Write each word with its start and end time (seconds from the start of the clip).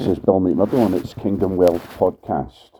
This 0.00 0.16
is 0.16 0.18
Bill 0.18 0.40
McMurdo 0.40 0.86
and 0.86 0.94
it's 0.94 1.12
Kingdom 1.12 1.56
Wealth 1.56 1.86
Podcast. 1.98 2.70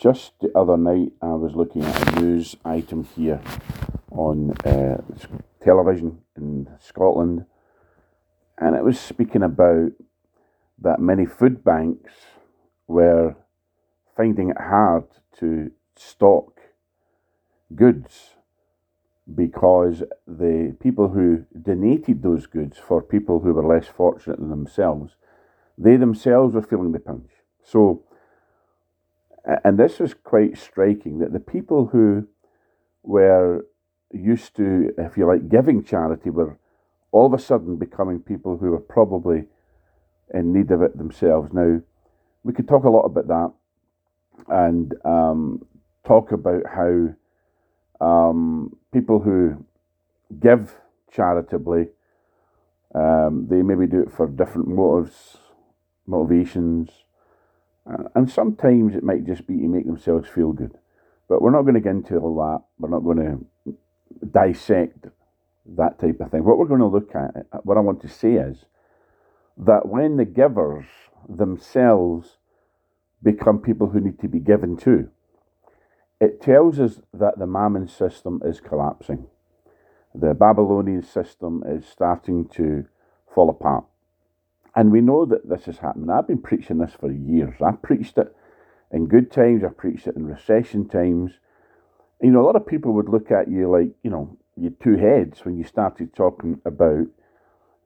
Just 0.00 0.32
the 0.40 0.50
other 0.56 0.78
night, 0.78 1.12
I 1.20 1.34
was 1.34 1.54
looking 1.54 1.84
at 1.84 2.16
a 2.16 2.18
news 2.18 2.56
item 2.64 3.06
here 3.14 3.42
on 4.10 4.52
uh, 4.64 5.02
television 5.62 6.22
in 6.34 6.66
Scotland, 6.80 7.44
and 8.56 8.74
it 8.74 8.84
was 8.84 8.98
speaking 8.98 9.42
about 9.42 9.90
that 10.80 10.98
many 10.98 11.26
food 11.26 11.62
banks 11.62 12.14
were 12.86 13.36
finding 14.16 14.48
it 14.48 14.58
hard 14.58 15.04
to 15.40 15.72
stock 15.94 16.58
goods 17.74 18.30
because 19.34 20.02
the 20.26 20.74
people 20.80 21.10
who 21.10 21.44
donated 21.60 22.22
those 22.22 22.46
goods 22.46 22.78
for 22.78 23.02
people 23.02 23.40
who 23.40 23.52
were 23.52 23.66
less 23.66 23.86
fortunate 23.86 24.38
than 24.38 24.48
themselves, 24.48 25.16
they 25.78 25.96
themselves 25.96 26.54
were 26.54 26.62
feeling 26.62 26.92
the 26.92 26.98
pinch. 26.98 27.30
So, 27.62 28.02
and 29.64 29.78
this 29.78 29.98
was 29.98 30.14
quite 30.14 30.58
striking 30.58 31.18
that 31.18 31.32
the 31.32 31.40
people 31.40 31.86
who 31.86 32.26
were 33.02 33.66
used 34.12 34.56
to, 34.56 34.90
if 34.98 35.16
you 35.16 35.26
like, 35.26 35.48
giving 35.48 35.84
charity 35.84 36.30
were 36.30 36.58
all 37.12 37.26
of 37.26 37.32
a 37.32 37.38
sudden 37.38 37.76
becoming 37.76 38.20
people 38.20 38.56
who 38.56 38.70
were 38.70 38.80
probably 38.80 39.44
in 40.34 40.52
need 40.52 40.70
of 40.70 40.82
it 40.82 40.96
themselves. 40.96 41.52
Now, 41.52 41.80
we 42.42 42.52
could 42.52 42.68
talk 42.68 42.84
a 42.84 42.90
lot 42.90 43.04
about 43.04 43.28
that 43.28 43.52
and 44.48 44.94
um, 45.04 45.64
talk 46.06 46.32
about 46.32 46.62
how 46.66 47.14
um, 48.00 48.76
people 48.92 49.20
who 49.20 49.64
give 50.40 50.74
charitably, 51.10 51.88
um, 52.94 53.46
they 53.48 53.62
maybe 53.62 53.86
do 53.86 54.02
it 54.02 54.12
for 54.12 54.26
different 54.26 54.68
motives, 54.68 55.38
motivations, 56.06 56.90
uh, 57.90 58.04
and 58.14 58.30
sometimes 58.30 58.94
it 58.94 59.02
might 59.02 59.24
just 59.24 59.46
be 59.46 59.56
to 59.58 59.68
make 59.68 59.86
themselves 59.86 60.28
feel 60.28 60.52
good. 60.52 60.78
But 61.28 61.42
we're 61.42 61.50
not 61.50 61.62
going 61.62 61.74
to 61.74 61.80
get 61.80 61.90
into 61.90 62.18
all 62.18 62.36
that. 62.36 62.62
We're 62.78 62.90
not 62.90 63.04
going 63.04 63.18
to 63.18 63.76
dissect 64.30 65.06
that 65.76 65.98
type 65.98 66.20
of 66.20 66.30
thing. 66.30 66.44
What 66.44 66.58
we're 66.58 66.66
going 66.66 66.80
to 66.80 66.86
look 66.86 67.14
at, 67.14 67.46
what 67.64 67.76
I 67.76 67.80
want 67.80 68.00
to 68.02 68.08
say 68.08 68.34
is 68.34 68.66
that 69.56 69.88
when 69.88 70.16
the 70.16 70.24
givers 70.24 70.86
themselves 71.28 72.36
become 73.22 73.58
people 73.58 73.88
who 73.88 74.00
need 74.00 74.20
to 74.20 74.28
be 74.28 74.38
given 74.38 74.76
to, 74.78 75.08
it 76.20 76.40
tells 76.40 76.78
us 76.78 77.00
that 77.12 77.38
the 77.38 77.46
Mammon 77.46 77.88
system 77.88 78.40
is 78.44 78.60
collapsing. 78.60 79.26
The 80.14 80.32
Babylonian 80.32 81.02
system 81.02 81.62
is 81.66 81.84
starting 81.86 82.48
to 82.50 82.86
fall 83.34 83.50
apart. 83.50 83.84
And 84.76 84.92
we 84.92 85.00
know 85.00 85.24
that 85.24 85.48
this 85.48 85.66
is 85.66 85.78
happening. 85.78 86.10
I've 86.10 86.28
been 86.28 86.42
preaching 86.42 86.78
this 86.78 86.92
for 86.92 87.10
years. 87.10 87.54
I've 87.64 87.80
preached 87.80 88.18
it 88.18 88.36
in 88.92 89.06
good 89.06 89.32
times, 89.32 89.64
I've 89.64 89.76
preached 89.76 90.06
it 90.06 90.16
in 90.16 90.26
recession 90.26 90.88
times. 90.88 91.32
You 92.22 92.30
know, 92.30 92.40
a 92.40 92.46
lot 92.46 92.56
of 92.56 92.66
people 92.66 92.92
would 92.92 93.08
look 93.08 93.30
at 93.30 93.50
you 93.50 93.68
like, 93.70 93.88
you 94.02 94.10
know, 94.10 94.38
you 94.56 94.70
two 94.70 94.96
heads 94.96 95.44
when 95.44 95.58
you 95.58 95.64
started 95.64 96.14
talking 96.14 96.60
about 96.64 97.06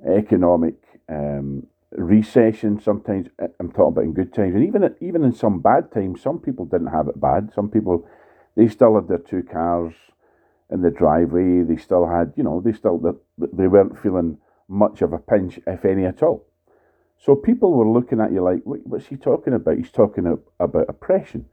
economic 0.06 0.74
um, 1.08 1.66
recession. 1.92 2.80
Sometimes 2.80 3.28
uh, 3.42 3.48
I'm 3.58 3.72
talking 3.72 3.92
about 3.92 4.04
in 4.04 4.12
good 4.12 4.32
times, 4.32 4.54
and 4.54 4.64
even 4.64 4.94
even 5.00 5.25
in 5.25 5.32
some 5.32 5.60
bad 5.60 5.91
times, 5.92 6.20
some 6.20 6.38
people 6.38 6.64
didn't 6.64 6.88
have 6.88 7.08
it 7.08 7.20
bad. 7.20 7.50
Some 7.54 7.70
people 7.70 8.06
they 8.56 8.69
still 8.69 8.94
had 8.94 9.08
their 9.08 9.19
two 9.19 9.42
cars 9.42 9.94
in 10.70 10.82
the 10.82 10.91
driveway. 10.91 11.62
They 11.62 11.77
still 11.77 12.06
had, 12.06 12.32
you 12.36 12.44
know, 12.44 12.60
they 12.60 12.72
still 12.72 13.00
they 13.38 13.66
weren't 13.66 13.98
feeling 13.98 14.38
much 14.69 15.02
of 15.02 15.12
a 15.12 15.19
pinch, 15.19 15.58
if 15.66 15.84
any 15.84 16.04
at 16.04 16.22
all. 16.22 16.47
So 17.20 17.36
people 17.36 17.74
were 17.74 17.88
looking 17.88 18.18
at 18.18 18.32
you 18.32 18.42
like, 18.42 18.62
what's 18.64 19.06
he 19.06 19.16
talking 19.16 19.52
about? 19.52 19.76
He's 19.76 19.90
talking 19.90 20.38
about 20.58 20.88
oppression. 20.88 21.44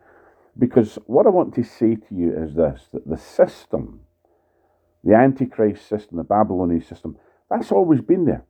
Because 0.57 0.97
what 1.05 1.27
I 1.27 1.29
want 1.29 1.53
to 1.55 1.63
say 1.63 1.95
to 1.95 2.15
you 2.15 2.33
is 2.41 2.55
this 2.55 2.87
that 2.93 3.07
the 3.07 3.17
system, 3.17 3.99
the 5.03 5.13
Antichrist 5.13 5.87
system, 5.87 6.17
the 6.17 6.23
Babylonian 6.23 6.81
system, 6.81 7.17
that's 7.49 7.71
always 7.71 8.01
been 8.01 8.25
there. 8.25 8.45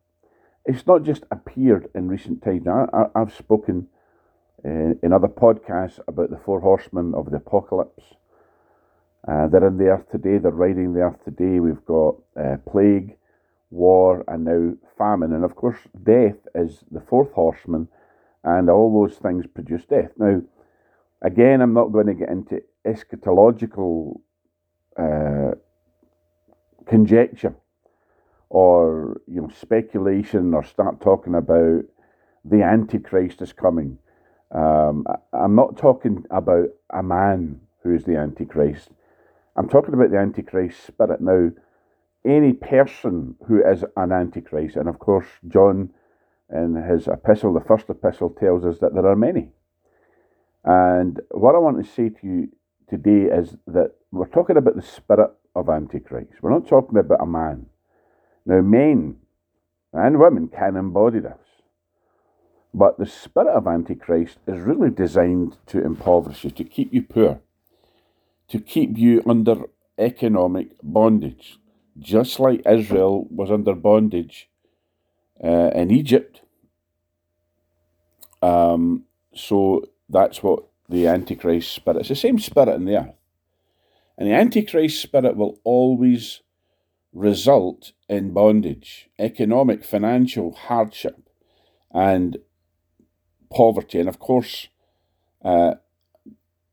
It's 0.64 0.86
not 0.86 1.04
just 1.04 1.24
appeared 1.32 1.90
in 1.96 2.08
recent 2.08 2.44
times. 2.44 2.66
Now, 2.66 2.88
I, 2.94 3.20
have 3.20 3.34
spoken 3.34 3.88
uh, 4.64 4.94
in 5.02 5.12
other 5.12 5.28
podcasts 5.28 6.00
about 6.08 6.30
the 6.30 6.38
four 6.38 6.60
horsemen 6.60 7.14
of 7.16 7.32
the 7.32 7.38
apocalypse. 7.38 8.04
Uh, 9.28 9.48
they're 9.48 9.68
in 9.68 9.78
the 9.78 9.88
earth 9.88 10.10
today, 10.12 10.38
they're 10.38 10.52
riding 10.52 10.94
the 10.94 11.02
earth 11.02 11.24
today. 11.26 11.60
We've 11.60 11.84
got 11.86 12.16
uh, 12.40 12.58
plague, 12.70 13.18
war, 13.70 14.24
and 14.28 14.46
now 14.46 14.74
famine. 14.98 15.34
And 15.34 15.44
of 15.44 15.56
course, 15.56 15.78
death 16.04 16.38
is 16.56 16.84
the 16.92 17.02
fourth 17.02 17.32
horseman, 17.32 17.88
and 18.44 18.70
all 18.70 18.92
those 18.94 19.18
things 19.18 19.46
produce 19.48 19.86
death. 19.86 20.12
Now, 20.18 20.42
again, 21.22 21.62
I'm 21.62 21.74
not 21.74 21.92
going 21.92 22.08
to 22.08 22.14
get 22.14 22.30
into 22.30 22.62
eschatological 22.86 24.20
uh, 24.98 25.52
conjecture 26.88 27.56
or 28.50 29.22
you 29.28 29.42
know 29.42 29.50
speculation 29.50 30.54
or 30.54 30.64
start 30.64 31.02
talking 31.02 31.36
about 31.36 31.84
the 32.46 32.64
antichrist 32.64 33.42
is 33.42 33.52
coming 33.52 33.98
um, 34.56 35.06
i'm 35.34 35.54
not 35.54 35.76
talking 35.76 36.24
about 36.32 36.70
a 36.94 37.04
man 37.04 37.60
who 37.84 37.94
is 37.94 38.06
the 38.06 38.16
antichrist 38.16 38.90
I'm 39.58 39.68
talking 39.68 39.96
about 39.96 40.12
the 40.12 40.20
Antichrist 40.20 40.86
spirit 40.86 41.20
now. 41.20 41.50
Any 42.28 42.52
person 42.52 43.36
who 43.48 43.64
is 43.64 43.86
an 43.96 44.12
Antichrist, 44.12 44.76
and 44.76 44.90
of 44.90 45.00
course, 45.00 45.28
John 45.48 45.92
in 46.50 46.76
his 46.76 47.08
epistle, 47.08 47.54
the 47.54 47.62
first 47.62 47.90
epistle, 47.90 48.30
tells 48.30 48.66
us 48.66 48.80
that 48.80 48.94
there 48.94 49.08
are 49.08 49.16
many. 49.16 49.52
And 50.64 51.22
what 51.32 51.56
I 51.56 51.60
want 51.60 51.84
to 51.84 51.90
say 51.90 52.10
to 52.10 52.28
you 52.28 52.50
today 52.90 53.34
is 53.34 53.56
that 53.68 53.92
we're 54.12 54.28
talking 54.28 54.58
about 54.58 54.76
the 54.76 54.82
spirit 54.82 55.32
of 55.56 55.70
Antichrist. 55.70 56.34
We're 56.42 56.52
not 56.52 56.68
talking 56.68 56.98
about 56.98 57.22
a 57.22 57.26
man. 57.26 57.68
Now, 58.46 58.62
men 58.62 59.18
and 59.94 60.20
women 60.20 60.50
can 60.50 60.76
embody 60.76 61.20
this. 61.20 61.40
But 62.74 62.98
the 62.98 63.06
spirit 63.06 63.54
of 63.54 63.68
Antichrist 63.68 64.40
is 64.48 64.62
really 64.62 64.90
designed 64.90 65.58
to 65.68 65.84
impoverish 65.84 66.44
you, 66.44 66.52
to 66.52 66.64
keep 66.64 66.94
you 66.94 67.04
poor, 67.04 67.40
to 68.50 68.60
keep 68.60 68.98
you 68.98 69.24
under 69.26 69.64
economic 69.98 70.76
bondage, 70.84 71.58
just 72.00 72.40
like 72.40 72.62
Israel 72.68 73.28
was 73.30 73.52
under 73.52 73.74
bondage 73.74 74.50
uh, 75.44 75.72
in 75.74 75.92
Egypt. 75.92 76.42
Um, 78.42 79.04
so 79.34 79.84
that's 80.10 80.44
what 80.44 80.66
the 80.90 81.08
Antichrist 81.08 81.72
spirit. 81.74 82.00
It's 82.00 82.10
the 82.10 82.16
same 82.16 82.40
spirit 82.40 82.76
in 82.76 82.86
the 82.86 82.98
earth, 82.98 83.16
and 84.18 84.28
the 84.28 84.34
Antichrist 84.34 85.02
spirit 85.02 85.36
will 85.36 85.60
always 85.64 86.42
result 87.14 87.94
in 88.08 88.34
bondage, 88.34 89.10
economic, 89.18 89.84
financial 89.84 90.52
hardship, 90.54 91.30
and 91.92 92.38
poverty, 93.50 94.00
and 94.00 94.10
of 94.10 94.20
course. 94.20 94.68
Uh, 95.44 95.76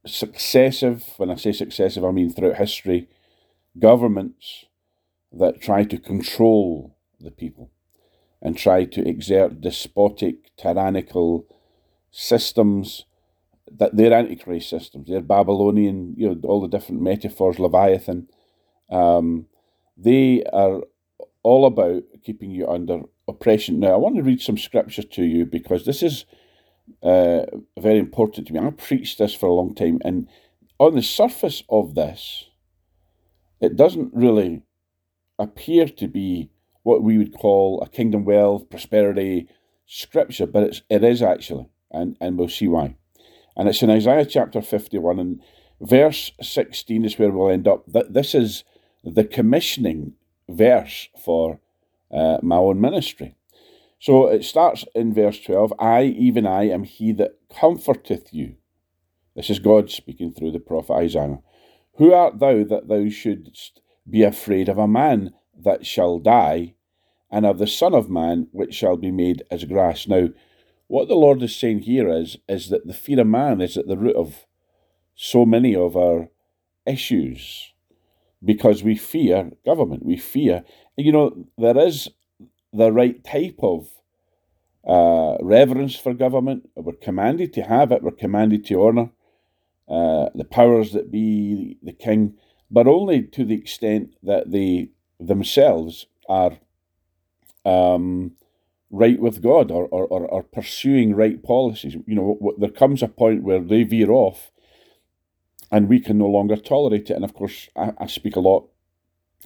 successive, 0.07 1.15
when 1.17 1.31
I 1.31 1.37
say 1.37 1.53
successive, 1.53 2.05
I 2.05 2.11
mean 2.11 2.31
throughout 2.31 2.57
history, 2.57 3.09
governments 3.79 4.67
that 5.39 5.61
try 5.61 5.85
to 5.85 5.99
control 5.99 6.97
the 7.21 7.31
people 7.31 7.71
and 8.41 8.57
try 8.57 8.85
to 8.85 9.09
exert 9.09 9.61
despotic, 9.61 10.55
tyrannical 10.57 11.47
systems 12.11 13.07
that 13.71 13.97
they're 13.97 14.13
antichrist 14.13 14.69
systems. 14.69 15.09
They're 15.09 15.21
Babylonian, 15.21 16.15
you 16.17 16.29
know, 16.29 16.41
all 16.45 16.61
the 16.61 16.69
different 16.69 17.03
metaphors, 17.03 17.59
Leviathan. 17.59 18.29
Um, 18.91 19.47
they 19.97 20.45
are 20.53 20.83
all 21.43 21.67
about 21.67 22.03
keeping 22.23 22.51
you 22.51 22.69
under 22.69 23.01
oppression. 23.27 23.81
Now, 23.81 23.95
I 23.95 23.97
want 23.97 24.17
to 24.17 24.23
read 24.23 24.41
some 24.41 24.59
scripture 24.59 25.03
to 25.03 25.25
you 25.25 25.47
because 25.47 25.85
this 25.85 26.03
is 26.03 26.27
uh, 27.03 27.45
very 27.79 27.99
important 27.99 28.47
to 28.47 28.53
me. 28.53 28.61
I've 28.61 28.77
preached 28.77 29.19
this 29.19 29.35
for 29.35 29.47
a 29.47 29.55
long 29.55 29.75
time, 29.75 29.99
and 30.05 30.29
on 30.79 30.95
the 30.95 31.03
surface 31.03 31.63
of 31.69 31.95
this, 31.95 32.45
it 33.61 33.77
doesn't 33.77 34.13
really 34.13 34.63
appear 35.39 35.87
to 35.89 36.09
be 36.09 36.51
what 36.83 37.03
we 37.03 37.19
would 37.19 37.33
call 37.33 37.81
a 37.81 37.89
kingdom 37.89 38.25
wealth, 38.25 38.69
prosperity 38.71 39.49
scripture, 39.87 40.47
but 40.47 40.63
it's, 40.63 40.83
it 40.89 41.03
is 41.03 41.23
actually, 41.23 41.69
and, 41.91 42.17
and 42.21 42.39
we'll 42.39 42.49
see 42.49 42.69
why. 42.69 42.97
And 43.57 43.69
it's 43.69 43.83
in 43.83 43.91
Isaiah 43.91 44.27
chapter 44.27 44.61
51, 44.61 45.19
and 45.19 45.41
verse 45.81 46.33
16 46.41 47.05
is 47.05 47.19
where 47.19 47.31
we'll 47.31 47.51
end 47.51 47.69
up. 47.69 47.85
This 47.87 48.35
is 48.35 48.65
the 49.03 49.25
commissioning 49.25 50.15
verse 50.49 51.09
for 51.25 51.61
uh, 52.13 52.39
my 52.43 52.57
own 52.57 52.81
ministry. 52.81 53.37
So 53.99 54.27
it 54.27 54.45
starts 54.45 54.85
in 54.95 55.15
verse 55.15 55.41
12 55.41 55.73
I, 55.79 56.03
even 56.05 56.47
I, 56.47 56.65
am 56.65 56.85
he 56.85 57.13
that 57.13 57.39
comforteth 57.55 58.35
you. 58.35 58.57
This 59.35 59.51
is 59.51 59.59
God 59.59 59.91
speaking 59.91 60.33
through 60.33 60.53
the 60.53 60.61
prophet 60.61 60.93
Isaiah. 60.93 61.41
Who 61.97 62.13
art 62.13 62.39
thou 62.39 62.65
that 62.65 62.89
thou 62.89 63.09
shouldst 63.09 63.81
be 64.09 64.23
afraid 64.23 64.69
of 64.69 64.79
a 64.79 64.89
man 64.89 65.35
that 65.59 65.87
shall 65.87 66.19
die, 66.19 66.75
and 67.31 67.47
of 67.47 67.59
the 67.59 67.67
Son 67.67 67.95
of 67.95 68.11
Man 68.11 68.49
which 68.53 68.75
shall 68.75 68.97
be 68.97 69.11
made 69.11 69.43
as 69.51 69.65
grass? 69.65 70.07
Now, 70.07 70.29
what 70.87 71.09
the 71.09 71.15
Lord 71.15 71.43
is 71.43 71.57
saying 71.57 71.81
here 71.81 72.09
is, 72.09 72.37
is 72.49 72.69
that 72.69 72.87
the 72.87 72.95
fear 72.95 73.21
of 73.21 73.27
man 73.27 73.61
is 73.61 73.77
at 73.77 73.89
the 73.89 73.97
root 73.97 74.17
of 74.17 74.47
so 75.15 75.45
many 75.47 75.75
of 75.75 75.97
our 75.97 76.29
issues 76.87 77.73
because 78.45 78.83
we 78.83 78.97
fear 78.97 79.53
government. 79.65 80.05
We 80.05 80.17
fear, 80.17 80.65
you 80.97 81.13
know, 81.13 81.47
there 81.57 81.79
is 81.79 82.11
the 82.73 82.93
right 82.93 83.23
type 83.25 83.59
of 83.61 83.89
uh, 84.87 85.39
reverence 85.43 85.97
for 85.97 86.13
government. 86.13 86.69
We're 86.77 86.93
commanded 86.93 87.53
to 87.55 87.63
have 87.63 87.91
it, 87.93 88.03
we're 88.03 88.11
commanded 88.11 88.67
to 88.67 88.83
honour 88.83 89.11
uh, 89.89 90.29
the 90.35 90.47
powers 90.51 90.93
that 90.93 91.11
be, 91.11 91.79
the 91.83 91.93
king, 91.93 92.35
but 92.75 92.89
only 92.89 93.23
to 93.23 93.45
the 93.45 93.55
extent 93.55 94.17
that 94.21 94.51
they 94.51 94.89
themselves 95.21 96.07
are 96.29 96.59
um, 97.65 98.33
right 98.91 99.21
with 99.21 99.41
God 99.41 99.71
or, 99.71 99.87
or, 99.87 100.07
or, 100.07 100.27
or, 100.27 100.43
pursuing 100.43 101.15
right 101.15 101.41
policies. 101.41 101.95
You 101.95 102.15
know, 102.17 102.53
there 102.59 102.71
comes 102.71 103.01
a 103.01 103.07
point 103.09 103.45
where 103.45 103.61
they 103.61 103.85
veer 103.85 104.11
off 104.11 104.51
and 105.71 105.89
we 105.89 106.01
can 106.01 106.19
no 106.19 106.27
longer 106.27 106.57
tolerate 106.57 107.11
it. 107.11 107.15
And 107.15 107.25
of 107.25 107.33
course, 107.33 107.69
I, 107.77 107.93
I 107.97 108.07
speak 108.09 108.35
a 108.35 108.41
lot. 108.41 108.69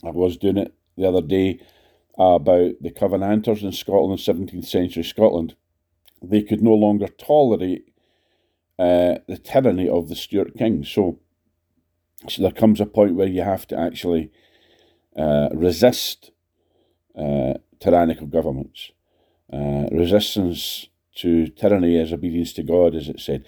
I 0.03 0.11
was 0.11 0.39
doing 0.39 0.57
it 0.57 0.73
the 0.97 1.07
other 1.07 1.23
day 1.23 1.61
about 2.19 2.73
the 2.81 2.91
Covenanters 2.91 3.63
in 3.63 3.73
Scotland, 3.73 4.19
17th 4.21 4.65
century 4.65 5.05
Scotland. 5.05 5.55
They 6.23 6.43
could 6.43 6.63
no 6.63 6.75
longer 6.75 7.09
tolerate 7.09 7.93
uh, 8.79 9.19
the 9.29 9.39
tyranny 9.43 9.87
of 9.87 10.09
the 10.09 10.17
Stuart 10.17 10.57
kings. 10.57 10.89
So, 10.89 11.21
so 12.27 12.43
there 12.43 12.51
comes 12.51 12.81
a 12.81 12.87
point 12.87 13.15
where 13.15 13.29
you 13.29 13.43
have 13.43 13.67
to 13.69 13.79
actually 13.79 14.31
uh, 15.17 15.49
resist 15.53 16.31
uh, 17.17 17.55
tyrannical 17.81 18.27
governments. 18.27 18.91
Uh, 19.53 19.87
resistance 19.93 20.89
to 21.15 21.49
tyranny 21.49 21.97
is 21.97 22.13
obedience 22.13 22.53
to 22.55 22.63
God, 22.63 22.95
as 22.95 23.09
it 23.09 23.21
said. 23.21 23.47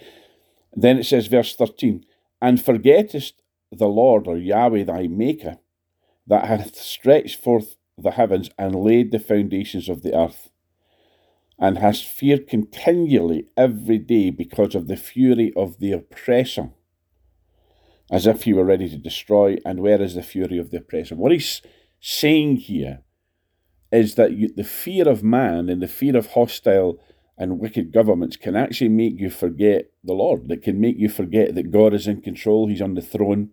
Then 0.73 0.99
it 0.99 1.05
says, 1.05 1.27
verse 1.27 1.55
13, 1.55 2.05
and 2.41 2.63
forgettest 2.63 3.41
the 3.71 3.87
Lord 3.87 4.27
or 4.27 4.37
Yahweh 4.37 4.83
thy 4.83 5.07
Maker, 5.07 5.57
that 6.27 6.45
hath 6.45 6.75
stretched 6.75 7.41
forth 7.41 7.75
the 7.97 8.11
heavens 8.11 8.49
and 8.57 8.75
laid 8.75 9.11
the 9.11 9.19
foundations 9.19 9.89
of 9.89 10.01
the 10.01 10.17
earth, 10.17 10.49
and 11.59 11.77
hast 11.77 12.05
feared 12.05 12.47
continually 12.47 13.47
every 13.55 13.99
day 13.99 14.29
because 14.29 14.75
of 14.75 14.87
the 14.87 14.97
fury 14.97 15.53
of 15.55 15.79
the 15.79 15.91
oppressor, 15.91 16.71
as 18.11 18.27
if 18.27 18.43
he 18.43 18.53
were 18.53 18.65
ready 18.65 18.89
to 18.89 18.97
destroy. 18.97 19.57
And 19.65 19.79
where 19.79 20.01
is 20.01 20.13
the 20.13 20.21
fury 20.21 20.57
of 20.57 20.69
the 20.69 20.77
oppressor? 20.77 21.15
What 21.15 21.31
he's 21.31 21.61
saying 21.99 22.57
here 22.57 23.03
is 23.91 24.15
that 24.15 24.33
you, 24.33 24.49
the 24.53 24.63
fear 24.63 25.07
of 25.07 25.23
man 25.23 25.69
and 25.69 25.81
the 25.81 25.87
fear 25.87 26.17
of 26.17 26.27
hostile 26.27 26.99
and 27.37 27.59
wicked 27.59 27.91
governments 27.91 28.37
can 28.37 28.55
actually 28.55 28.89
make 28.89 29.19
you 29.19 29.29
forget 29.29 29.91
the 30.03 30.13
Lord. 30.13 30.51
It 30.51 30.61
can 30.61 30.79
make 30.79 30.97
you 30.97 31.09
forget 31.09 31.55
that 31.55 31.71
God 31.71 31.93
is 31.93 32.07
in 32.07 32.21
control, 32.21 32.67
He's 32.67 32.81
on 32.81 32.93
the 32.93 33.01
throne. 33.01 33.49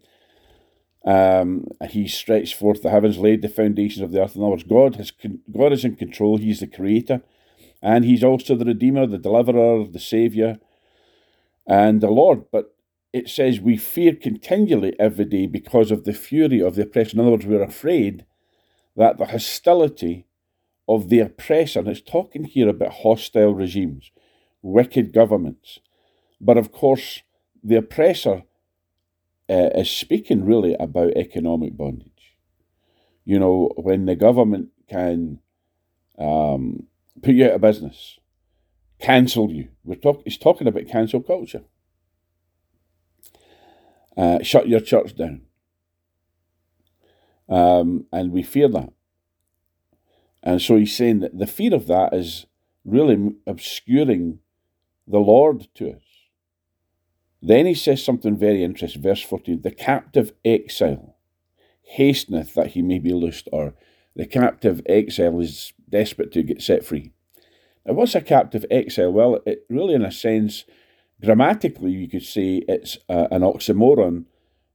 Um, 1.05 1.69
he 1.89 2.07
stretched 2.07 2.55
forth 2.55 2.83
the 2.83 2.91
heavens, 2.91 3.17
laid 3.19 3.41
the 3.41 3.49
foundations 3.49 4.03
of 4.03 4.13
the 4.13 4.23
earth. 4.23 4.37
In 4.37 4.43
other 4.43 4.51
words, 4.51 4.65
God 4.65 4.97
has 4.97 5.13
God 5.51 5.73
is 5.73 5.85
in 5.85 5.97
control. 5.97 6.37
He's 6.37 6.61
the 6.61 6.67
creator, 6.67 7.23
and 7.81 8.05
He's 8.05 8.25
also 8.25 8.57
the 8.57 8.65
redeemer, 8.65 9.07
the 9.07 9.17
deliverer, 9.17 9.87
the 9.87 10.01
savior, 10.01 10.59
and 11.67 12.01
the 12.01 12.11
Lord. 12.11 12.51
But 12.51 12.75
it 13.13 13.29
says 13.29 13.61
we 13.61 13.77
fear 13.77 14.15
continually 14.15 14.95
every 14.99 15.25
day 15.25 15.47
because 15.47 15.91
of 15.91 16.05
the 16.05 16.13
fury 16.13 16.61
of 16.61 16.75
the 16.75 16.83
oppressor. 16.83 17.13
In 17.15 17.21
other 17.21 17.31
words, 17.31 17.47
we're 17.47 17.63
afraid 17.63 18.25
that 18.97 19.19
the 19.19 19.27
hostility 19.27 20.27
of 20.89 21.09
the 21.09 21.21
oppressor, 21.21 21.81
and 21.81 21.89
it's 21.89 22.01
talking 22.01 22.45
here 22.45 22.69
about 22.69 22.93
hostile 23.03 23.55
regimes, 23.55 24.11
wicked 24.63 25.13
governments. 25.13 25.81
But 26.41 26.57
of 26.57 26.73
course, 26.73 27.23
the 27.63 27.77
oppressor 27.77 28.45
uh, 29.51 29.71
is 29.75 29.91
speaking 29.91 30.45
really 30.45 30.75
about 30.79 31.17
economic 31.17 31.77
bondage. 31.77 32.37
You 33.25 33.39
know, 33.39 33.73
when 33.77 34.07
the 34.07 34.17
government 34.17 34.69
can 34.89 35.41
um, 36.19 36.85
put 37.23 37.35
you 37.35 37.47
out 37.47 37.53
of 37.53 37.61
business, 37.61 38.19
cancel 38.99 39.51
you. 39.51 39.69
We're 39.85 39.97
talk- 39.97 40.23
he's 40.25 40.39
talking 40.39 40.67
about 40.67 40.89
cancel 40.89 41.23
culture. 41.23 41.63
Uh, 44.19 44.43
shut 44.43 44.69
your 44.69 44.81
church 44.81 45.15
down. 45.15 45.43
Um, 47.49 48.07
and 48.13 48.33
we 48.33 48.43
fear 48.43 48.69
that. 48.69 48.93
And 50.43 50.61
so 50.61 50.77
he's 50.77 50.97
saying 50.97 51.21
that 51.21 51.39
the 51.39 51.47
fear 51.47 51.73
of 51.73 51.87
that 51.87 52.13
is 52.13 52.47
really 52.85 53.33
obscuring 53.47 54.41
the 55.07 55.21
Lord 55.21 55.69
to 55.75 55.93
us. 55.93 56.03
Then 57.41 57.67
he 57.67 57.75
says 57.75 58.05
something 58.05 58.37
very 58.37 58.65
interesting, 58.65 59.03
verse 59.03 59.23
14 59.23 59.63
The 59.63 59.71
captive 59.71 60.33
exile 60.45 61.17
hasteneth 61.83 62.55
that 62.55 62.69
he 62.69 62.83
may 62.83 62.99
be 62.99 63.13
loosed, 63.13 63.49
or 63.53 63.75
the 64.17 64.27
captive 64.27 64.83
exile 64.87 65.39
is 65.41 65.73
desperate 65.89 66.33
to 66.33 66.43
get 66.43 66.61
set 66.61 66.85
free. 66.85 67.13
Now, 67.87 67.95
what's 67.95 68.17
a 68.17 68.21
captive 68.21 68.67
exile? 68.71 69.13
Well, 69.13 69.39
it 69.47 69.65
really, 69.71 69.95
in 69.95 70.05
a 70.05 70.11
sense, 70.11 70.65
grammatically, 71.25 71.93
you 71.93 72.09
could 72.09 72.25
say 72.25 72.63
it's 72.69 72.99
uh, 73.09 73.29
an 73.31 73.43
oxymoron 73.43 74.25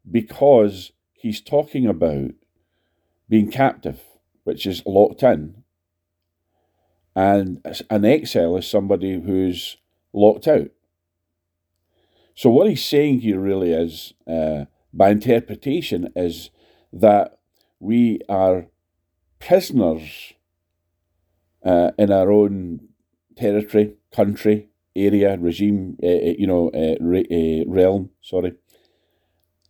because 0.10 0.92
he's 1.14 1.42
talking 1.42 1.88
about 1.88 2.32
being 3.30 3.50
captive 3.50 4.00
which 4.44 4.66
is 4.66 4.84
locked 4.86 5.24
in, 5.24 5.64
and 7.16 7.62
an 7.90 8.06
exile 8.06 8.58
is 8.58 8.68
somebody 8.68 9.22
who's 9.22 9.78
locked 10.12 10.48
out. 10.48 10.70
So 12.36 12.50
what 12.50 12.68
he's 12.68 12.84
saying 12.84 13.22
here 13.22 13.40
really 13.40 13.72
is, 13.72 14.14
uh, 14.28 14.66
by 14.94 15.12
interpretation, 15.12 16.12
is 16.16 16.50
that 16.92 17.38
we 17.80 18.20
are 18.28 18.68
prisoners 19.40 20.34
uh, 21.64 21.92
in 21.98 22.12
our 22.12 22.32
own 22.32 22.90
territory, 23.36 23.96
country, 24.14 24.70
area, 24.96 25.38
regime, 25.38 25.98
uh, 26.04 26.08
you 26.08 26.48
know, 26.48 26.70
uh, 26.70 26.96
re- 27.00 27.66
realm. 27.68 28.10
Sorry, 28.22 28.54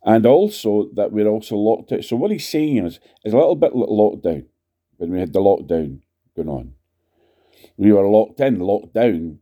and 0.04 0.26
also 0.26 0.90
that 0.94 1.12
we're 1.12 1.28
also 1.28 1.56
locked 1.56 1.92
out. 1.92 2.04
So 2.04 2.16
what 2.16 2.30
he's 2.30 2.48
saying 2.48 2.86
is, 2.86 3.00
is 3.24 3.32
a 3.32 3.38
little 3.38 3.56
bit 3.56 3.74
locked 3.74 4.22
down 4.22 4.46
when 4.98 5.10
we 5.10 5.18
had 5.18 5.32
the 5.32 5.40
lockdown 5.40 6.00
going 6.36 6.48
on. 6.48 6.74
We 7.76 7.92
were 7.92 8.06
locked 8.06 8.40
in, 8.40 8.60
locked 8.60 8.94
down, 8.94 9.40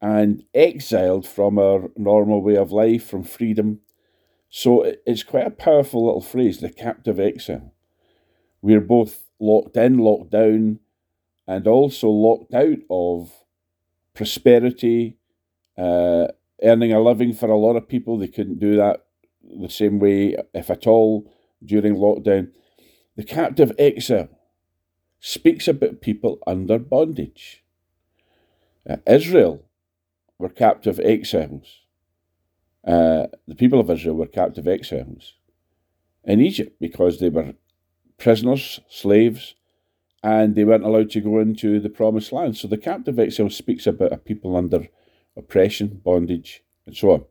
and 0.00 0.44
exiled 0.54 1.26
from 1.28 1.58
our 1.58 1.90
normal 1.96 2.42
way 2.42 2.56
of 2.56 2.72
life, 2.72 3.06
from 3.06 3.22
freedom. 3.24 3.80
So 4.48 4.94
it's 5.06 5.22
quite 5.22 5.46
a 5.46 5.50
powerful 5.50 6.06
little 6.06 6.22
phrase, 6.22 6.60
the 6.60 6.70
captive 6.70 7.20
exile. 7.20 7.72
We're 8.62 8.80
both 8.80 9.24
locked 9.38 9.76
in, 9.76 9.98
locked 9.98 10.30
down, 10.30 10.80
and 11.46 11.66
also 11.66 12.08
locked 12.08 12.54
out 12.54 12.78
of 12.88 13.32
prosperity, 14.20 15.16
uh, 15.78 16.26
earning 16.62 16.92
a 16.92 17.00
living 17.00 17.32
for 17.32 17.48
a 17.48 17.56
lot 17.56 17.74
of 17.74 17.88
people. 17.88 18.18
They 18.18 18.28
couldn't 18.28 18.58
do 18.58 18.76
that 18.76 19.06
the 19.42 19.70
same 19.70 19.98
way, 19.98 20.36
if 20.52 20.68
at 20.68 20.86
all, 20.86 21.32
during 21.64 21.94
lockdown. 21.94 22.50
The 23.16 23.24
captive 23.24 23.72
exile 23.78 24.28
speaks 25.20 25.66
about 25.66 26.02
people 26.02 26.38
under 26.46 26.78
bondage. 26.78 27.64
Uh, 28.88 28.96
Israel 29.06 29.64
were 30.38 30.50
captive 30.50 31.00
exiles. 31.00 31.80
Uh, 32.86 33.28
the 33.48 33.54
people 33.54 33.80
of 33.80 33.88
Israel 33.88 34.16
were 34.16 34.26
captive 34.26 34.68
exiles 34.68 35.32
in 36.24 36.42
Egypt 36.42 36.76
because 36.78 37.20
they 37.20 37.30
were 37.30 37.54
prisoners, 38.18 38.80
slaves, 38.90 39.54
and 40.22 40.54
they 40.54 40.64
weren't 40.64 40.84
allowed 40.84 41.10
to 41.10 41.20
go 41.20 41.38
into 41.38 41.80
the 41.80 41.88
promised 41.88 42.32
land. 42.32 42.56
So 42.56 42.68
the 42.68 42.76
captive 42.76 43.18
exile 43.18 43.50
speaks 43.50 43.86
about 43.86 44.12
a 44.12 44.18
people 44.18 44.56
under 44.56 44.88
oppression, 45.36 46.00
bondage, 46.04 46.62
and 46.86 46.96
so 46.96 47.10
on. 47.12 47.24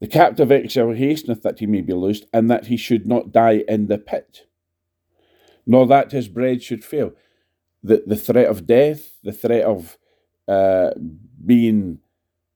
The 0.00 0.08
captive 0.08 0.50
exile 0.50 0.92
hasteneth 0.92 1.42
that 1.42 1.58
he 1.58 1.66
may 1.66 1.80
be 1.80 1.92
loosed, 1.92 2.26
and 2.32 2.50
that 2.50 2.66
he 2.66 2.76
should 2.76 3.06
not 3.06 3.32
die 3.32 3.64
in 3.68 3.86
the 3.86 3.98
pit 3.98 4.46
nor 5.66 5.86
that 5.86 6.12
his 6.12 6.28
bread 6.28 6.62
should 6.62 6.84
fail. 6.84 7.12
The, 7.82 8.02
the 8.06 8.16
threat 8.16 8.48
of 8.48 8.66
death, 8.66 9.12
the 9.22 9.32
threat 9.32 9.64
of 9.64 9.98
uh, 10.48 10.90
being 11.44 11.98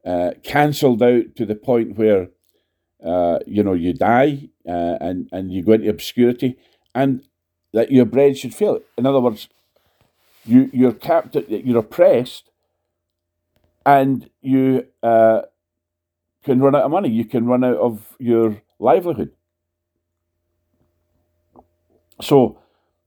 uh, 0.05 0.33
cancelled 0.43 1.03
out 1.03 1.37
to 1.37 1.47
the 1.47 1.55
point 1.55 1.97
where 1.97 2.29
uh, 3.05 3.39
you 3.47 3.63
know 3.63 3.75
you 3.75 3.93
die 3.93 4.49
uh, 4.67 4.97
and 5.01 5.29
and 5.31 5.53
you 5.53 5.63
go 5.63 5.73
into 5.73 5.91
obscurity, 5.91 6.57
and 6.95 7.27
that 7.73 7.91
your 7.91 8.05
bread 8.05 8.37
should 8.37 8.55
fail. 8.55 8.81
In 8.97 9.07
other 9.07 9.21
words, 9.21 9.49
you 10.45 10.71
you're 10.73 10.93
captive, 10.93 11.45
you're 11.49 11.79
oppressed, 11.79 12.51
and 13.85 14.31
you 14.41 14.87
uh, 15.03 15.43
can 16.45 16.61
run 16.61 16.75
out 16.75 16.83
of 16.83 16.91
money. 16.91 17.11
You 17.11 17.25
can 17.25 17.47
run 17.47 17.65
out 17.65 17.77
of 17.77 18.17
your 18.19 18.63
livelihood. 18.79 19.33
So 22.21 22.59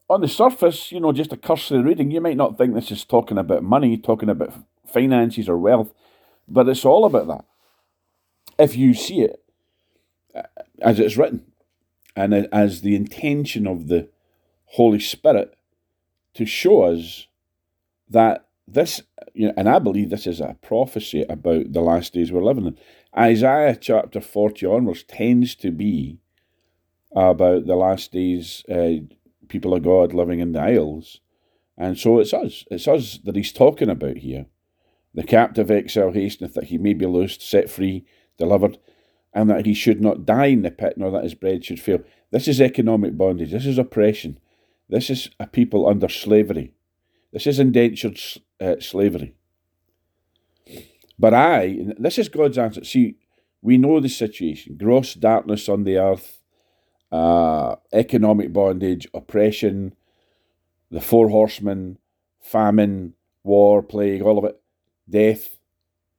on 0.09 0.21
the 0.21 0.27
surface, 0.27 0.91
you 0.91 0.99
know, 0.99 1.11
just 1.11 1.33
a 1.33 1.37
cursory 1.37 1.81
reading, 1.81 2.11
you 2.11 2.21
might 2.21 2.37
not 2.37 2.57
think 2.57 2.73
this 2.73 2.91
is 2.91 3.05
talking 3.05 3.37
about 3.37 3.63
money, 3.63 3.97
talking 3.97 4.29
about 4.29 4.53
finances 4.85 5.47
or 5.47 5.57
wealth, 5.57 5.93
but 6.47 6.67
it's 6.67 6.85
all 6.85 7.05
about 7.05 7.27
that. 7.27 7.45
If 8.57 8.75
you 8.75 8.93
see 8.93 9.21
it 9.21 9.41
uh, 10.35 10.43
as 10.81 10.99
it's 10.99 11.17
written 11.17 11.45
and 12.15 12.33
as 12.51 12.81
the 12.81 12.95
intention 12.95 13.65
of 13.65 13.87
the 13.87 14.09
Holy 14.71 14.99
Spirit 14.99 15.53
to 16.33 16.45
show 16.45 16.83
us 16.83 17.27
that 18.09 18.47
this, 18.67 19.01
you 19.33 19.47
know, 19.47 19.53
and 19.57 19.67
I 19.67 19.79
believe 19.79 20.09
this 20.09 20.27
is 20.27 20.39
a 20.39 20.55
prophecy 20.61 21.23
about 21.23 21.73
the 21.73 21.81
last 21.81 22.13
days 22.13 22.31
we're 22.31 22.43
living 22.43 22.67
in. 22.67 22.77
Isaiah 23.17 23.75
chapter 23.75 24.21
40 24.21 24.65
onwards 24.65 25.03
tends 25.03 25.55
to 25.55 25.71
be 25.71 26.19
about 27.13 27.65
the 27.65 27.75
last 27.75 28.13
days, 28.13 28.63
uh, 28.69 29.03
people 29.49 29.73
of 29.73 29.83
God 29.83 30.13
living 30.13 30.39
in 30.39 30.53
the 30.53 30.61
Isles. 30.61 31.19
And 31.77 31.97
so 31.97 32.19
it's 32.19 32.33
us. 32.33 32.63
It's 32.71 32.87
us 32.87 33.19
that 33.25 33.35
he's 33.35 33.51
talking 33.51 33.89
about 33.89 34.17
here. 34.17 34.45
The 35.13 35.23
captive 35.23 35.69
exile 35.69 36.13
hasteneth 36.13 36.53
that 36.53 36.65
he 36.65 36.77
may 36.77 36.93
be 36.93 37.05
loosed, 37.05 37.41
set 37.41 37.69
free, 37.69 38.05
delivered, 38.37 38.77
and 39.33 39.49
that 39.49 39.65
he 39.65 39.73
should 39.73 39.99
not 39.99 40.25
die 40.25 40.45
in 40.45 40.61
the 40.61 40.71
pit, 40.71 40.93
nor 40.95 41.11
that 41.11 41.23
his 41.23 41.35
bread 41.35 41.65
should 41.65 41.81
fail. 41.81 41.99
This 42.31 42.47
is 42.47 42.61
economic 42.61 43.17
bondage. 43.17 43.51
This 43.51 43.65
is 43.65 43.77
oppression. 43.77 44.39
This 44.91 45.09
is 45.09 45.29
a 45.39 45.47
people 45.47 45.87
under 45.87 46.09
slavery. 46.09 46.73
This 47.31 47.47
is 47.47 47.59
indentured 47.59 48.19
uh, 48.59 48.75
slavery. 48.81 49.33
But 51.17 51.33
I, 51.33 51.77
this 51.97 52.17
is 52.17 52.27
God's 52.27 52.57
answer. 52.57 52.83
See, 52.83 53.15
we 53.61 53.77
know 53.77 54.01
the 54.01 54.09
situation 54.09 54.75
gross 54.77 55.13
darkness 55.13 55.69
on 55.69 55.85
the 55.85 55.97
earth, 55.97 56.41
uh, 57.11 57.75
economic 57.93 58.51
bondage, 58.51 59.07
oppression, 59.13 59.95
the 60.89 61.01
four 61.01 61.29
horsemen, 61.29 61.97
famine, 62.41 63.13
war, 63.43 63.81
plague, 63.81 64.21
all 64.21 64.37
of 64.37 64.43
it, 64.43 64.61
death. 65.09 65.57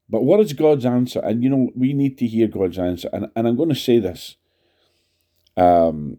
But 0.08 0.24
what 0.24 0.40
is 0.40 0.54
God's 0.54 0.86
answer? 0.86 1.20
And 1.20 1.42
you 1.42 1.50
know, 1.50 1.70
we 1.76 1.92
need 1.92 2.16
to 2.18 2.26
hear 2.26 2.48
God's 2.48 2.78
answer. 2.78 3.10
And, 3.12 3.26
and 3.36 3.46
I'm 3.46 3.56
going 3.56 3.68
to 3.68 3.74
say 3.74 3.98
this. 3.98 4.36
Um, 5.58 6.18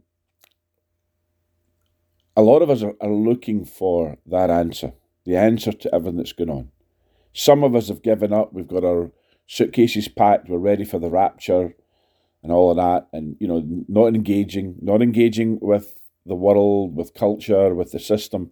a 2.35 2.41
lot 2.41 2.61
of 2.61 2.69
us 2.69 2.81
are, 2.83 2.95
are 3.01 3.13
looking 3.13 3.65
for 3.65 4.17
that 4.25 4.49
answer, 4.49 4.93
the 5.25 5.35
answer 5.35 5.71
to 5.71 5.93
everything 5.93 6.17
that's 6.17 6.33
going 6.33 6.49
on. 6.49 6.71
Some 7.33 7.63
of 7.63 7.75
us 7.75 7.87
have 7.87 8.03
given 8.03 8.33
up. 8.33 8.53
We've 8.53 8.67
got 8.67 8.83
our 8.83 9.11
suitcases 9.47 10.07
packed. 10.07 10.49
We're 10.49 10.57
ready 10.57 10.85
for 10.85 10.99
the 10.99 11.09
rapture 11.09 11.75
and 12.41 12.51
all 12.51 12.71
of 12.71 12.77
that. 12.77 13.07
And, 13.11 13.35
you 13.39 13.47
know, 13.47 13.63
not 13.87 14.15
engaging, 14.15 14.75
not 14.81 15.01
engaging 15.01 15.59
with 15.61 15.99
the 16.25 16.35
world, 16.35 16.95
with 16.95 17.13
culture, 17.13 17.73
with 17.73 17.91
the 17.91 17.99
system 17.99 18.51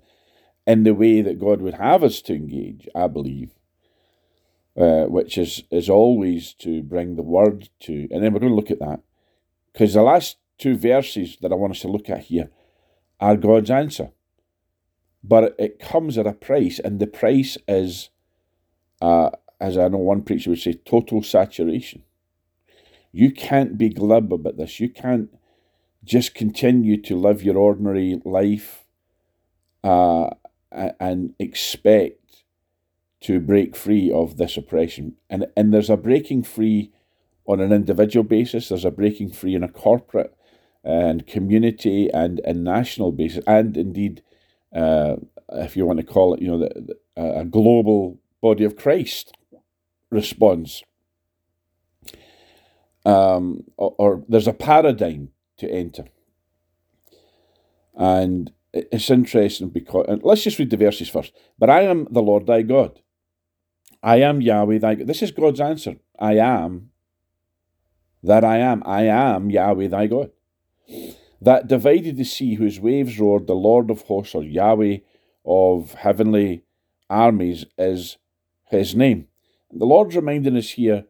in 0.67 0.83
the 0.83 0.93
way 0.93 1.21
that 1.21 1.39
God 1.39 1.61
would 1.61 1.75
have 1.75 2.03
us 2.03 2.21
to 2.23 2.33
engage, 2.33 2.87
I 2.95 3.07
believe. 3.07 3.51
Uh, 4.77 5.03
which 5.03 5.37
is, 5.37 5.63
is 5.69 5.89
always 5.89 6.53
to 6.53 6.81
bring 6.81 7.17
the 7.17 7.21
word 7.21 7.67
to, 7.81 8.07
and 8.09 8.23
then 8.23 8.31
we're 8.31 8.39
going 8.39 8.53
to 8.53 8.55
look 8.55 8.71
at 8.71 8.79
that. 8.79 9.01
Because 9.73 9.93
the 9.93 10.01
last 10.01 10.37
two 10.57 10.77
verses 10.77 11.37
that 11.41 11.51
I 11.51 11.55
want 11.55 11.71
us 11.71 11.81
to 11.81 11.89
look 11.89 12.09
at 12.09 12.21
here 12.21 12.49
are 13.21 13.37
God's 13.37 13.69
answer. 13.69 14.11
But 15.23 15.55
it 15.59 15.79
comes 15.79 16.17
at 16.17 16.25
a 16.25 16.33
price, 16.33 16.79
and 16.79 16.99
the 16.99 17.07
price 17.07 17.57
is, 17.67 18.09
uh, 18.99 19.29
as 19.59 19.77
I 19.77 19.87
know 19.87 19.99
one 19.99 20.23
preacher 20.23 20.49
would 20.49 20.59
say, 20.59 20.73
total 20.73 21.21
saturation. 21.21 22.03
You 23.11 23.31
can't 23.31 23.77
be 23.77 23.89
glib 23.89 24.33
about 24.33 24.57
this. 24.57 24.79
You 24.79 24.89
can't 24.89 25.29
just 26.03 26.33
continue 26.33 26.99
to 27.03 27.15
live 27.15 27.43
your 27.43 27.57
ordinary 27.57 28.19
life 28.25 28.85
uh, 29.83 30.31
and 30.71 31.35
expect 31.37 32.43
to 33.21 33.39
break 33.39 33.75
free 33.75 34.11
of 34.11 34.37
this 34.37 34.57
oppression. 34.57 35.15
And, 35.29 35.45
and 35.55 35.71
there's 35.71 35.89
a 35.89 35.97
breaking 35.97 36.43
free 36.43 36.91
on 37.45 37.59
an 37.59 37.71
individual 37.71 38.23
basis, 38.23 38.69
there's 38.69 38.85
a 38.85 38.91
breaking 38.91 39.31
free 39.31 39.55
in 39.55 39.63
a 39.63 39.67
corporate 39.67 40.35
and 40.83 41.27
community 41.27 42.09
and, 42.13 42.41
and 42.43 42.63
national 42.63 43.11
basis, 43.11 43.43
and 43.45 43.77
indeed, 43.77 44.23
uh, 44.75 45.15
if 45.53 45.75
you 45.75 45.85
want 45.85 45.99
to 45.99 46.05
call 46.05 46.33
it, 46.33 46.41
you 46.41 46.47
know, 46.47 46.59
the, 46.59 46.95
the, 47.15 47.39
a 47.39 47.45
global 47.45 48.19
body 48.41 48.63
of 48.63 48.75
Christ 48.75 49.33
response. 50.09 50.83
Um, 53.05 53.63
or, 53.77 53.95
or 53.97 54.23
there's 54.27 54.47
a 54.47 54.53
paradigm 54.53 55.29
to 55.57 55.69
enter. 55.69 56.05
And 57.95 58.51
it's 58.73 59.09
interesting 59.09 59.69
because, 59.69 60.05
and 60.07 60.21
let's 60.23 60.43
just 60.43 60.59
read 60.59 60.69
the 60.69 60.77
verses 60.77 61.09
first. 61.09 61.33
But 61.59 61.69
I 61.69 61.81
am 61.81 62.07
the 62.09 62.21
Lord 62.21 62.45
thy 62.47 62.61
God. 62.61 63.01
I 64.03 64.17
am 64.17 64.41
Yahweh 64.41 64.79
thy 64.79 64.95
God. 64.95 65.07
This 65.07 65.21
is 65.21 65.31
God's 65.31 65.59
answer. 65.59 65.95
I 66.17 66.37
am 66.37 66.91
that 68.23 68.43
I 68.43 68.57
am. 68.57 68.81
I 68.85 69.03
am 69.03 69.49
Yahweh 69.49 69.87
thy 69.87 70.07
God 70.07 70.31
that 71.41 71.67
divided 71.67 72.17
the 72.17 72.23
sea 72.23 72.55
whose 72.55 72.79
waves 72.79 73.19
roared, 73.19 73.47
the 73.47 73.53
Lord 73.53 73.89
of 73.89 74.03
hosts, 74.03 74.35
or 74.35 74.43
Yahweh 74.43 74.97
of 75.43 75.95
heavenly 75.95 76.63
armies, 77.09 77.65
is 77.77 78.17
his 78.69 78.95
name. 78.95 79.27
The 79.71 79.85
Lord's 79.85 80.15
reminding 80.15 80.55
us 80.55 80.71
here 80.71 81.05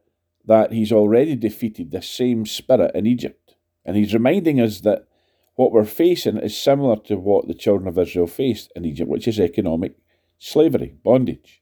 that 0.46 0.72
he's 0.72 0.92
already 0.92 1.36
defeated 1.36 1.92
the 1.92 2.02
same 2.02 2.46
spirit 2.46 2.96
in 2.96 3.06
Egypt. 3.06 3.56
And 3.86 3.98
he's 3.98 4.14
reminding 4.14 4.62
us 4.62 4.82
that 4.82 5.08
what 5.56 5.72
we're 5.72 5.86
facing 5.86 6.38
is 6.38 6.58
similar 6.58 6.96
to 6.96 7.18
what 7.18 7.48
the 7.48 7.54
children 7.54 7.88
of 7.88 7.98
Israel 7.98 8.28
faced 8.28 8.72
in 8.76 8.86
Egypt, 8.86 9.10
which 9.10 9.28
is 9.28 9.40
economic 9.40 9.98
slavery, 10.40 10.96
bondage. 11.04 11.62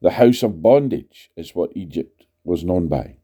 The 0.00 0.12
house 0.12 0.42
of 0.42 0.62
bondage 0.62 1.30
is 1.36 1.54
what 1.54 1.76
Egypt 1.76 2.24
was 2.44 2.64
known 2.64 2.88
by. 2.88 3.18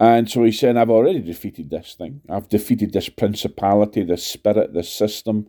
And 0.00 0.30
so 0.30 0.44
he's 0.44 0.58
saying, 0.60 0.76
I've 0.76 0.90
already 0.90 1.20
defeated 1.20 1.70
this 1.70 1.94
thing. 1.94 2.20
I've 2.28 2.48
defeated 2.48 2.92
this 2.92 3.08
principality, 3.08 4.04
this 4.04 4.24
spirit, 4.24 4.72
this 4.72 4.92
system 4.92 5.48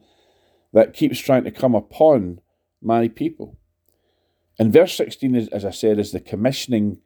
that 0.74 0.94
keeps 0.94 1.20
trying 1.20 1.44
to 1.44 1.52
come 1.52 1.76
upon 1.76 2.42
my 2.82 3.08
people. 3.08 3.58
And 4.58 4.74
verse 4.74 4.94
16, 4.96 5.36
is, 5.36 5.48
as 5.50 5.66
I 5.66 5.72
said, 5.72 6.00
is 6.00 6.12
the 6.12 6.20
commissioning 6.20 7.00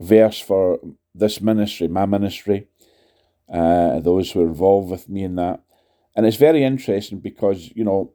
verse 0.00 0.40
for 0.40 0.78
this 1.14 1.40
ministry, 1.40 1.88
my 1.88 2.06
ministry, 2.06 2.68
uh, 3.52 4.00
those 4.00 4.32
who 4.32 4.42
are 4.42 4.46
involved 4.46 4.90
with 4.90 5.08
me 5.08 5.24
in 5.24 5.36
that. 5.36 5.62
And 6.14 6.26
it's 6.26 6.36
very 6.36 6.62
interesting 6.62 7.18
because, 7.18 7.72
you 7.74 7.84
know, 7.84 8.12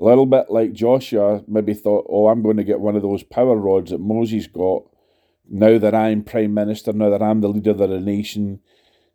a 0.00 0.04
little 0.04 0.26
bit 0.26 0.46
like 0.48 0.72
Joshua 0.72 1.42
maybe 1.46 1.74
thought, 1.74 2.06
oh, 2.08 2.28
I'm 2.28 2.42
going 2.42 2.56
to 2.56 2.64
get 2.64 2.80
one 2.80 2.96
of 2.96 3.02
those 3.02 3.22
power 3.22 3.56
rods 3.56 3.90
that 3.90 4.00
Moses 4.00 4.46
got 4.46 4.84
now 5.52 5.76
that 5.76 5.94
I'm 5.94 6.24
prime 6.24 6.54
minister, 6.54 6.94
now 6.94 7.10
that 7.10 7.22
I'm 7.22 7.42
the 7.42 7.48
leader 7.48 7.72
of 7.72 7.78
the 7.78 8.00
nation, 8.00 8.60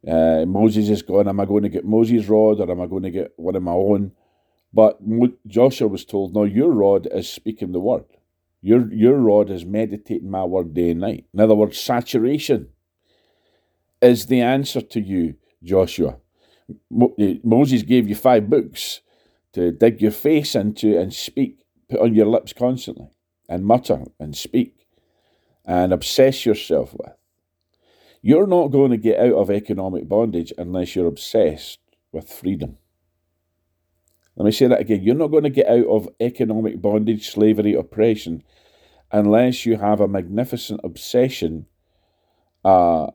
uh, 0.08 0.46
Moses 0.46 0.88
is 0.88 1.01
gone. 1.01 1.27
Am 1.27 1.39
I 1.39 1.46
going 1.46 1.63
to 1.63 1.70
get 1.70 1.84
Moses' 1.84 2.27
rod 2.27 2.60
or 2.60 2.70
am 2.70 2.79
I 2.79 2.86
going 2.86 3.03
to 3.03 3.10
get 3.10 3.34
one 3.38 3.56
of 3.56 3.63
my 3.63 3.72
own? 3.72 4.12
But 4.72 5.00
Joshua 5.48 5.88
was 5.88 6.06
told, 6.06 6.36
no, 6.36 6.44
your 6.44 6.72
rod 6.72 7.08
is 7.12 7.27
speaking 7.27 7.72
the 7.72 7.79
word. 7.79 8.06
Your, 8.62 8.94
your 8.94 9.17
rod 9.17 9.50
is 9.50 9.65
meditating 9.65 10.29
my 10.29 10.44
word 10.44 10.75
day 10.75 10.91
and 10.91 11.00
night. 11.00 11.25
In 11.34 11.39
other 11.39 11.56
words, 11.56 11.79
saturation 11.79 12.70
is 14.00 14.27
the 14.27 14.41
answer 14.41 14.82
to 14.82 15.01
you, 15.01 15.36
Joshua. 15.63 16.17
Eh, 17.17 17.36
Moses 17.44 17.82
gave 17.82 18.08
you 18.08 18.15
five 18.15 18.48
books 18.48 19.01
to 19.53 19.72
dig 19.72 20.01
your 20.01 20.12
face 20.12 20.53
into 20.53 21.00
and 21.00 21.12
speak, 21.12 21.65
put 21.89 22.00
on 22.00 22.13
your 22.13 22.27
lips 22.27 22.53
constantly, 22.53 23.08
and 23.50 23.65
mutter 23.65 24.03
and 24.20 24.38
speak 24.38 24.76
and 25.67 25.91
obsess 25.91 26.45
yourself 26.45 26.93
with. 26.93 27.13
You're 28.21 28.47
not 28.47 28.69
going 28.69 28.91
to 28.91 28.97
get 28.97 29.19
out 29.19 29.33
of 29.33 29.51
economic 29.51 30.07
bondage 30.07 30.53
unless 30.57 30.95
you're 30.95 31.07
obsessed 31.07 31.79
with 32.12 32.31
freedom. 32.31 32.77
Let 34.38 34.45
me 34.45 34.51
say 34.51 34.67
that 34.67 34.79
again. 34.79 35.03
You're 35.03 35.15
not 35.15 35.27
going 35.27 35.43
to 35.43 35.50
get 35.50 35.67
out 35.67 35.86
of 35.88 36.09
economic 36.19 36.81
bondage, 36.81 37.29
slavery, 37.29 37.74
oppression, 37.74 38.43
unless 39.12 39.65
you 39.65 39.77
have 39.77 40.00
a 40.00 40.07
magnificent 40.07 40.79
obsession, 40.83 41.65
uh, 42.63 43.07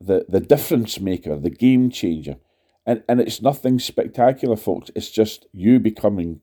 the, 0.00 0.26
the 0.28 0.40
difference 0.40 1.00
maker, 1.00 1.38
the 1.38 1.50
game 1.50 1.90
changer. 1.90 2.36
And, 2.84 3.02
and 3.08 3.20
it's 3.20 3.42
nothing 3.42 3.78
spectacular, 3.78 4.56
folks. 4.56 4.90
It's 4.94 5.10
just 5.10 5.46
you 5.52 5.78
becoming 5.78 6.40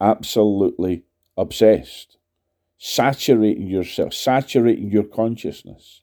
absolutely 0.00 1.04
obsessed 1.36 2.18
saturating 2.84 3.68
yourself, 3.68 4.12
saturating 4.12 4.90
your 4.90 5.04
consciousness. 5.04 6.02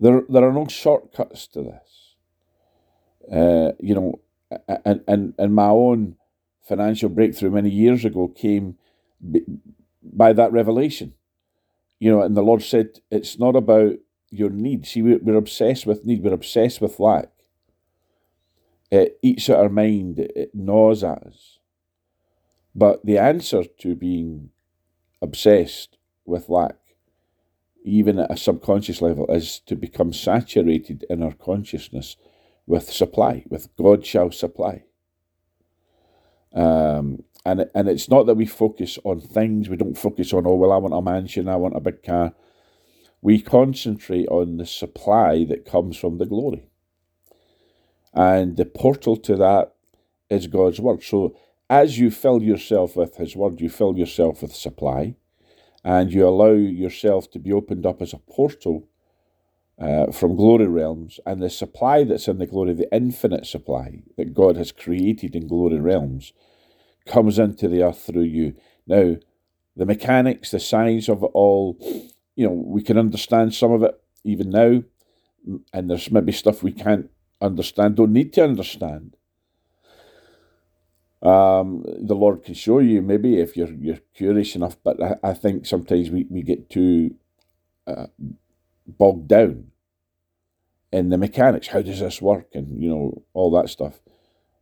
There, 0.00 0.22
there 0.28 0.42
are 0.42 0.52
no 0.52 0.66
shortcuts 0.66 1.46
to 1.46 1.62
this. 1.62 2.16
Uh, 3.32 3.72
you 3.78 3.94
know, 3.94 4.20
and, 4.84 5.04
and, 5.06 5.34
and 5.38 5.54
my 5.54 5.68
own 5.68 6.16
financial 6.62 7.10
breakthrough 7.10 7.50
many 7.52 7.70
years 7.70 8.04
ago 8.04 8.26
came 8.26 8.76
by 10.02 10.32
that 10.32 10.50
revelation. 10.50 11.14
You 12.00 12.10
know, 12.10 12.22
and 12.22 12.36
the 12.36 12.42
Lord 12.42 12.64
said, 12.64 12.98
it's 13.12 13.38
not 13.38 13.54
about 13.54 13.92
your 14.30 14.50
need. 14.50 14.86
See, 14.86 15.02
we're, 15.02 15.18
we're 15.18 15.36
obsessed 15.36 15.86
with 15.86 16.04
need, 16.04 16.24
we're 16.24 16.34
obsessed 16.34 16.80
with 16.80 16.98
lack. 16.98 17.28
It 18.90 19.16
eats 19.22 19.48
at 19.48 19.58
our 19.58 19.68
mind, 19.68 20.18
it 20.18 20.50
gnaws 20.56 21.04
at 21.04 21.22
us. 21.22 21.60
But 22.74 23.06
the 23.06 23.18
answer 23.18 23.62
to 23.62 23.94
being 23.94 24.50
obsessed 25.22 25.98
with 26.24 26.48
lack 26.48 26.76
even 27.84 28.18
at 28.18 28.30
a 28.30 28.36
subconscious 28.36 29.00
level, 29.00 29.26
is 29.30 29.60
to 29.60 29.74
become 29.76 30.12
saturated 30.12 31.04
in 31.08 31.22
our 31.22 31.32
consciousness 31.32 32.16
with 32.66 32.90
supply, 32.90 33.44
with 33.48 33.74
God 33.76 34.04
shall 34.04 34.30
supply. 34.30 34.84
Um, 36.54 37.24
and 37.44 37.66
and 37.74 37.88
it's 37.88 38.08
not 38.08 38.26
that 38.26 38.34
we 38.34 38.46
focus 38.46 38.98
on 39.04 39.20
things. 39.20 39.68
We 39.68 39.76
don't 39.76 39.96
focus 39.96 40.32
on 40.32 40.46
oh 40.46 40.56
well, 40.56 40.72
I 40.72 40.76
want 40.76 40.94
a 40.94 41.00
mansion, 41.00 41.48
I 41.48 41.56
want 41.56 41.76
a 41.76 41.80
big 41.80 42.02
car. 42.02 42.34
We 43.22 43.40
concentrate 43.40 44.28
on 44.28 44.56
the 44.56 44.66
supply 44.66 45.44
that 45.44 45.64
comes 45.64 45.96
from 45.96 46.18
the 46.18 46.26
glory, 46.26 46.68
and 48.12 48.56
the 48.56 48.66
portal 48.66 49.16
to 49.18 49.36
that 49.36 49.74
is 50.28 50.46
God's 50.48 50.80
word. 50.80 51.02
So 51.02 51.36
as 51.70 51.98
you 51.98 52.10
fill 52.10 52.42
yourself 52.42 52.94
with 52.96 53.16
His 53.16 53.34
word, 53.34 53.60
you 53.60 53.70
fill 53.70 53.96
yourself 53.96 54.42
with 54.42 54.54
supply, 54.54 55.16
and 55.84 56.12
you 56.12 56.26
allow 56.26 56.52
yourself 56.52 57.30
to 57.30 57.38
be 57.38 57.52
opened 57.52 57.86
up 57.86 58.02
as 58.02 58.12
a 58.12 58.18
portal 58.18 58.88
uh, 59.80 60.12
from 60.12 60.36
glory 60.36 60.66
realms, 60.66 61.18
and 61.24 61.42
the 61.42 61.48
supply 61.48 62.04
that's 62.04 62.28
in 62.28 62.38
the 62.38 62.46
glory, 62.46 62.74
the 62.74 62.94
infinite 62.94 63.46
supply 63.46 64.02
that 64.18 64.34
God 64.34 64.56
has 64.56 64.72
created 64.72 65.34
in 65.34 65.48
glory 65.48 65.80
realms 65.80 66.34
comes 67.06 67.38
into 67.38 67.66
the 67.66 67.82
earth 67.82 68.04
through 68.04 68.24
you. 68.24 68.54
Now, 68.86 69.16
the 69.76 69.86
mechanics, 69.86 70.50
the 70.50 70.60
science 70.60 71.08
of 71.08 71.22
it 71.22 71.30
all, 71.32 71.78
you 72.36 72.46
know, 72.46 72.52
we 72.52 72.82
can 72.82 72.98
understand 72.98 73.54
some 73.54 73.72
of 73.72 73.82
it 73.82 73.98
even 74.22 74.50
now, 74.50 74.82
and 75.72 75.88
there's 75.88 76.10
maybe 76.10 76.32
stuff 76.32 76.62
we 76.62 76.72
can't 76.72 77.08
understand, 77.40 77.96
don't 77.96 78.12
need 78.12 78.34
to 78.34 78.44
understand. 78.44 79.16
Um, 81.22 81.84
the 81.86 82.14
Lord 82.14 82.44
can 82.44 82.54
show 82.54 82.78
you 82.78 83.02
maybe 83.02 83.38
if 83.38 83.56
you're 83.56 83.72
you're 83.72 84.00
curious 84.14 84.56
enough, 84.56 84.76
but 84.82 85.02
I, 85.02 85.16
I 85.22 85.34
think 85.34 85.66
sometimes 85.66 86.10
we, 86.10 86.26
we 86.30 86.42
get 86.42 86.70
too 86.70 87.14
uh, 87.86 88.06
bogged 88.86 89.28
down 89.28 89.66
in 90.90 91.10
the 91.10 91.18
mechanics. 91.18 91.68
How 91.68 91.82
does 91.82 92.00
this 92.00 92.22
work? 92.22 92.48
And 92.54 92.82
you 92.82 92.88
know 92.88 93.22
all 93.34 93.50
that 93.52 93.68
stuff 93.68 94.00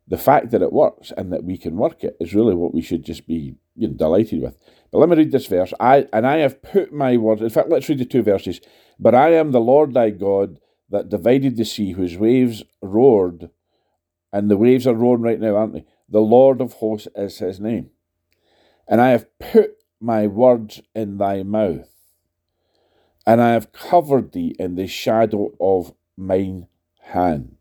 the 0.08 0.18
fact 0.18 0.50
that 0.50 0.62
it 0.62 0.72
works 0.72 1.12
and 1.16 1.32
that 1.32 1.44
we 1.44 1.58
can 1.58 1.76
work 1.76 2.02
it 2.02 2.16
is 2.18 2.34
really 2.34 2.54
what 2.54 2.74
we 2.74 2.80
should 2.80 3.04
just 3.04 3.26
be 3.26 3.54
you 3.76 3.88
know, 3.88 3.94
delighted 3.94 4.42
with. 4.42 4.56
But 4.90 4.98
let 4.98 5.08
me 5.10 5.16
read 5.16 5.32
this 5.32 5.46
verse. 5.46 5.74
I 5.78 6.06
and 6.12 6.26
I 6.26 6.38
have 6.38 6.62
put 6.62 6.92
my 6.92 7.16
words. 7.18 7.42
In 7.42 7.50
fact, 7.50 7.68
let's 7.68 7.88
read 7.88 7.98
the 7.98 8.06
two 8.06 8.22
verses. 8.22 8.60
But 8.98 9.14
I 9.14 9.34
am 9.34 9.52
the 9.52 9.60
Lord 9.60 9.92
thy 9.92 10.10
God 10.10 10.58
that 10.88 11.10
divided 11.10 11.56
the 11.56 11.64
sea, 11.64 11.92
whose 11.92 12.16
waves 12.16 12.64
roared, 12.80 13.50
and 14.32 14.50
the 14.50 14.56
waves 14.56 14.86
are 14.86 14.94
roaring 14.94 15.22
right 15.22 15.38
now, 15.38 15.56
aren't 15.56 15.74
they? 15.74 15.84
The 16.08 16.20
Lord 16.20 16.60
of 16.60 16.74
hosts 16.74 17.08
is 17.14 17.38
his 17.38 17.60
name. 17.60 17.90
And 18.86 19.00
I 19.00 19.10
have 19.10 19.38
put 19.38 19.76
my 20.00 20.26
words 20.26 20.80
in 20.94 21.18
thy 21.18 21.42
mouth, 21.42 21.90
and 23.26 23.40
I 23.40 23.52
have 23.52 23.72
covered 23.72 24.32
thee 24.32 24.54
in 24.58 24.76
the 24.76 24.86
shadow 24.86 25.52
of 25.60 25.94
mine 26.16 26.68
hand 27.02 27.58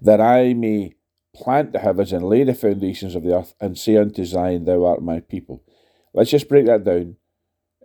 that 0.00 0.20
I 0.20 0.54
may 0.54 0.94
plant 1.34 1.72
the 1.72 1.78
heavens 1.78 2.12
and 2.12 2.24
lay 2.28 2.44
the 2.44 2.54
foundations 2.54 3.14
of 3.14 3.22
the 3.22 3.36
earth, 3.36 3.54
and 3.60 3.78
say 3.78 3.96
unto 3.96 4.24
Zion, 4.24 4.64
Thou 4.64 4.84
art 4.84 5.02
my 5.02 5.20
people. 5.20 5.62
Let's 6.12 6.30
just 6.30 6.48
break 6.48 6.66
that 6.66 6.84
down 6.84 7.16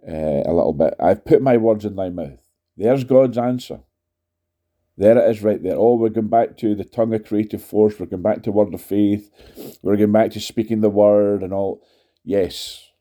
uh, 0.07 0.43
a 0.45 0.53
little 0.53 0.73
bit. 0.73 0.95
I've 0.99 1.25
put 1.25 1.41
my 1.41 1.57
words 1.57 1.85
in 1.85 1.95
thy 1.95 2.09
mouth. 2.09 2.39
There's 2.77 3.03
God's 3.03 3.37
answer. 3.37 3.81
There 4.97 5.17
it 5.17 5.29
is 5.29 5.41
right 5.41 5.61
there. 5.61 5.75
Oh, 5.75 5.95
we're 5.95 6.09
going 6.09 6.27
back 6.27 6.57
to 6.57 6.75
the 6.75 6.83
tongue 6.83 7.13
of 7.13 7.25
creative 7.25 7.63
force. 7.63 7.99
We're 7.99 8.05
going 8.05 8.21
back 8.21 8.43
to 8.43 8.51
word 8.51 8.73
of 8.73 8.81
faith. 8.81 9.31
We're 9.81 9.97
going 9.97 10.11
back 10.11 10.31
to 10.31 10.39
speaking 10.39 10.81
the 10.81 10.89
word 10.89 11.41
and 11.41 11.51
all. 11.51 11.81
Yes. 12.23 12.91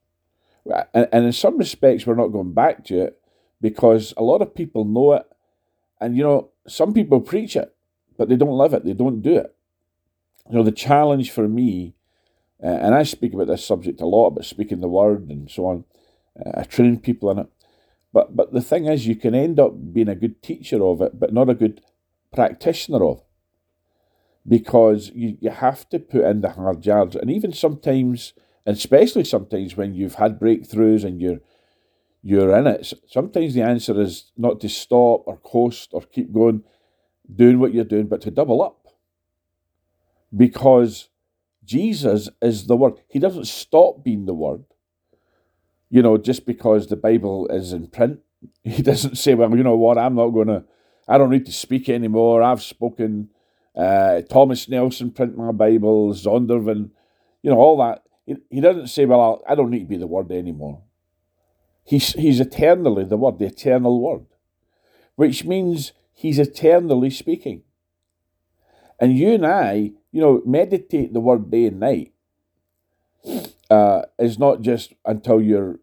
And, 0.94 1.08
and 1.12 1.26
in 1.26 1.32
some 1.32 1.58
respects, 1.58 2.06
we're 2.06 2.14
not 2.14 2.28
going 2.28 2.54
back 2.54 2.84
to 2.87 3.02
it 3.02 3.20
because 3.61 4.14
a 4.16 4.22
lot 4.22 4.40
of 4.40 4.55
people 4.55 4.85
know 4.85 5.12
it. 5.12 5.26
And, 6.00 6.16
you 6.16 6.22
know, 6.22 6.50
some 6.66 6.94
people 6.94 7.20
preach 7.20 7.57
it 7.57 7.74
but 8.16 8.28
they 8.28 8.37
don't 8.37 8.57
live 8.57 8.74
it, 8.74 8.85
they 8.85 8.92
don't 8.92 9.20
do 9.20 9.37
it. 9.37 9.55
You 10.48 10.57
know, 10.57 10.62
the 10.62 10.72
challenge 10.72 11.31
for 11.31 11.48
me, 11.48 11.94
uh, 12.62 12.66
and 12.68 12.94
I 12.94 13.02
speak 13.02 13.33
about 13.35 13.48
this 13.48 13.64
subject 13.64 14.00
a 14.00 14.07
lot, 14.07 14.28
about 14.28 14.44
speaking 14.44 14.81
the 14.81 14.88
word 14.88 15.28
and 15.28 15.50
so 15.50 15.66
on. 15.66 15.85
Uh, 16.38 16.61
I 16.61 16.62
train 16.62 17.00
people 17.00 17.31
in 17.31 17.40
it. 17.40 17.46
But, 18.12 18.37
but 18.37 18.53
the 18.53 18.61
thing 18.61 18.87
is, 18.87 19.07
you 19.07 19.16
can 19.16 19.35
end 19.35 19.59
up 19.59 19.72
being 19.92 20.09
a 20.09 20.14
good 20.14 20.42
teacher 20.42 20.85
of 20.85 21.01
it, 21.01 21.18
but 21.18 21.33
not 21.33 21.48
a 21.48 21.55
good 21.55 21.81
practitioner 22.33 23.05
of 23.05 23.18
it. 23.18 23.25
Because 24.46 25.11
you, 25.14 25.38
you 25.40 25.51
have 25.51 25.88
to 25.90 25.98
put 25.98 26.25
in 26.25 26.40
the 26.40 26.51
hard 26.51 26.85
yards. 26.85 27.16
And 27.16 27.31
even 27.31 27.53
sometimes, 27.53 28.35
especially 28.66 29.25
sometimes 29.25 29.77
when 29.77 29.94
you've 29.94 30.16
had 30.16 30.40
breakthroughs 30.40 31.05
and 31.05 31.20
you're 31.20 31.38
you're 32.25 32.57
in 32.57 32.68
it, 32.68 32.92
sometimes 33.09 33.55
the 33.55 33.62
answer 33.62 34.01
is 34.01 34.31
not 34.37 34.61
to 34.61 34.68
stop 34.68 35.25
or 35.27 35.37
coast 35.38 35.90
or 35.92 36.03
keep 36.03 36.33
going 36.33 36.62
doing 37.35 37.59
what 37.59 37.75
you're 37.75 37.85
doing, 37.85 38.07
but 38.07 38.20
to 38.20 38.31
double 38.31 38.62
up. 38.62 38.87
Because 40.35 41.09
Jesus 41.64 42.29
is 42.40 42.66
the 42.66 42.77
Word. 42.77 42.94
He 43.09 43.18
doesn't 43.18 43.46
stop 43.46 44.05
being 44.05 44.27
the 44.27 44.35
Word. 44.35 44.64
You 45.92 46.00
know, 46.00 46.16
just 46.16 46.46
because 46.46 46.87
the 46.87 46.96
Bible 46.96 47.46
is 47.48 47.72
in 47.72 47.87
print, 47.88 48.20
he 48.64 48.83
doesn't 48.83 49.16
say, 49.16 49.35
well, 49.35 49.55
you 49.55 49.62
know 49.62 49.76
what, 49.76 49.98
I'm 49.98 50.14
not 50.14 50.31
going 50.31 50.48
to, 50.48 50.64
I 51.07 51.18
don't 51.18 51.31
need 51.31 51.46
to 51.46 51.52
speak 51.52 51.88
anymore. 51.88 52.42
I've 52.42 52.62
spoken. 52.62 53.28
Uh, 53.76 54.22
Thomas 54.22 54.68
Nelson 54.68 55.11
print 55.11 55.37
my 55.37 55.52
Bible, 55.52 56.12
Zondervan, 56.12 56.90
you 57.42 57.50
know, 57.50 57.59
all 57.59 57.78
that. 57.78 58.02
He, 58.26 58.37
he 58.50 58.61
doesn't 58.61 58.88
say, 58.88 59.05
well, 59.07 59.20
I'll, 59.20 59.42
I 59.48 59.55
do 59.55 59.62
not 59.62 59.70
need 59.70 59.81
to 59.81 59.85
be 59.87 59.96
the 59.96 60.07
Word 60.07 60.31
anymore. 60.31 60.83
He's, 61.85 62.12
he's 62.14 62.40
eternally 62.40 63.05
the 63.05 63.16
Word, 63.16 63.38
the 63.38 63.46
eternal 63.46 64.00
Word, 64.00 64.26
which 65.16 65.44
means 65.44 65.92
He's 66.22 66.38
eternally 66.38 67.11
speaking. 67.11 67.62
And 69.00 69.18
you 69.18 69.33
and 69.33 69.44
I, 69.44 69.90
you 70.12 70.20
know, 70.20 70.40
meditate 70.46 71.12
the 71.12 71.18
word 71.18 71.50
day 71.50 71.66
and 71.66 71.81
night 71.81 72.12
uh, 73.68 74.02
is 74.20 74.38
not 74.38 74.61
just 74.61 74.92
until 75.05 75.40
you're 75.40 75.81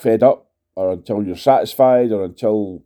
fed 0.00 0.22
up 0.22 0.50
or 0.74 0.92
until 0.92 1.22
you're 1.22 1.36
satisfied 1.36 2.12
or 2.12 2.24
until, 2.24 2.82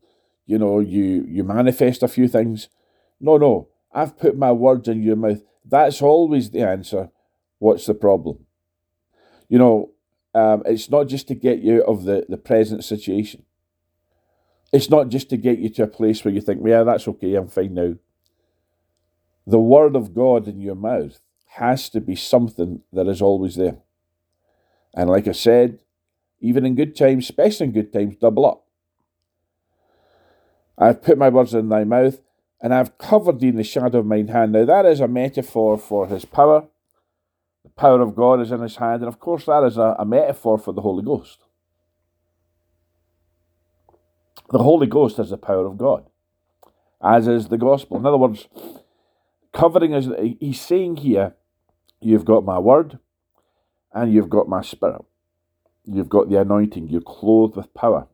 you 0.47 0.59
know, 0.59 0.81
you, 0.81 1.25
you 1.29 1.45
manifest 1.45 2.03
a 2.03 2.09
few 2.09 2.29
things. 2.29 2.69
No, 3.21 3.37
no. 3.37 3.69
I've 3.93 4.19
put 4.19 4.37
my 4.37 4.53
words 4.53 4.89
in 4.89 5.03
your 5.03 5.17
mouth. 5.17 5.43
That's 5.65 6.03
always 6.03 6.51
the 6.51 6.61
answer. 6.61 7.11
What's 7.59 7.87
the 7.87 7.95
problem? 7.95 8.47
You 9.49 9.59
know, 9.59 9.91
um, 10.35 10.63
it's 10.65 10.91
not 10.91 11.09
just 11.09 11.29
to 11.29 11.35
get 11.35 11.61
you 11.61 11.83
out 11.83 11.89
of 11.89 12.05
the, 12.05 12.25
the 12.29 12.39
present 12.39 12.85
situation. 12.85 13.45
It's 14.73 14.89
not 14.89 15.11
just 15.11 15.29
to 15.31 15.37
get 15.37 15.59
you 15.59 15.69
to 15.71 15.83
a 15.83 15.87
place 15.87 16.25
where 16.25 16.33
you 16.33 16.41
think, 16.41 16.63
yeah, 16.65 16.83
that's 16.83 17.07
okay, 17.07 17.35
I'm 17.35 17.49
fine 17.49 17.75
now. 17.75 17.95
The 19.47 19.61
word 19.61 19.95
of 19.95 20.15
God 20.15 20.49
in 20.49 20.61
your 20.61 20.75
mouth 20.75 21.21
has 21.57 21.91
to 21.91 22.01
be 22.01 22.17
something 22.17 22.81
that 22.93 23.07
is 23.07 23.21
always 23.21 23.57
there. 23.57 23.77
And 24.95 25.11
like 25.11 25.29
I 25.29 25.33
said, 25.33 25.81
even 26.43 26.67
in 26.67 26.75
good 26.75 26.97
times, 26.97 27.25
especially 27.25 27.67
in 27.67 27.73
good 27.73 27.93
times, 27.93 28.17
double 28.21 28.45
up. 28.45 28.65
I've 30.77 31.03
put 31.03 31.17
my 31.17 31.29
words 31.29 31.55
in 31.55 31.69
thy 31.69 31.85
mouth, 31.85 32.21
and 32.61 32.75
I've 32.75 32.99
covered 32.99 33.41
thee 33.41 33.49
in 33.49 33.57
the 33.57 33.65
shadow 33.65 34.01
of 34.01 34.07
mine 34.07 34.29
hand. 34.29 34.53
Now, 34.53 34.65
that 34.65 34.85
is 34.85 35.01
a 35.01 35.09
metaphor 35.09 35.79
for 35.79 36.09
his 36.09 36.25
power. 36.25 36.67
The 37.63 37.71
power 37.71 38.01
of 38.01 38.17
God 38.17 38.41
is 38.41 38.51
in 38.51 38.61
his 38.61 38.77
hand, 38.77 39.03
and 39.03 39.09
of 39.09 39.21
course, 39.21 39.47
that 39.47 39.63
is 39.63 39.79
a, 39.79 39.97
a 39.99 40.05
metaphor 40.05 40.59
for 40.59 40.73
the 40.73 40.83
Holy 40.83 41.05
Ghost. 41.05 41.39
The 44.51 44.59
Holy 44.59 44.87
Ghost 44.89 45.19
is 45.19 45.31
the 45.31 45.39
power 45.39 45.67
of 45.67 45.79
God, 45.79 46.05
as 47.03 47.29
is 47.29 47.49
the 47.49 47.57
gospel. 47.59 47.99
In 47.99 48.07
other 48.07 48.19
words, 48.19 48.49
covering 49.53 49.93
is, 49.93 50.09
he's 50.41 50.61
saying 50.61 50.97
here, 50.97 51.35
you've 52.01 52.25
got 52.25 52.45
my 52.45 52.59
word 52.59 52.99
and 53.93 54.13
you've 54.13 54.29
got 54.29 54.49
my 54.49 54.61
spirit. 54.63 55.03
You've 55.85 56.09
got 56.09 56.31
the 56.31 56.41
anointing, 56.41 56.89
you're 56.89 57.01
clothed 57.01 57.57
with 57.57 57.75
power. 57.75 58.07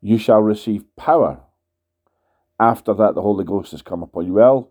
You 0.00 0.18
shall 0.18 0.40
receive 0.40 0.84
power. 0.96 1.40
After 2.58 2.94
that, 2.94 3.14
the 3.14 3.22
Holy 3.22 3.44
Ghost 3.44 3.72
has 3.72 3.82
come 3.82 4.02
upon 4.02 4.26
you. 4.26 4.34
Well, 4.34 4.70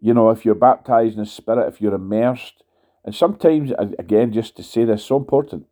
you 0.00 0.14
know, 0.14 0.30
if 0.30 0.44
you're 0.44 0.54
baptized 0.54 1.14
in 1.14 1.20
the 1.20 1.26
Spirit, 1.26 1.68
if 1.68 1.80
you're 1.80 1.94
immersed, 1.94 2.64
and 3.04 3.14
sometimes, 3.14 3.72
again, 3.98 4.32
just 4.32 4.56
to 4.56 4.62
say 4.62 4.84
this, 4.84 5.04
so 5.04 5.16
important, 5.16 5.66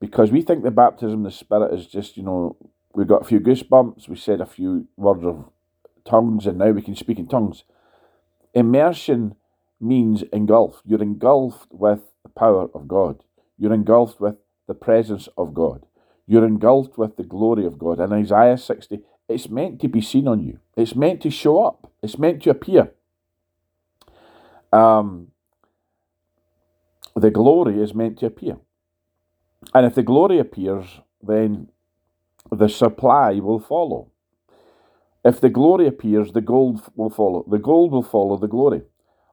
because 0.00 0.30
we 0.30 0.42
think 0.42 0.62
the 0.62 0.70
baptism 0.70 1.24
of 1.24 1.32
the 1.32 1.36
Spirit 1.36 1.72
is 1.74 1.86
just, 1.86 2.16
you 2.16 2.22
know, 2.22 2.56
we 2.94 3.04
got 3.04 3.22
a 3.22 3.24
few 3.24 3.40
goosebumps, 3.40 4.08
we 4.08 4.16
said 4.16 4.40
a 4.40 4.46
few 4.46 4.86
words 4.96 5.24
of 5.24 5.50
tongues, 6.04 6.46
and 6.46 6.58
now 6.58 6.70
we 6.70 6.82
can 6.82 6.94
speak 6.94 7.18
in 7.18 7.26
tongues. 7.26 7.64
Immersion 8.54 9.34
means 9.80 10.22
engulfed. 10.32 10.82
You're 10.84 11.02
engulfed 11.02 11.72
with 11.72 12.00
the 12.22 12.28
power 12.28 12.68
of 12.74 12.86
God. 12.86 13.24
You're 13.58 13.72
engulfed 13.72 14.20
with 14.20 14.36
the 14.66 14.74
presence 14.74 15.28
of 15.36 15.54
God. 15.54 15.86
You're 16.26 16.46
engulfed 16.46 16.96
with 16.96 17.16
the 17.16 17.22
glory 17.22 17.66
of 17.66 17.78
God. 17.78 18.00
In 18.00 18.12
Isaiah 18.12 18.58
60, 18.58 19.00
it's 19.28 19.48
meant 19.48 19.80
to 19.80 19.88
be 19.88 20.00
seen 20.00 20.28
on 20.28 20.40
you. 20.40 20.58
It's 20.76 20.94
meant 20.94 21.20
to 21.22 21.30
show 21.30 21.62
up. 21.64 21.92
It's 22.02 22.18
meant 22.18 22.42
to 22.42 22.50
appear. 22.50 22.92
Um, 24.72 25.28
the 27.14 27.30
glory 27.30 27.80
is 27.80 27.94
meant 27.94 28.18
to 28.18 28.26
appear. 28.26 28.56
And 29.72 29.86
if 29.86 29.94
the 29.94 30.02
glory 30.02 30.38
appears, 30.38 31.00
then 31.22 31.68
the 32.50 32.68
supply 32.68 33.34
will 33.34 33.60
follow. 33.60 34.10
If 35.24 35.40
the 35.40 35.48
glory 35.48 35.86
appears, 35.86 36.32
the 36.32 36.42
gold 36.42 36.82
will 36.96 37.10
follow. 37.10 37.44
The 37.50 37.58
gold 37.58 37.92
will 37.92 38.02
follow 38.02 38.36
the 38.36 38.48
glory. 38.48 38.82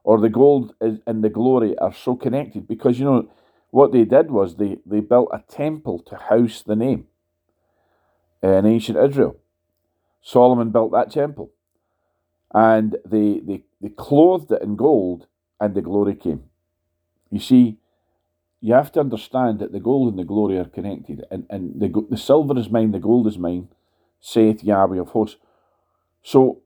Or 0.04 0.20
the 0.20 0.30
gold 0.30 0.74
and 0.80 1.22
the 1.22 1.28
glory 1.28 1.76
are 1.78 1.92
so 1.92 2.16
connected 2.16 2.66
because, 2.66 2.98
you 2.98 3.04
know, 3.04 3.28
what 3.72 3.90
they 3.90 4.04
did 4.04 4.30
was 4.30 4.56
they, 4.56 4.76
they 4.84 5.00
built 5.00 5.30
a 5.32 5.42
temple 5.50 5.98
to 6.00 6.16
house 6.16 6.62
the 6.62 6.76
name 6.76 7.06
eh, 8.42 8.58
in 8.58 8.66
ancient 8.66 8.98
Israel. 8.98 9.38
Solomon 10.20 10.70
built 10.70 10.92
that 10.92 11.10
temple. 11.10 11.50
And 12.52 12.98
they, 13.06 13.40
they, 13.42 13.64
they 13.80 13.88
clothed 13.88 14.52
it 14.52 14.60
in 14.60 14.76
gold, 14.76 15.26
and 15.58 15.74
the 15.74 15.80
glory 15.80 16.14
came. 16.14 16.44
You 17.30 17.40
see, 17.40 17.78
you 18.60 18.74
have 18.74 18.92
to 18.92 19.00
understand 19.00 19.58
that 19.60 19.72
the 19.72 19.80
gold 19.80 20.10
and 20.10 20.18
the 20.18 20.24
glory 20.24 20.58
are 20.58 20.66
connected. 20.66 21.24
And, 21.30 21.46
and 21.48 21.80
the, 21.80 22.06
the 22.10 22.18
silver 22.18 22.58
is 22.58 22.68
mine, 22.68 22.92
the 22.92 22.98
gold 22.98 23.26
is 23.26 23.38
mine, 23.38 23.68
saith 24.20 24.62
Yahweh 24.62 25.00
of 25.00 25.08
hosts. 25.08 25.38
So 26.22 26.60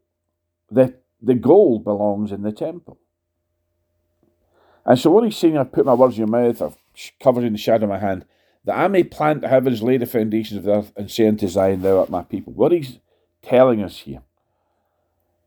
the, 0.68 0.96
the 1.22 1.34
gold 1.34 1.84
belongs 1.84 2.32
in 2.32 2.42
the 2.42 2.50
temple. 2.50 2.98
And 4.84 4.98
so 4.98 5.12
what 5.12 5.22
he's 5.22 5.36
saying, 5.36 5.56
I've 5.56 5.70
put 5.70 5.86
my 5.86 5.94
words 5.94 6.18
in 6.18 6.26
your 6.26 6.26
mouth, 6.26 6.60
I've 6.60 6.76
covered 7.20 7.44
in 7.44 7.52
the 7.52 7.58
shadow 7.58 7.84
of 7.84 7.90
my 7.90 7.98
hand, 7.98 8.24
that 8.64 8.76
I 8.76 8.88
may 8.88 9.04
plant 9.04 9.42
the 9.42 9.48
heavens, 9.48 9.82
lay 9.82 9.96
the 9.96 10.06
foundations 10.06 10.58
of 10.58 10.64
the 10.64 10.72
earth, 10.72 10.92
and 10.96 11.10
say 11.10 11.26
unto 11.28 11.48
Zion, 11.48 11.82
Thou 11.82 11.98
art 11.98 12.10
my 12.10 12.22
people. 12.22 12.52
What 12.52 12.72
he's 12.72 12.98
telling 13.42 13.82
us 13.82 13.98
here 14.00 14.22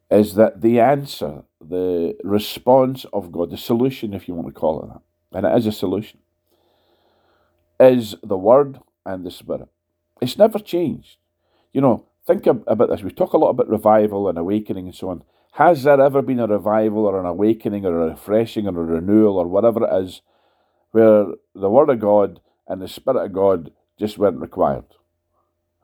is 0.10 0.36
that 0.36 0.62
the 0.62 0.80
answer, 0.80 1.44
the 1.62 2.16
response 2.24 3.06
of 3.14 3.32
God, 3.32 3.52
the 3.52 3.58
solution, 3.58 4.14
if 4.14 4.28
you 4.28 4.34
want 4.34 4.48
to 4.48 4.54
call 4.54 4.84
it 4.84 4.88
that, 4.88 5.38
and 5.38 5.46
it 5.46 5.58
is 5.58 5.68
a 5.68 5.72
solution, 5.72 6.20
is 7.80 8.16
the 8.24 8.38
Word 8.38 8.80
and 9.06 9.26
the 9.26 9.32
Spirit. 9.32 9.70
It's 10.22 10.38
never 10.38 10.60
changed. 10.60 11.18
You 11.74 11.82
know, 11.82 12.06
think 12.26 12.48
about 12.48 12.90
this. 12.90 13.04
We 13.04 13.12
talk 13.12 13.34
a 13.34 13.38
lot 13.38 13.50
about 13.50 13.70
revival 13.70 14.28
and 14.28 14.38
awakening 14.38 14.88
and 14.88 14.96
so 14.96 15.10
on. 15.10 15.24
Has 15.54 15.84
there 15.84 16.00
ever 16.00 16.22
been 16.22 16.40
a 16.40 16.48
revival 16.48 17.06
or 17.06 17.20
an 17.20 17.26
awakening 17.26 17.86
or 17.86 18.02
a 18.02 18.10
refreshing 18.12 18.68
or 18.68 18.80
a 18.80 18.86
renewal 18.86 19.38
or 19.38 19.48
whatever 19.48 19.86
it 19.86 20.04
is 20.04 20.22
where 20.92 21.26
the 21.56 21.70
Word 21.70 21.90
of 21.90 22.00
God 22.00 22.40
and 22.68 22.82
the 22.82 22.88
Spirit 22.88 23.24
of 23.26 23.34
God 23.34 23.72
just 23.98 24.18
weren't 24.18 24.40
required? 24.40 24.86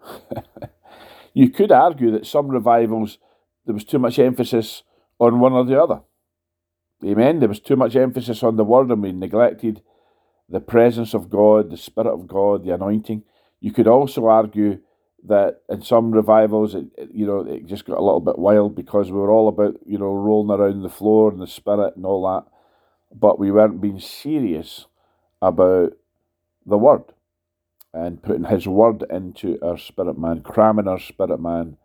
you 1.34 1.50
could 1.50 1.72
argue 1.72 2.12
that 2.12 2.26
some 2.26 2.48
revivals, 2.48 3.18
there 3.66 3.74
was 3.74 3.84
too 3.84 4.00
much 4.00 4.20
emphasis 4.20 4.84
on 5.20 5.40
one 5.40 5.54
or 5.54 5.66
the 5.66 5.82
other. 5.82 6.02
Amen. 7.04 7.40
There 7.40 7.50
was 7.50 7.60
too 7.60 7.76
much 7.76 7.96
emphasis 7.96 8.44
on 8.44 8.56
the 8.56 8.64
Word 8.64 8.90
and 8.90 9.02
we 9.02 9.12
neglected 9.12 9.82
the 10.50 10.60
presence 10.60 11.14
of 11.14 11.30
God, 11.30 11.72
the 11.72 11.78
Spirit 11.78 12.12
of 12.12 12.28
God, 12.28 12.64
the 12.64 12.74
anointing. 12.74 13.24
You 13.60 13.72
could 13.72 13.88
also 13.88 14.28
argue 14.28 14.80
that 15.28 15.62
in 15.70 15.82
some 15.82 16.12
revivals, 16.12 16.76
it, 16.76 16.86
it, 16.98 17.10
you 17.14 17.26
know, 17.26 17.40
it 17.40 17.66
just 17.66 17.86
got 17.86 17.98
a 17.98 18.04
little 18.04 18.20
bit 18.20 18.38
wild 18.38 18.76
because 18.76 19.12
we 19.12 19.18
were 19.18 19.32
all 19.32 19.48
about, 19.48 19.76
you 19.86 19.98
know, 19.98 20.14
rolling 20.14 20.58
around 20.58 20.84
the 20.84 20.90
floor 20.90 21.32
and 21.32 21.42
the 21.42 21.48
Spirit 21.48 21.96
and 21.96 22.06
all 22.06 22.24
that, 22.24 22.46
but 23.18 23.40
we 23.40 23.52
weren't 23.52 23.82
being 23.82 24.00
serious 24.00 24.86
about 25.42 25.94
the 26.66 26.78
Word 26.78 27.04
and 27.94 28.22
putting 28.22 28.46
His 28.46 28.68
Word 28.68 29.04
into 29.10 29.60
our 29.62 29.78
spirit 29.78 30.18
man, 30.18 30.42
cramming 30.42 30.88
our 30.88 31.00
spirit 31.00 31.40
man, 31.40 31.78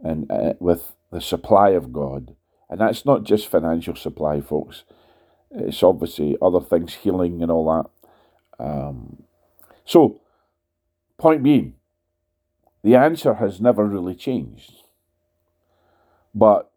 and 0.00 0.30
uh, 0.30 0.54
with 0.60 0.92
the 1.10 1.20
supply 1.20 1.70
of 1.70 1.92
God. 1.92 2.34
And 2.68 2.80
that's 2.80 3.04
not 3.06 3.24
just 3.24 3.48
financial 3.48 3.96
supply, 3.96 4.40
folks. 4.40 4.84
It's 5.50 5.82
obviously 5.82 6.36
other 6.42 6.60
things, 6.60 6.94
healing 6.94 7.42
and 7.42 7.50
all 7.50 7.88
that. 8.58 8.64
Um, 8.64 9.22
so, 9.84 10.20
point 11.16 11.42
being, 11.42 11.74
the 12.82 12.96
answer 12.96 13.34
has 13.34 13.60
never 13.60 13.84
really 13.84 14.14
changed. 14.14 14.82
But 16.34 16.70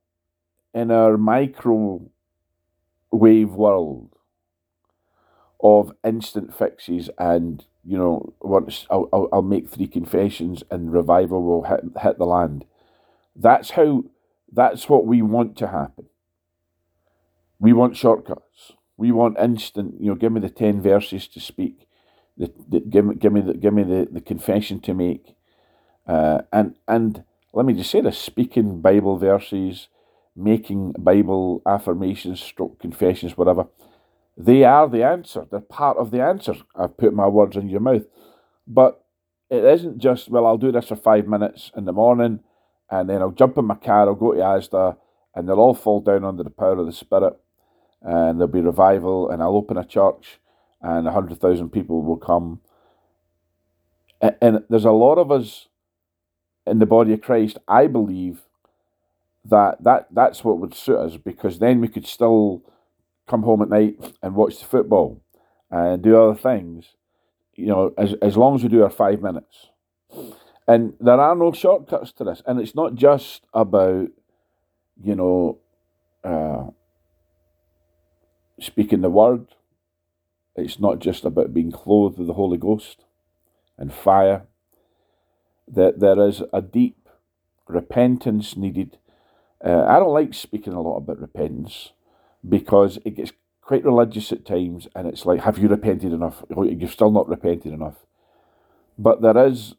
in 0.73 0.91
our 0.91 1.17
microwave 1.17 2.09
world 3.11 4.10
of 5.63 5.93
instant 6.05 6.55
fixes 6.55 7.09
and 7.17 7.65
you 7.83 7.97
know 7.97 8.33
once 8.41 8.85
I'll, 8.89 9.09
I'll, 9.13 9.29
I'll 9.33 9.41
make 9.41 9.69
three 9.69 9.87
confessions 9.87 10.63
and 10.71 10.93
revival 10.93 11.43
will 11.43 11.63
hit, 11.63 11.81
hit 12.01 12.17
the 12.17 12.25
land. 12.25 12.65
That's 13.35 13.71
how 13.71 14.03
that's 14.51 14.89
what 14.89 15.05
we 15.05 15.21
want 15.21 15.57
to 15.57 15.67
happen. 15.67 16.07
We 17.59 17.73
want 17.73 17.95
shortcuts. 17.95 18.73
We 18.97 19.11
want 19.11 19.39
instant 19.39 19.95
you 19.99 20.09
know 20.09 20.15
give 20.15 20.31
me 20.31 20.41
the 20.41 20.49
10 20.49 20.81
verses 20.81 21.27
to 21.29 21.39
speak 21.39 21.87
the, 22.37 22.51
the, 22.69 22.79
give 22.79 23.05
me 23.05 23.15
give 23.15 23.33
me 23.33 23.41
the, 23.41 23.53
give 23.53 23.73
me 23.73 23.83
the, 23.83 24.07
the 24.11 24.21
confession 24.21 24.79
to 24.81 24.93
make. 24.93 25.35
Uh, 26.07 26.41
and 26.51 26.75
and 26.87 27.23
let 27.53 27.65
me 27.65 27.73
just 27.73 27.91
say 27.91 28.01
this: 28.01 28.17
speaking 28.17 28.81
Bible 28.81 29.17
verses, 29.17 29.87
making 30.35 30.93
Bible 30.97 31.61
affirmations, 31.65 32.41
stroke 32.41 32.79
confessions, 32.79 33.37
whatever. 33.37 33.67
They 34.45 34.63
are 34.63 34.89
the 34.89 35.03
answer. 35.03 35.45
They're 35.49 35.59
part 35.59 35.97
of 35.97 36.11
the 36.11 36.21
answer. 36.23 36.55
I've 36.75 36.97
put 36.97 37.13
my 37.13 37.27
words 37.27 37.57
in 37.57 37.69
your 37.69 37.81
mouth, 37.81 38.05
but 38.67 39.03
it 39.49 39.63
isn't 39.63 39.99
just 39.99 40.29
well. 40.29 40.47
I'll 40.47 40.57
do 40.57 40.71
this 40.71 40.87
for 40.87 40.95
five 40.95 41.27
minutes 41.27 41.71
in 41.77 41.85
the 41.85 41.93
morning, 41.93 42.39
and 42.89 43.09
then 43.09 43.21
I'll 43.21 43.31
jump 43.31 43.57
in 43.57 43.65
my 43.65 43.75
car. 43.75 44.07
I'll 44.07 44.15
go 44.15 44.33
to 44.33 44.39
Asda, 44.39 44.97
and 45.35 45.47
they'll 45.47 45.59
all 45.59 45.75
fall 45.75 46.01
down 46.01 46.25
under 46.25 46.43
the 46.43 46.49
power 46.49 46.77
of 46.79 46.87
the 46.87 46.93
Spirit, 46.93 47.33
and 48.01 48.39
there'll 48.39 48.53
be 48.53 48.61
revival. 48.61 49.29
And 49.29 49.43
I'll 49.43 49.55
open 49.57 49.77
a 49.77 49.85
church, 49.85 50.39
and 50.81 51.07
a 51.07 51.11
hundred 51.11 51.39
thousand 51.39 51.69
people 51.69 52.01
will 52.01 52.17
come. 52.17 52.61
and 54.21 54.63
there's 54.69 54.85
a 54.85 54.91
lot 54.91 55.17
of 55.17 55.31
us 55.31 55.67
in 56.65 56.79
the 56.79 56.85
body 56.85 57.13
of 57.13 57.21
Christ, 57.21 57.57
I 57.67 57.87
believe 57.87 58.41
that, 59.45 59.83
that 59.83 60.07
that's 60.11 60.43
what 60.43 60.59
would 60.59 60.73
suit 60.75 60.97
us 60.97 61.17
because 61.17 61.59
then 61.59 61.81
we 61.81 61.87
could 61.87 62.07
still 62.07 62.63
come 63.27 63.43
home 63.43 63.61
at 63.61 63.69
night 63.69 64.15
and 64.21 64.35
watch 64.35 64.59
the 64.59 64.65
football 64.65 65.21
and 65.69 66.01
do 66.01 66.21
other 66.21 66.37
things, 66.37 66.95
you 67.55 67.67
know, 67.67 67.93
as, 67.97 68.13
as 68.21 68.35
long 68.35 68.55
as 68.55 68.63
we 68.63 68.69
do 68.69 68.83
our 68.83 68.89
five 68.89 69.21
minutes. 69.21 69.67
And 70.67 70.93
there 70.99 71.19
are 71.19 71.35
no 71.35 71.51
shortcuts 71.51 72.11
to 72.13 72.23
this. 72.23 72.41
And 72.45 72.59
it's 72.59 72.75
not 72.75 72.95
just 72.95 73.45
about, 73.53 74.09
you 75.01 75.15
know, 75.15 75.59
uh, 76.23 76.67
speaking 78.59 79.01
the 79.01 79.09
word. 79.09 79.47
It's 80.55 80.79
not 80.79 80.99
just 80.99 81.23
about 81.23 81.53
being 81.53 81.71
clothed 81.71 82.17
with 82.17 82.27
the 82.27 82.33
Holy 82.33 82.57
Ghost 82.57 83.05
and 83.77 83.93
fire 83.93 84.43
that 85.67 85.99
there 85.99 86.27
is 86.27 86.43
a 86.53 86.61
deep 86.61 87.07
repentance 87.67 88.57
needed. 88.57 88.97
Uh, 89.63 89.85
I 89.85 89.99
don't 89.99 90.13
like 90.13 90.33
speaking 90.33 90.73
a 90.73 90.81
lot 90.81 90.97
about 90.97 91.21
repentance 91.21 91.93
because 92.47 92.97
it 93.05 93.15
gets 93.15 93.31
quite 93.61 93.83
religious 93.85 94.31
at 94.31 94.45
times, 94.45 94.87
and 94.95 95.07
it's 95.07 95.25
like, 95.25 95.41
have 95.41 95.57
you 95.57 95.67
repented 95.67 96.13
enough? 96.13 96.43
You've 96.49 96.91
still 96.91 97.11
not 97.11 97.29
repented 97.29 97.73
enough. 97.73 98.05
But 98.97 99.21
there 99.21 99.47
is 99.47 99.75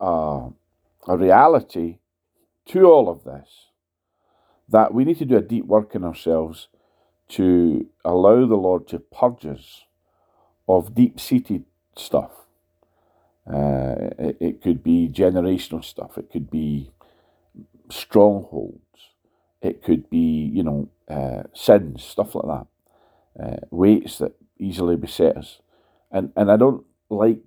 a, 0.00 0.48
a 1.06 1.16
reality 1.16 1.98
to 2.66 2.84
all 2.84 3.08
of 3.08 3.24
this 3.24 3.66
that 4.68 4.94
we 4.94 5.04
need 5.04 5.18
to 5.18 5.24
do 5.24 5.36
a 5.36 5.42
deep 5.42 5.66
work 5.66 5.94
in 5.94 6.04
ourselves 6.04 6.68
to 7.28 7.86
allow 8.04 8.46
the 8.46 8.56
Lord 8.56 8.86
to 8.88 8.98
purge 8.98 9.46
us 9.46 9.82
of 10.68 10.94
deep 10.94 11.18
seated 11.18 11.64
stuff 11.96 12.40
uh, 13.52 14.10
it, 14.18 14.36
it, 14.40 14.62
could 14.62 14.82
be 14.82 15.08
generational 15.08 15.84
stuff. 15.84 16.18
It 16.18 16.30
could 16.30 16.50
be 16.50 16.90
strongholds. 17.88 18.78
It 19.62 19.82
could 19.82 20.08
be, 20.08 20.50
you 20.52 20.62
know, 20.62 20.88
uh, 21.08 21.42
sins, 21.54 22.04
stuff 22.04 22.34
like 22.34 22.46
that. 22.46 22.66
Uh, 23.42 23.56
weights 23.70 24.18
that 24.18 24.32
easily 24.58 24.96
beset 24.96 25.36
us. 25.36 25.60
And, 26.10 26.32
and 26.36 26.50
I 26.50 26.56
don't 26.56 26.84
like 27.08 27.42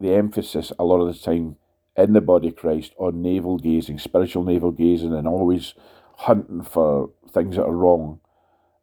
the 0.00 0.14
emphasis 0.14 0.72
a 0.78 0.84
lot 0.84 1.00
of 1.00 1.12
the 1.12 1.18
time 1.18 1.56
in 1.96 2.12
the 2.12 2.20
body 2.20 2.48
of 2.48 2.56
Christ 2.56 2.92
on 2.96 3.22
navel 3.22 3.58
gazing, 3.58 3.98
spiritual 3.98 4.44
navel 4.44 4.70
gazing, 4.70 5.12
and 5.12 5.26
always 5.26 5.74
hunting 6.16 6.62
for 6.62 7.10
things 7.32 7.56
that 7.56 7.64
are 7.64 7.74
wrong. 7.74 8.20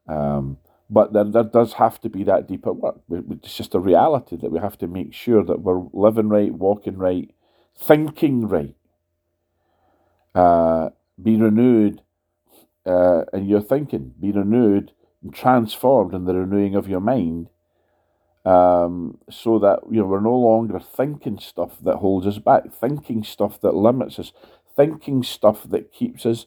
Um, 0.08 0.58
but 0.90 1.14
there, 1.14 1.24
there 1.24 1.44
does 1.44 1.74
have 1.74 2.00
to 2.02 2.10
be 2.10 2.24
that 2.24 2.48
deeper 2.48 2.72
work. 2.72 3.02
It's 3.10 3.56
just 3.58 3.74
a 3.74 3.80
reality 3.80 4.36
that 4.38 4.52
we 4.52 4.60
have 4.60 4.78
to 4.80 4.88
make 4.88 5.14
sure 5.14 5.44
that 5.44 5.62
we're 5.62 5.84
living 5.94 6.30
right, 6.30 6.54
walking 6.54 6.98
right, 6.98 7.32
thinking 7.78 8.48
right, 8.48 8.76
uh, 10.36 10.90
be 11.22 11.38
renewed 11.38 12.02
uh, 12.86 13.24
in 13.34 13.46
your 13.46 13.62
thinking, 13.62 14.14
be 14.20 14.32
renewed 14.32 14.92
and 15.24 15.34
transformed 15.34 16.14
in 16.14 16.26
the 16.26 16.36
renewing 16.36 16.76
of 16.76 16.88
your 16.88 17.00
mind, 17.00 17.50
um, 18.46 19.18
so 19.30 19.58
that 19.60 19.80
you 19.90 20.00
know 20.00 20.06
we're 20.06 20.20
no 20.20 20.36
longer 20.36 20.80
thinking 20.80 21.40
stuff 21.40 21.78
that 21.82 21.98
holds 21.98 22.28
us 22.28 22.38
back, 22.38 22.72
thinking 22.74 23.24
stuff 23.24 23.60
that 23.62 23.74
limits 23.74 24.20
us, 24.20 24.34
thinking 24.76 25.24
stuff 25.24 25.64
that 25.70 25.92
keeps 25.92 26.26
us 26.26 26.46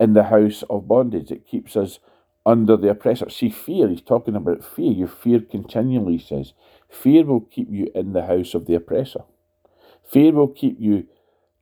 in 0.00 0.14
the 0.14 0.24
house 0.24 0.62
of 0.70 0.88
bondage. 0.88 1.30
It 1.30 1.46
keeps 1.46 1.76
us 1.76 1.98
under 2.44 2.76
the 2.76 2.90
oppressor. 2.90 3.28
See, 3.28 3.50
fear, 3.50 3.88
he's 3.88 4.00
talking 4.00 4.36
about 4.36 4.64
fear. 4.64 4.92
You 4.92 5.06
fear 5.06 5.40
continually, 5.40 6.18
he 6.18 6.24
says. 6.24 6.52
Fear 6.88 7.24
will 7.24 7.40
keep 7.40 7.68
you 7.70 7.90
in 7.94 8.12
the 8.12 8.26
house 8.26 8.54
of 8.54 8.66
the 8.66 8.74
oppressor. 8.74 9.22
Fear 10.08 10.32
will 10.32 10.48
keep 10.48 10.76
you 10.78 11.08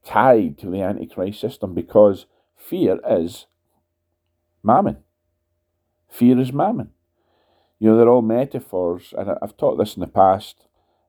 tied 0.04 0.58
to 0.58 0.70
the 0.70 0.82
Antichrist 0.82 1.40
system 1.40 1.74
because 1.74 2.26
fear 2.54 3.00
is 3.08 3.46
mammon. 4.64 4.98
Fear 6.08 6.40
is 6.40 6.52
mammon. 6.52 6.90
You 7.78 7.90
know, 7.90 7.96
they're 7.96 8.08
all 8.08 8.22
metaphors, 8.22 9.12
and 9.16 9.36
I've 9.42 9.56
taught 9.56 9.76
this 9.76 9.94
in 9.94 10.00
the 10.00 10.06
past 10.06 10.66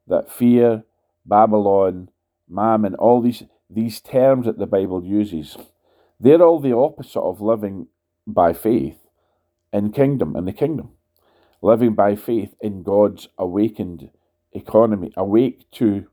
that 0.07 0.29
fear, 0.29 0.83
Babylon, 1.25 2.09
mammon, 2.47 2.95
all 2.95 3.21
these 3.21 3.43
these 3.69 3.99
terms 3.99 4.45
that 4.45 4.59
the 4.59 4.67
Bible 4.67 5.03
uses, 5.03 5.57
they're 6.19 6.41
all 6.41 6.59
the 6.59 6.75
opposite 6.75 7.19
of 7.19 7.41
living 7.41 7.87
by 8.27 8.53
faith 8.53 9.07
in 9.73 9.91
kingdom, 9.91 10.35
in 10.35 10.45
the 10.45 10.53
kingdom. 10.53 10.91
Living 11.61 11.93
by 11.93 12.15
faith 12.15 12.53
in 12.61 12.83
God's 12.83 13.27
awakened 13.37 14.11
economy, 14.53 15.11
awake 15.17 15.69
to 15.71 16.07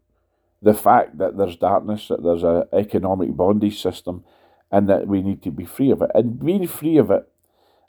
the 0.62 0.74
fact 0.74 1.18
that 1.18 1.36
there's 1.36 1.56
darkness, 1.56 2.08
that 2.08 2.22
there's 2.22 2.42
an 2.42 2.64
economic 2.72 3.36
bondage 3.36 3.80
system, 3.80 4.24
and 4.70 4.88
that 4.88 5.06
we 5.06 5.20
need 5.20 5.42
to 5.42 5.50
be 5.50 5.64
free 5.64 5.90
of 5.90 6.00
it. 6.00 6.10
And 6.14 6.42
being 6.42 6.66
free 6.66 6.96
of 6.96 7.10
it, 7.10 7.28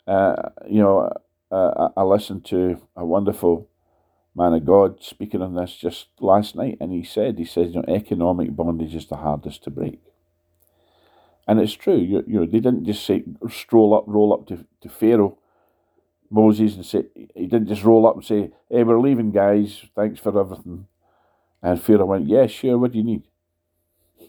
uh, 0.06 0.50
you 0.68 0.80
know, 0.80 1.10
uh, 1.50 1.88
I 1.96 2.02
listened 2.02 2.44
to 2.46 2.80
a 2.96 3.04
wonderful 3.04 3.68
man 4.34 4.54
of 4.54 4.64
God 4.64 5.02
speaking 5.02 5.42
on 5.42 5.54
this 5.54 5.76
just 5.76 6.08
last 6.20 6.56
night, 6.56 6.78
and 6.80 6.92
he 6.92 7.04
said, 7.04 7.38
he 7.38 7.44
says, 7.44 7.74
you 7.74 7.82
know, 7.82 7.94
economic 7.94 8.54
bondage 8.54 8.94
is 8.94 9.06
the 9.06 9.16
hardest 9.16 9.64
to 9.64 9.70
break. 9.70 10.00
And 11.46 11.60
it's 11.60 11.74
true. 11.74 11.98
You, 11.98 12.24
you 12.26 12.40
know, 12.40 12.46
they 12.46 12.60
didn't 12.60 12.86
just 12.86 13.04
say 13.04 13.24
stroll 13.50 13.94
up, 13.94 14.04
roll 14.06 14.32
up 14.32 14.46
to, 14.48 14.64
to 14.80 14.88
Pharaoh, 14.88 15.38
Moses, 16.30 16.76
and 16.76 16.86
say 16.86 17.04
he 17.34 17.46
didn't 17.46 17.68
just 17.68 17.84
roll 17.84 18.06
up 18.06 18.16
and 18.16 18.24
say, 18.24 18.50
"Hey, 18.70 18.82
we're 18.84 19.00
leaving, 19.00 19.30
guys. 19.30 19.84
Thanks 19.94 20.20
for 20.20 20.38
everything." 20.38 20.86
And 21.62 21.82
Pharaoh 21.82 22.06
went, 22.06 22.28
"Yeah, 22.28 22.46
sure. 22.46 22.78
What 22.78 22.92
do 22.92 22.98
you 22.98 23.04
need?" 23.04 23.24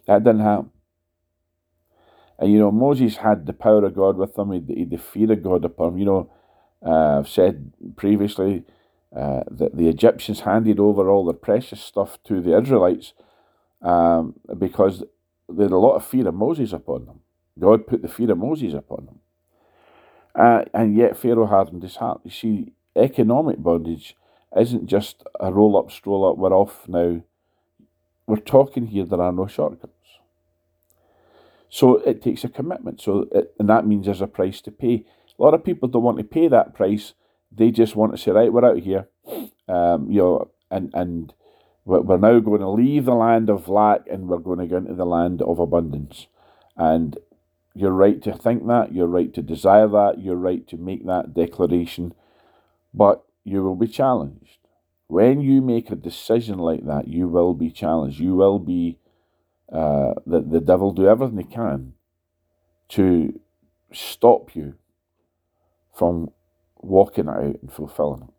That 0.08 0.24
didn't 0.24 0.42
happen. 0.42 0.72
And 2.40 2.52
you 2.52 2.60
know, 2.60 2.72
Moses 2.72 3.18
had 3.18 3.46
the 3.46 3.54
power 3.54 3.86
of 3.86 3.96
God 3.96 4.18
with 4.18 4.38
him. 4.38 4.52
He 4.52 4.80
had 4.82 4.90
the 4.90 4.98
fear 4.98 5.32
of 5.32 5.44
God 5.44 5.66
upon 5.66 5.94
him. 5.94 6.00
You 6.00 6.06
know, 6.06 6.32
uh, 6.86 7.20
I've 7.20 7.30
said 7.30 7.72
previously 7.96 8.64
uh, 9.16 9.44
that 9.50 9.78
the 9.78 9.88
Egyptians 9.88 10.42
handed 10.42 10.80
over 10.80 11.10
all 11.10 11.26
their 11.26 11.34
precious 11.34 11.82
stuff 11.82 12.20
to 12.26 12.42
the 12.42 12.58
Israelites 12.58 13.14
um, 13.82 14.36
because 14.58 15.04
they 15.48 15.64
had 15.64 15.72
a 15.72 15.78
lot 15.78 15.96
of 15.96 16.06
fear 16.06 16.28
of 16.28 16.34
Moses 16.34 16.74
upon 16.74 17.06
them. 17.06 17.20
God 17.58 17.88
put 17.88 18.02
the 18.02 18.10
fear 18.10 18.32
of 18.32 18.38
Moses 18.38 18.74
upon 18.74 19.06
them. 19.06 19.20
Uh, 20.36 20.66
and 20.74 20.98
yet 20.98 21.18
Pharaoh 21.18 21.46
hardened 21.46 21.84
his 21.84 21.96
heart. 21.96 22.20
You 22.26 22.32
see, 22.32 22.74
economic 22.96 23.58
bondage 23.60 24.18
isn't 24.56 24.88
just 24.88 25.24
a 25.40 25.52
roll 25.52 25.78
up, 25.78 25.92
stroll 25.92 26.30
up, 26.30 26.38
we're 26.38 26.54
off 26.54 26.88
now. 26.88 27.22
We're 28.28 28.38
talking 28.38 28.88
here, 28.88 29.06
there 29.06 29.22
are 29.22 29.32
no 29.32 29.48
shortcuts. 29.48 29.95
So 31.76 31.98
it 31.98 32.22
takes 32.22 32.46
a 32.46 32.48
commitment. 32.48 33.02
So 33.02 33.28
it, 33.34 33.54
and 33.60 33.68
that 33.68 33.86
means 33.86 34.06
there's 34.06 34.22
a 34.22 34.28
price 34.28 34.62
to 34.62 34.72
pay. 34.72 35.04
A 35.38 35.44
lot 35.44 35.54
of 35.54 35.66
people 35.66 35.90
don't 35.90 36.04
want 36.04 36.18
to 36.20 36.24
pay 36.24 36.48
that 36.48 36.74
price. 36.74 37.12
They 37.52 37.70
just 37.70 37.98
want 37.98 38.14
to 38.14 38.18
say, 38.18 38.32
right, 38.32 38.54
we're 38.54 38.64
out 38.64 38.80
here, 38.80 39.10
um, 39.68 40.10
you 40.10 40.20
know, 40.20 40.52
and 40.72 40.90
and 40.94 41.34
we're 41.84 42.18
now 42.18 42.40
going 42.40 42.62
to 42.62 42.70
leave 42.70 43.04
the 43.04 43.14
land 43.14 43.50
of 43.50 43.68
lack 43.68 44.08
and 44.10 44.30
we're 44.30 44.38
going 44.38 44.60
to 44.60 44.68
go 44.68 44.78
into 44.78 44.94
the 44.94 45.06
land 45.06 45.42
of 45.42 45.60
abundance. 45.60 46.28
And 46.78 47.18
you're 47.74 47.92
right 47.92 48.22
to 48.24 48.32
think 48.32 48.66
that, 48.68 48.94
you're 48.94 49.06
right 49.06 49.34
to 49.34 49.42
desire 49.42 49.90
that, 49.90 50.20
you're 50.20 50.38
right 50.38 50.66
to 50.70 50.78
make 50.78 51.06
that 51.06 51.34
declaration, 51.34 52.14
but 52.94 53.26
you 53.44 53.62
will 53.62 53.76
be 53.76 53.88
challenged. 53.88 54.60
When 55.08 55.42
you 55.42 55.62
make 55.62 55.92
a 55.92 55.96
decision 55.96 56.58
like 56.58 56.86
that, 56.86 57.10
you 57.10 57.28
will 57.28 57.54
be 57.54 57.70
challenged. 57.70 58.20
You 58.20 58.34
will 58.36 58.60
be, 58.60 58.98
uh, 59.72 60.14
the, 60.26 60.42
the 60.42 60.62
devil 60.62 60.92
do 60.92 61.08
everything 61.08 61.38
he 61.38 61.44
can 61.44 61.94
to 62.90 63.40
stop 63.92 64.56
you 64.56 64.76
from 65.94 66.30
walking 66.82 67.28
out 67.28 67.42
and 67.62 67.72
fulfilling 67.72 68.24
it. 68.24 68.34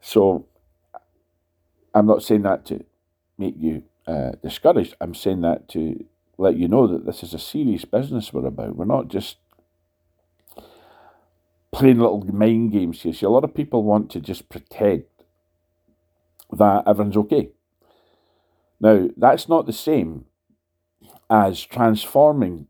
So 0.00 0.46
I'm 1.94 2.06
not 2.06 2.22
saying 2.22 2.42
that 2.42 2.64
to 2.66 2.84
make 3.38 3.54
you 3.58 3.84
uh, 4.06 4.32
discouraged. 4.42 4.94
I'm 5.00 5.14
saying 5.14 5.40
that 5.42 5.68
to 5.70 6.04
let 6.38 6.56
you 6.56 6.68
know 6.68 6.86
that 6.86 7.06
this 7.06 7.22
is 7.22 7.34
a 7.34 7.38
serious 7.38 7.84
business 7.84 8.32
we're 8.32 8.46
about. 8.46 8.76
We're 8.76 8.84
not 8.84 9.08
just 9.08 9.36
playing 11.72 11.98
little 11.98 12.24
mind 12.32 12.72
games 12.72 13.02
here. 13.02 13.12
See, 13.12 13.26
a 13.26 13.30
lot 13.30 13.44
of 13.44 13.54
people 13.54 13.82
want 13.82 14.10
to 14.10 14.20
just 14.20 14.48
pretend 14.48 15.04
that 16.52 16.84
everything's 16.86 17.16
okay. 17.16 17.50
Now, 18.82 19.08
that's 19.16 19.48
not 19.48 19.66
the 19.66 19.72
same 19.72 20.26
as 21.30 21.62
transforming 21.62 22.66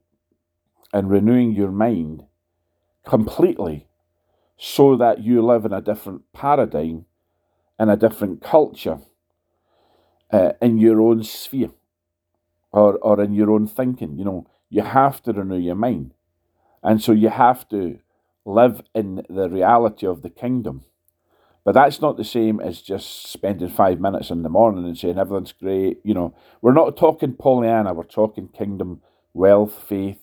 and 0.93 1.11
renewing 1.11 1.53
your 1.53 1.73
mind 1.73 2.27
completely 3.05 3.89
so 4.59 4.95
that 4.97 5.25
you 5.25 5.45
live 5.45 5.65
in 5.65 5.73
a 5.73 5.81
different 5.81 6.23
paradigm 6.33 7.07
in 7.81 7.89
a 7.89 7.97
different 7.97 8.41
culture 8.43 8.99
uh, 10.33 10.53
in 10.61 10.79
your 10.79 11.01
own 11.01 11.25
sphere 11.25 11.71
or, 12.71 12.97
or 12.99 13.21
in 13.21 13.33
your 13.35 13.51
own 13.51 13.67
thinking. 13.67 14.17
You 14.19 14.25
know, 14.25 14.47
you 14.71 14.83
have 14.83 15.23
to 15.25 15.33
renew 15.33 15.59
your 15.59 15.75
mind. 15.75 16.13
And 16.83 17.03
so 17.03 17.13
you 17.13 17.31
have 17.31 17.69
to 17.71 17.99
live 18.45 18.83
in 18.95 19.25
the 19.29 19.49
reality 19.49 20.07
of 20.07 20.23
the 20.23 20.31
kingdom. 20.31 20.85
But 21.65 21.73
that's 21.75 22.01
not 22.01 22.17
the 22.17 22.25
same 22.25 22.61
as 22.61 22.83
just 22.83 23.31
spending 23.31 23.69
five 23.69 24.01
minutes 24.01 24.31
in 24.31 24.43
the 24.43 24.49
morning 24.49 24.85
and 24.85 24.99
saying 24.99 25.19
everything's 25.19 25.53
great. 25.53 26.01
You 26.03 26.15
know, 26.15 26.35
we're 26.61 26.73
not 26.73 26.97
talking 26.97 27.35
Pollyanna, 27.35 27.95
we're 27.95 28.05
talking 28.05 28.49
kingdom, 28.49 29.01
wealth, 29.33 29.85
faith, 29.89 30.19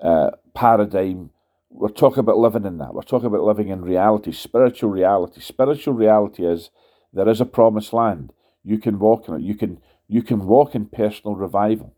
uh, 0.00 0.32
paradigm. 0.54 1.30
We're 1.70 1.88
talking 1.88 2.20
about 2.20 2.38
living 2.38 2.64
in 2.64 2.78
that. 2.78 2.94
We're 2.94 3.02
talking 3.02 3.26
about 3.26 3.42
living 3.42 3.68
in 3.68 3.82
reality, 3.82 4.32
spiritual 4.32 4.90
reality. 4.90 5.40
Spiritual 5.40 5.94
reality 5.94 6.44
is 6.44 6.70
there 7.12 7.28
is 7.28 7.40
a 7.40 7.46
promised 7.46 7.92
land. 7.92 8.32
You 8.64 8.78
can 8.78 8.98
walk 8.98 9.28
in 9.28 9.34
it. 9.34 9.42
You 9.42 9.54
can 9.54 9.80
you 10.08 10.22
can 10.22 10.46
walk 10.46 10.74
in 10.74 10.86
personal 10.86 11.36
revival. 11.36 11.94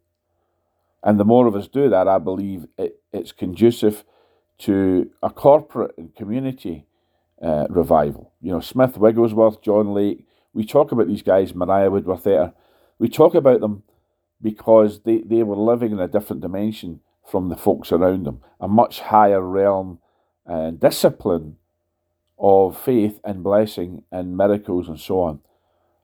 And 1.03 1.21
the 1.21 1.25
more 1.25 1.47
of 1.47 1.55
us 1.55 1.69
do 1.69 1.89
that, 1.89 2.09
I 2.09 2.19
believe 2.19 2.67
it, 2.77 3.01
it's 3.13 3.33
conducive 3.33 4.05
to 4.59 5.11
a 5.23 5.31
corporate 5.31 5.95
and 5.97 6.15
community 6.15 6.88
uh, 7.43 7.67
revival. 7.69 8.33
You 8.41 8.53
know, 8.53 8.61
Smith 8.61 8.97
Wigglesworth, 8.97 9.63
John 9.63 9.95
Lake, 9.95 10.27
we 10.53 10.65
talk 10.65 10.93
about 10.93 11.09
these 11.09 11.23
guys, 11.23 11.55
Maria 11.55 11.91
Woodworth-Etter. 11.91 12.53
we 12.99 13.09
talk 13.09 13.35
about 13.35 13.61
them 13.61 13.83
because 14.41 15.01
they, 15.01 15.19
they 15.19 15.43
were 15.43 15.57
living 15.57 15.93
in 15.93 16.01
a 16.01 16.09
different 16.09 16.43
dimension 16.43 17.01
from 17.29 17.49
the 17.49 17.57
folks 17.57 17.93
around 17.93 18.25
them, 18.25 18.41
a 18.61 18.69
much 18.69 19.01
higher 19.01 19.41
realm 19.41 19.99
and 20.47 20.81
discipline 20.81 21.57
of 22.39 22.79
faith 22.79 23.21
and 23.25 23.43
blessing 23.43 24.03
and 24.11 24.37
miracles 24.37 24.89
and 24.89 24.99
so 24.99 25.21
on. 25.21 25.41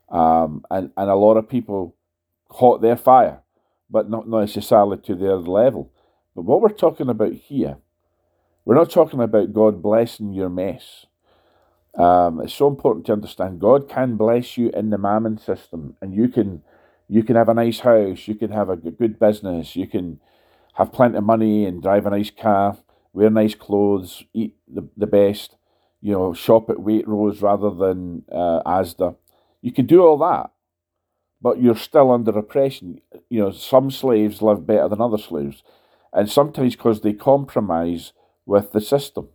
Um, 0.09 0.65
and, 0.69 0.91
and 0.95 1.09
a 1.09 1.15
lot 1.15 1.37
of 1.37 1.49
people 1.49 1.95
caught 2.47 2.81
their 2.81 2.97
fire, 2.97 3.41
but 3.89 4.09
not 4.09 4.27
necessarily 4.27 4.97
to 4.97 5.15
their 5.15 5.35
level. 5.35 5.91
But 6.35 6.43
what 6.43 6.61
we're 6.61 6.69
talking 6.69 7.09
about 7.09 7.33
here, 7.33 7.77
we're 8.65 8.75
not 8.75 8.91
talking 8.91 9.21
about 9.21 9.53
God 9.53 9.81
blessing 9.81 10.33
your 10.33 10.49
mess. 10.49 11.05
Um, 11.97 12.41
it's 12.41 12.53
so 12.53 12.67
important 12.67 13.05
to 13.05 13.13
understand 13.13 13.59
God 13.61 13.87
can 13.87 14.17
bless 14.17 14.57
you 14.57 14.69
in 14.71 14.89
the 14.89 14.97
mammon 14.97 15.37
system, 15.37 15.95
and 16.01 16.13
you 16.13 16.27
can 16.27 16.61
you 17.07 17.23
can 17.23 17.35
have 17.35 17.49
a 17.49 17.53
nice 17.53 17.79
house, 17.79 18.27
you 18.27 18.35
can 18.35 18.51
have 18.51 18.69
a 18.69 18.75
good 18.75 19.19
business, 19.19 19.75
you 19.75 19.87
can 19.87 20.19
have 20.73 20.91
plenty 20.91 21.17
of 21.17 21.23
money 21.23 21.65
and 21.65 21.81
drive 21.81 22.05
a 22.05 22.09
nice 22.09 22.31
car, 22.31 22.77
wear 23.13 23.29
nice 23.29 23.55
clothes, 23.55 24.23
eat 24.33 24.55
the, 24.67 24.87
the 24.97 25.07
best, 25.07 25.55
you 26.01 26.11
know, 26.11 26.33
shop 26.33 26.69
at 26.69 26.77
Waitrose 26.77 27.41
rather 27.41 27.69
than 27.69 28.23
uh, 28.31 28.61
Asda. 28.65 29.15
You 29.61 29.71
can 29.71 29.85
do 29.85 30.03
all 30.03 30.17
that, 30.17 30.51
but 31.41 31.61
you're 31.61 31.77
still 31.77 32.11
under 32.11 32.37
oppression. 32.37 33.01
You 33.29 33.39
know, 33.39 33.51
some 33.51 33.89
slaves 33.89 34.41
live 34.41 34.67
better 34.67 34.89
than 34.89 34.99
other 34.99 35.17
slaves, 35.17 35.63
and 36.11 36.29
sometimes 36.29 36.75
because 36.75 37.01
they 37.01 37.13
compromise 37.13 38.11
with 38.45 38.73
the 38.73 38.81
system 38.81 39.29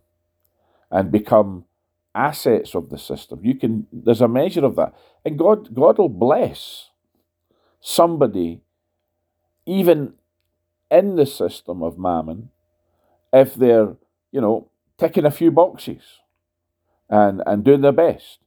and 0.91 1.11
become 1.11 1.65
assets 2.13 2.75
of 2.75 2.89
the 2.89 2.97
system. 2.97 3.39
You 3.43 3.55
can 3.55 3.87
there's 3.91 4.21
a 4.21 4.27
measure 4.27 4.65
of 4.65 4.75
that, 4.75 4.93
and 5.25 5.37
God 5.37 5.73
God 5.73 5.97
will 5.97 6.09
bless 6.09 6.89
somebody, 7.79 8.61
even 9.65 10.13
in 10.89 11.15
the 11.15 11.25
system 11.25 11.81
of 11.81 11.97
mammon, 11.97 12.49
if 13.31 13.55
they're 13.55 13.95
you 14.31 14.41
know 14.41 14.69
ticking 14.97 15.25
a 15.25 15.31
few 15.31 15.51
boxes 15.51 16.19
and 17.09 17.41
and 17.45 17.63
doing 17.63 17.81
their 17.81 17.91
best. 17.91 18.39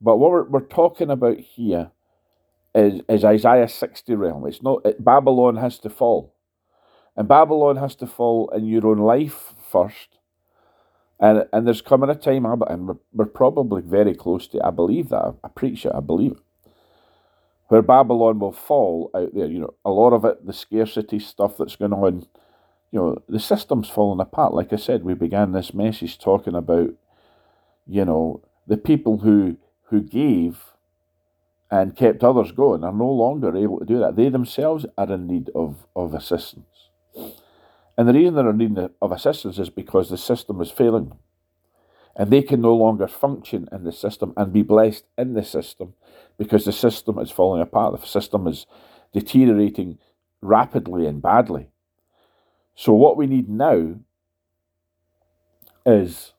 But 0.00 0.18
what 0.18 0.30
we're, 0.30 0.44
we're 0.44 0.60
talking 0.60 1.10
about 1.10 1.38
here 1.38 1.90
is, 2.74 3.00
is 3.08 3.24
Isaiah 3.24 3.68
60 3.68 4.14
realm. 4.14 4.46
It's 4.46 4.62
not, 4.62 4.84
it, 4.84 5.02
Babylon 5.02 5.56
has 5.56 5.78
to 5.80 5.90
fall. 5.90 6.34
And 7.16 7.28
Babylon 7.28 7.76
has 7.76 7.94
to 7.96 8.06
fall 8.06 8.50
in 8.54 8.66
your 8.66 8.86
own 8.86 8.98
life 8.98 9.54
first. 9.70 10.18
And, 11.24 11.46
and 11.54 11.66
there's 11.66 11.82
coming 11.82 12.10
a 12.10 12.16
time, 12.16 12.46
and 12.46 12.88
we're, 12.88 12.96
we're 13.14 13.26
probably 13.26 13.82
very 13.82 14.14
close 14.14 14.48
to 14.48 14.64
I 14.66 14.70
believe 14.72 15.10
that. 15.10 15.36
I 15.44 15.48
preach 15.48 15.86
it, 15.86 15.92
I 15.94 16.00
believe 16.00 16.32
it. 16.32 16.38
where 17.68 17.82
Babylon 17.82 18.38
will 18.38 18.52
fall 18.52 19.10
out 19.14 19.34
there. 19.34 19.46
You 19.48 19.60
know, 19.60 19.74
a 19.84 19.90
lot 19.90 20.12
of 20.12 20.24
it, 20.26 20.46
the 20.46 20.52
scarcity 20.52 21.18
stuff 21.18 21.56
that's 21.58 21.76
going 21.76 21.92
on, 21.92 22.26
you 22.92 23.00
know, 23.00 23.22
the 23.28 23.40
system's 23.40 23.88
falling 23.90 24.20
apart. 24.20 24.54
Like 24.54 24.72
I 24.72 24.76
said, 24.76 25.04
we 25.04 25.14
began 25.14 25.52
this 25.52 25.74
message 25.74 26.18
talking 26.18 26.54
about, 26.54 26.90
you 27.86 28.04
know, 28.04 28.42
the 28.66 28.76
people 28.78 29.18
who 29.18 29.58
who 29.90 30.02
gave 30.02 30.60
and 31.70 31.96
kept 31.96 32.24
others 32.24 32.52
going 32.52 32.84
are 32.84 32.92
no 32.92 33.10
longer 33.10 33.56
able 33.56 33.80
to 33.80 33.86
do 33.86 33.98
that. 34.00 34.16
They 34.16 34.28
themselves 34.30 34.86
are 34.98 35.12
in 35.12 35.26
need 35.26 35.50
of, 35.54 35.86
of 35.96 36.14
assistance. 36.14 36.73
And 37.96 38.08
the 38.08 38.12
reason 38.12 38.34
they're 38.34 38.50
in 38.50 38.58
need 38.58 38.90
of 39.00 39.12
assistance 39.12 39.58
is 39.58 39.70
because 39.70 40.10
the 40.10 40.18
system 40.18 40.60
is 40.60 40.70
failing. 40.70 41.12
And 42.16 42.30
they 42.30 42.42
can 42.42 42.60
no 42.60 42.74
longer 42.74 43.08
function 43.08 43.68
in 43.72 43.84
the 43.84 43.92
system 43.92 44.32
and 44.36 44.52
be 44.52 44.62
blessed 44.62 45.04
in 45.18 45.34
the 45.34 45.44
system 45.44 45.94
because 46.38 46.64
the 46.64 46.72
system 46.72 47.18
is 47.18 47.30
falling 47.30 47.60
apart. 47.60 48.00
The 48.00 48.06
system 48.06 48.46
is 48.46 48.66
deteriorating 49.12 49.98
rapidly 50.40 51.06
and 51.06 51.20
badly. 51.20 51.68
So, 52.76 52.92
what 52.92 53.16
we 53.16 53.26
need 53.26 53.48
now 53.48 53.96
is 55.86 56.32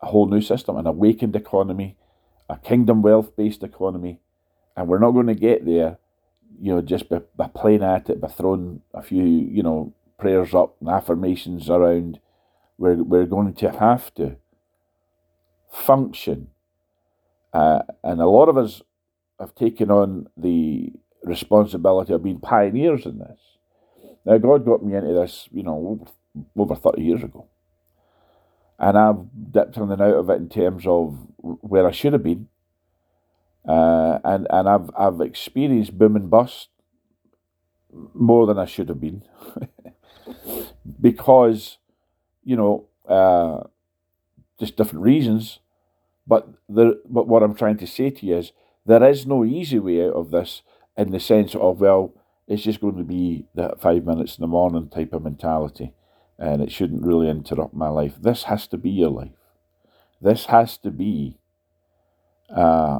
a 0.00 0.06
whole 0.06 0.26
new 0.26 0.40
system, 0.40 0.76
an 0.76 0.86
awakened 0.86 1.36
economy, 1.36 1.96
a 2.48 2.56
kingdom 2.56 3.02
wealth 3.02 3.36
based 3.36 3.62
economy. 3.62 4.20
And 4.76 4.88
we're 4.88 4.98
not 4.98 5.12
going 5.12 5.26
to 5.26 5.34
get 5.34 5.66
there, 5.66 5.98
you 6.60 6.74
know, 6.74 6.80
just 6.80 7.08
by, 7.08 7.20
by 7.36 7.48
playing 7.48 7.82
at 7.82 8.08
it, 8.08 8.20
by 8.20 8.28
throwing 8.28 8.82
a 8.94 9.02
few, 9.02 9.24
you 9.24 9.62
know, 9.62 9.92
prayers 10.20 10.54
up 10.54 10.76
and 10.80 10.88
affirmations 10.88 11.68
around. 11.68 12.20
We're, 12.78 13.02
we're 13.02 13.26
going 13.26 13.54
to 13.54 13.70
have 13.70 14.14
to 14.14 14.36
function. 15.70 16.48
Uh, 17.52 17.80
and 18.04 18.20
a 18.20 18.26
lot 18.26 18.48
of 18.48 18.56
us 18.56 18.82
have 19.38 19.54
taken 19.54 19.90
on 19.90 20.28
the 20.36 20.92
responsibility 21.24 22.12
of 22.12 22.22
being 22.22 22.40
pioneers 22.40 23.06
in 23.06 23.18
this. 23.18 23.38
Now, 24.24 24.38
God 24.38 24.64
got 24.64 24.84
me 24.84 24.94
into 24.94 25.12
this, 25.12 25.48
you 25.50 25.62
know, 25.62 26.06
over 26.56 26.74
30 26.74 27.02
years 27.02 27.22
ago. 27.22 27.46
And 28.78 28.96
I've 28.96 29.52
dipped 29.52 29.76
in 29.76 29.90
and 29.90 30.00
out 30.00 30.14
of 30.14 30.30
it 30.30 30.36
in 30.36 30.48
terms 30.48 30.86
of 30.86 31.18
where 31.38 31.86
I 31.86 31.90
should 31.90 32.12
have 32.12 32.22
been. 32.22 32.48
Uh, 33.68 34.18
and 34.24 34.46
and 34.48 34.66
I've 34.66 34.90
I've 34.96 35.20
experienced 35.20 35.98
boom 35.98 36.16
and 36.16 36.30
bust 36.30 36.70
more 38.14 38.46
than 38.46 38.58
I 38.58 38.64
should 38.64 38.88
have 38.88 39.00
been, 39.00 39.22
because 41.00 41.78
you 42.44 42.56
know 42.56 42.86
uh, 43.08 43.64
just 44.58 44.76
different 44.76 45.04
reasons. 45.04 45.60
But 46.26 46.48
the 46.68 47.00
but 47.08 47.26
what 47.28 47.42
I'm 47.42 47.54
trying 47.54 47.78
to 47.78 47.86
say 47.86 48.10
to 48.10 48.26
you 48.26 48.38
is 48.38 48.52
there 48.86 49.04
is 49.04 49.26
no 49.26 49.44
easy 49.44 49.78
way 49.78 50.04
out 50.06 50.14
of 50.14 50.30
this 50.30 50.62
in 50.96 51.10
the 51.10 51.20
sense 51.20 51.54
of 51.54 51.80
well 51.80 52.14
it's 52.50 52.64
just 52.64 52.80
going 52.80 52.96
to 52.96 53.04
be 53.04 53.46
the 53.54 53.76
five 53.80 54.04
minutes 54.04 54.36
in 54.36 54.42
the 54.42 54.48
morning 54.48 54.88
type 54.88 55.12
of 55.12 55.22
mentality, 55.22 55.92
and 56.36 56.60
it 56.60 56.72
shouldn't 56.72 57.06
really 57.06 57.28
interrupt 57.28 57.72
my 57.72 57.88
life. 57.88 58.14
This 58.20 58.42
has 58.44 58.66
to 58.68 58.76
be 58.76 58.90
your 58.90 59.10
life. 59.10 59.30
This 60.20 60.46
has 60.46 60.76
to 60.78 60.90
be. 60.90 61.38
Uh, 62.54 62.98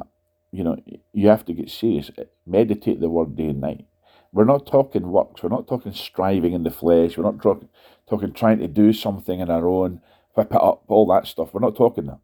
you 0.53 0.63
know, 0.63 0.77
you 1.13 1.27
have 1.27 1.43
to 1.45 1.53
get 1.53 1.69
serious. 1.69 2.09
Meditate 2.45 3.01
the 3.01 3.09
word 3.09 3.35
day 3.35 3.47
and 3.47 3.59
night. 3.59 3.85
We're 4.33 4.45
not 4.45 4.65
talking 4.65 5.11
works. 5.11 5.43
We're 5.43 5.49
not 5.49 5.67
talking 5.67 5.93
striving 5.93 6.53
in 6.53 6.63
the 6.63 6.71
flesh. 6.71 7.17
We're 7.17 7.23
not 7.23 7.41
talking, 7.41 7.67
talking 8.07 8.33
trying 8.33 8.59
to 8.59 8.67
do 8.67 8.93
something 8.93 9.39
in 9.39 9.49
our 9.49 9.67
own, 9.67 10.01
whip 10.35 10.51
it 10.51 10.61
up, 10.61 10.83
all 10.87 11.05
that 11.07 11.27
stuff. 11.27 11.53
We're 11.53 11.59
not 11.59 11.75
talking 11.75 12.05
that. 12.05 12.19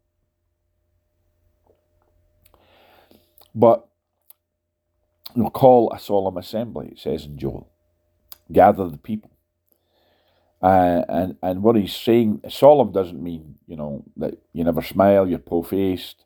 But 3.54 3.86
you 5.34 5.42
know, 5.42 5.50
call 5.50 5.92
a 5.92 5.98
solemn 5.98 6.36
assembly, 6.36 6.88
it 6.92 6.98
says 6.98 7.26
in 7.26 7.38
Joel. 7.38 7.70
Gather 8.50 8.88
the 8.88 8.98
people. 8.98 9.30
Uh, 10.60 11.02
and 11.08 11.36
and 11.42 11.62
what 11.62 11.76
he's 11.76 11.94
saying, 11.94 12.40
solemn 12.48 12.90
doesn't 12.90 13.22
mean 13.22 13.56
you 13.66 13.76
know 13.76 14.04
that 14.16 14.38
you 14.52 14.64
never 14.64 14.82
smile, 14.82 15.28
you're 15.28 15.38
po 15.38 15.62
faced, 15.62 16.24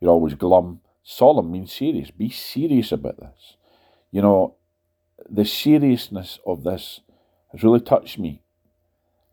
you're 0.00 0.10
always 0.10 0.34
glum. 0.34 0.80
Solemn 1.02 1.50
means 1.50 1.72
serious. 1.72 2.10
Be 2.10 2.30
serious 2.30 2.92
about 2.92 3.18
this. 3.18 3.56
You 4.12 4.22
know, 4.22 4.56
the 5.28 5.44
seriousness 5.44 6.38
of 6.46 6.64
this 6.64 7.00
has 7.52 7.62
really 7.62 7.80
touched 7.80 8.18
me. 8.18 8.42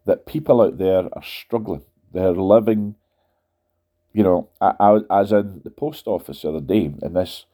That 0.06 0.26
people 0.26 0.62
out 0.62 0.78
there 0.78 1.10
are 1.13 1.23
struggling. 1.23 1.84
They're 2.13 2.32
living, 2.32 2.95
you 4.13 4.23
know, 4.23 4.50
I 4.62 4.73
I 4.80 5.21
as 5.21 5.32
in 5.32 5.62
the 5.63 5.69
post 5.69 6.08
office 6.08 6.41
the 6.41 6.50
other 6.50 6.62
day, 6.62 6.93
and 7.02 7.15
this 7.15 7.45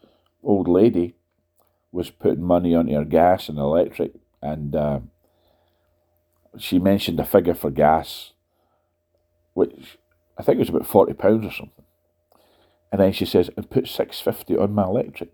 old 0.44 0.68
lady 0.68 1.16
was 1.92 2.12
putting 2.12 2.44
money 2.44 2.76
onto 2.76 2.94
her 2.94 3.06
gas 3.06 3.50
and 3.50 3.58
electric, 3.58 4.14
and 4.42 4.76
uh, 4.76 5.00
she 6.58 6.78
mentioned 6.78 7.20
a 7.20 7.26
figure 7.26 7.56
for 7.56 7.72
gas, 7.72 8.34
which 9.54 9.98
I 10.38 10.44
think 10.44 10.60
was 10.60 10.70
about 10.70 10.86
forty 10.86 11.14
pounds 11.14 11.48
or 11.48 11.52
something. 11.52 11.86
And 12.92 13.02
then 13.02 13.12
she 13.12 13.26
says, 13.26 13.50
and 13.58 13.68
put 13.68 13.88
650 13.88 14.56
on 14.56 14.76
my 14.76 14.84
electric. 14.84 15.32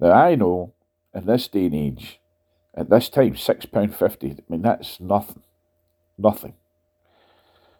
Now 0.00 0.12
I 0.12 0.36
know 0.36 0.72
in 1.14 1.26
this 1.26 1.48
day 1.48 1.66
and 1.66 1.74
age, 1.74 2.20
at 2.74 2.90
this 2.90 3.08
time, 3.08 3.34
£6.50, 3.34 4.38
I 4.38 4.42
mean, 4.48 4.62
that's 4.62 5.00
nothing. 5.00 5.42
Nothing. 6.16 6.54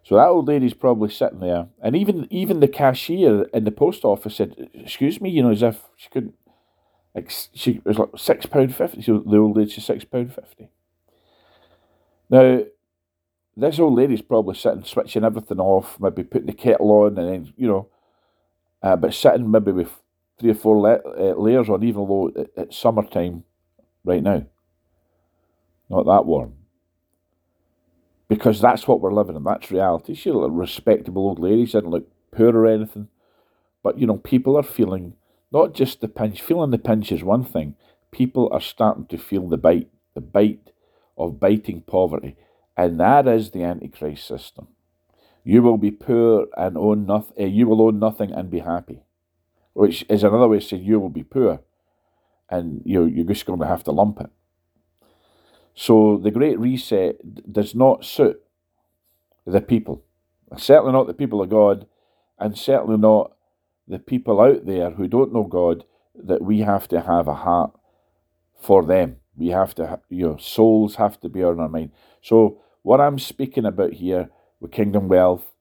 So 0.09 0.15
that 0.17 0.29
old 0.29 0.49
lady's 0.49 0.73
probably 0.73 1.11
sitting 1.11 1.41
there, 1.41 1.69
and 1.83 1.95
even 1.95 2.27
even 2.31 2.61
the 2.61 2.69
cashier 2.69 3.43
in 3.53 3.65
the 3.65 3.71
post 3.71 4.07
office 4.07 4.37
said, 4.37 4.71
"Excuse 4.73 5.21
me," 5.21 5.29
you 5.29 5.43
know, 5.43 5.51
as 5.51 5.63
if 5.63 5.85
she 5.97 6.09
couldn't. 6.09 6.35
She 7.53 7.83
was 7.85 7.99
like 7.99 8.11
six 8.17 8.47
pound 8.47 8.75
fifty. 8.75 9.03
So 9.03 9.19
the 9.19 9.37
old 9.37 9.59
lady's 9.59 9.85
six 9.85 10.05
pound 10.05 10.33
fifty. 10.33 10.71
Now, 12.31 12.63
this 13.55 13.79
old 13.79 13.97
lady's 13.97 14.23
probably 14.23 14.55
sitting 14.55 14.85
switching 14.85 15.25
everything 15.25 15.61
off, 15.61 16.01
maybe 16.01 16.25
putting 16.25 16.47
the 16.47 16.55
kettle 16.55 16.91
on, 16.91 17.19
and 17.19 17.29
then 17.29 17.53
you 17.59 17.67
know, 17.69 17.89
uh, 18.83 18.97
but 18.97 19.13
sitting 19.13 19.51
maybe 19.51 19.73
with 19.73 19.91
three 20.39 20.51
or 20.51 20.55
four 20.55 20.79
le- 20.79 21.03
uh, 21.19 21.35
layers 21.35 21.69
on, 21.69 21.83
even 21.83 22.07
though 22.07 22.33
it's 22.57 22.77
summertime 22.77 23.45
right 24.05 24.23
now. 24.23 24.47
Not 25.89 26.07
that 26.07 26.27
warm. 26.27 26.55
Because 28.29 28.61
that's 28.61 28.87
what 28.87 29.01
we're 29.01 29.13
living 29.13 29.37
in. 29.37 29.45
That's 29.45 29.71
reality. 29.71 30.15
She's 30.15 30.35
a 30.35 30.37
respectable 30.37 31.27
old 31.27 31.39
lady. 31.39 31.65
She 31.65 31.73
didn't 31.73 31.91
look 31.91 32.09
poor 32.31 32.55
or 32.55 32.67
anything. 32.67 33.09
But, 33.83 33.99
you 33.99 34.07
know, 34.07 34.19
people 34.19 34.57
are 34.57 34.63
feeling 34.63 35.15
not 35.51 35.73
just 35.73 36.01
the 36.01 36.09
pinch. 36.09 36.43
Feeling 36.43 36.71
the 36.71 36.79
pinch 36.79 37.11
is 37.11 37.25
one 37.25 37.45
thing. 37.45 37.75
People 38.11 38.51
are 38.53 38.61
starting 38.61 39.07
to 39.07 39.17
feel 39.17 39.49
the 39.49 39.57
bite, 39.57 39.89
the 40.15 40.21
bite 40.21 40.73
of 41.17 41.41
biting 41.41 41.81
poverty. 41.83 42.37
And 42.77 43.01
that 43.01 43.27
is 43.27 43.51
the 43.51 43.63
Antichrist 43.63 44.27
system. 44.27 44.69
You 45.43 45.63
will 45.63 45.79
be 45.79 45.91
poor 45.91 46.47
and 46.57 46.77
own 46.77 47.07
nothing. 47.07 47.35
Uh, 47.41 47.47
you 47.47 47.67
will 47.67 47.81
own 47.81 47.99
nothing 47.99 48.31
and 48.33 48.51
be 48.51 48.59
happy, 48.59 49.01
which 49.79 50.05
is 50.09 50.25
another 50.25 50.49
way 50.49 50.57
of 50.57 50.65
saying 50.65 50.83
you 50.83 50.99
will 50.99 51.09
be 51.09 51.23
poor, 51.23 51.61
and 52.51 52.83
you 52.85 53.05
you're 53.05 53.25
just 53.25 53.47
going 53.47 53.61
to 53.61 53.67
have 53.67 53.85
to 53.85 53.93
lump 53.93 54.21
it. 54.21 54.31
So 55.73 56.19
the 56.21 56.33
Great 56.33 56.59
Reset 56.59 57.53
does 57.53 57.77
not 57.77 58.05
suit 58.05 58.43
the 59.47 59.61
people, 59.61 60.03
certainly 60.57 60.93
not 60.93 61.07
the 61.07 61.15
people 61.15 61.41
of 61.41 61.49
God, 61.49 61.87
and 62.41 62.59
certainly 62.59 62.97
not 62.97 63.37
the 63.87 64.01
people 64.01 64.41
out 64.41 64.67
there 64.67 64.91
who 64.91 65.07
don't 65.07 65.33
know 65.33 65.45
God. 65.45 65.85
That 66.21 66.43
we 66.43 66.59
have 66.63 66.89
to 66.89 67.03
have 67.03 67.29
a 67.29 67.35
heart 67.35 67.71
for 68.61 68.85
them. 68.85 69.19
We 69.37 69.51
have 69.51 69.77
to, 69.77 70.01
you 70.09 70.27
know, 70.27 70.37
souls 70.39 70.97
have 70.97 71.21
to 71.21 71.29
be 71.29 71.45
on 71.45 71.61
our 71.61 71.69
mind. 71.69 71.93
So 72.21 72.61
what 72.83 73.01
I'm 73.01 73.21
speaking 73.21 73.65
about 73.65 73.93
here 73.93 74.29
with 74.59 74.73
Kingdom 74.73 75.07
Wealth. 75.07 75.53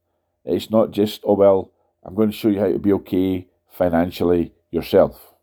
It's 0.44 0.72
not 0.72 0.90
just, 0.90 1.22
oh, 1.24 1.34
well, 1.34 1.72
I'm 2.04 2.16
going 2.16 2.32
to 2.32 2.36
show 2.36 2.48
you 2.48 2.60
how 2.60 2.72
to 2.72 2.80
be 2.80 2.94
okay 2.94 3.48
financially 3.78 4.54
yourself. 4.72 5.34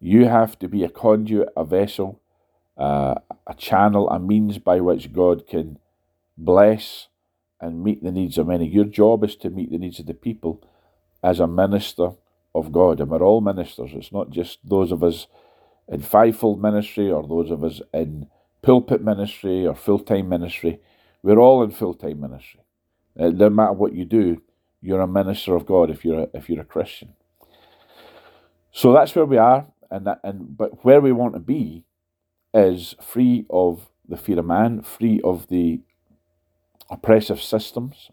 You 0.00 0.26
have 0.26 0.58
to 0.58 0.68
be 0.68 0.82
a 0.84 0.88
conduit, 0.88 1.48
a 1.56 1.64
vessel, 1.64 2.20
uh, 2.76 3.14
a 3.46 3.54
channel, 3.54 4.08
a 4.10 4.18
means 4.18 4.58
by 4.58 4.80
which 4.80 5.12
God 5.12 5.46
can 5.46 5.78
bless 6.36 7.08
and 7.60 7.84
meet 7.84 8.02
the 8.02 8.10
needs 8.10 8.38
of 8.38 8.46
many. 8.46 8.66
Your 8.66 8.86
job 8.86 9.22
is 9.24 9.36
to 9.36 9.50
meet 9.50 9.70
the 9.70 9.78
needs 9.78 10.00
of 10.00 10.06
the 10.06 10.14
people 10.14 10.66
as 11.22 11.38
a 11.40 11.46
minister 11.46 12.12
of 12.54 12.72
God. 12.72 13.00
And 13.00 13.10
we're 13.10 13.22
all 13.22 13.42
ministers. 13.42 13.90
It's 13.94 14.12
not 14.12 14.30
just 14.30 14.58
those 14.64 14.90
of 14.90 15.04
us 15.04 15.26
in 15.88 16.00
fivefold 16.00 16.62
ministry 16.62 17.10
or 17.10 17.26
those 17.26 17.50
of 17.50 17.62
us 17.62 17.82
in 17.92 18.26
pulpit 18.62 19.02
ministry 19.02 19.66
or 19.66 19.74
full 19.74 19.98
time 19.98 20.28
ministry. 20.28 20.80
We're 21.22 21.38
all 21.38 21.62
in 21.62 21.70
full 21.70 21.94
time 21.94 22.20
ministry. 22.20 22.60
It 23.16 23.36
doesn't 23.36 23.54
matter 23.54 23.72
what 23.72 23.92
you 23.92 24.04
do, 24.04 24.40
you're 24.80 25.00
a 25.00 25.06
minister 25.06 25.54
of 25.54 25.66
God 25.66 25.90
if 25.90 26.04
you're 26.04 26.20
a, 26.20 26.28
if 26.32 26.48
you're 26.48 26.62
a 26.62 26.64
Christian. 26.64 27.14
So 28.72 28.92
that's 28.92 29.14
where 29.14 29.24
we 29.24 29.36
are, 29.36 29.66
and 29.90 30.06
that, 30.06 30.20
and 30.22 30.56
but 30.56 30.84
where 30.84 31.00
we 31.00 31.12
want 31.12 31.34
to 31.34 31.40
be 31.40 31.84
is 32.54 32.94
free 33.00 33.46
of 33.50 33.90
the 34.08 34.16
fear 34.16 34.38
of 34.38 34.46
man, 34.46 34.82
free 34.82 35.20
of 35.22 35.48
the 35.48 35.80
oppressive 36.90 37.42
systems, 37.42 38.10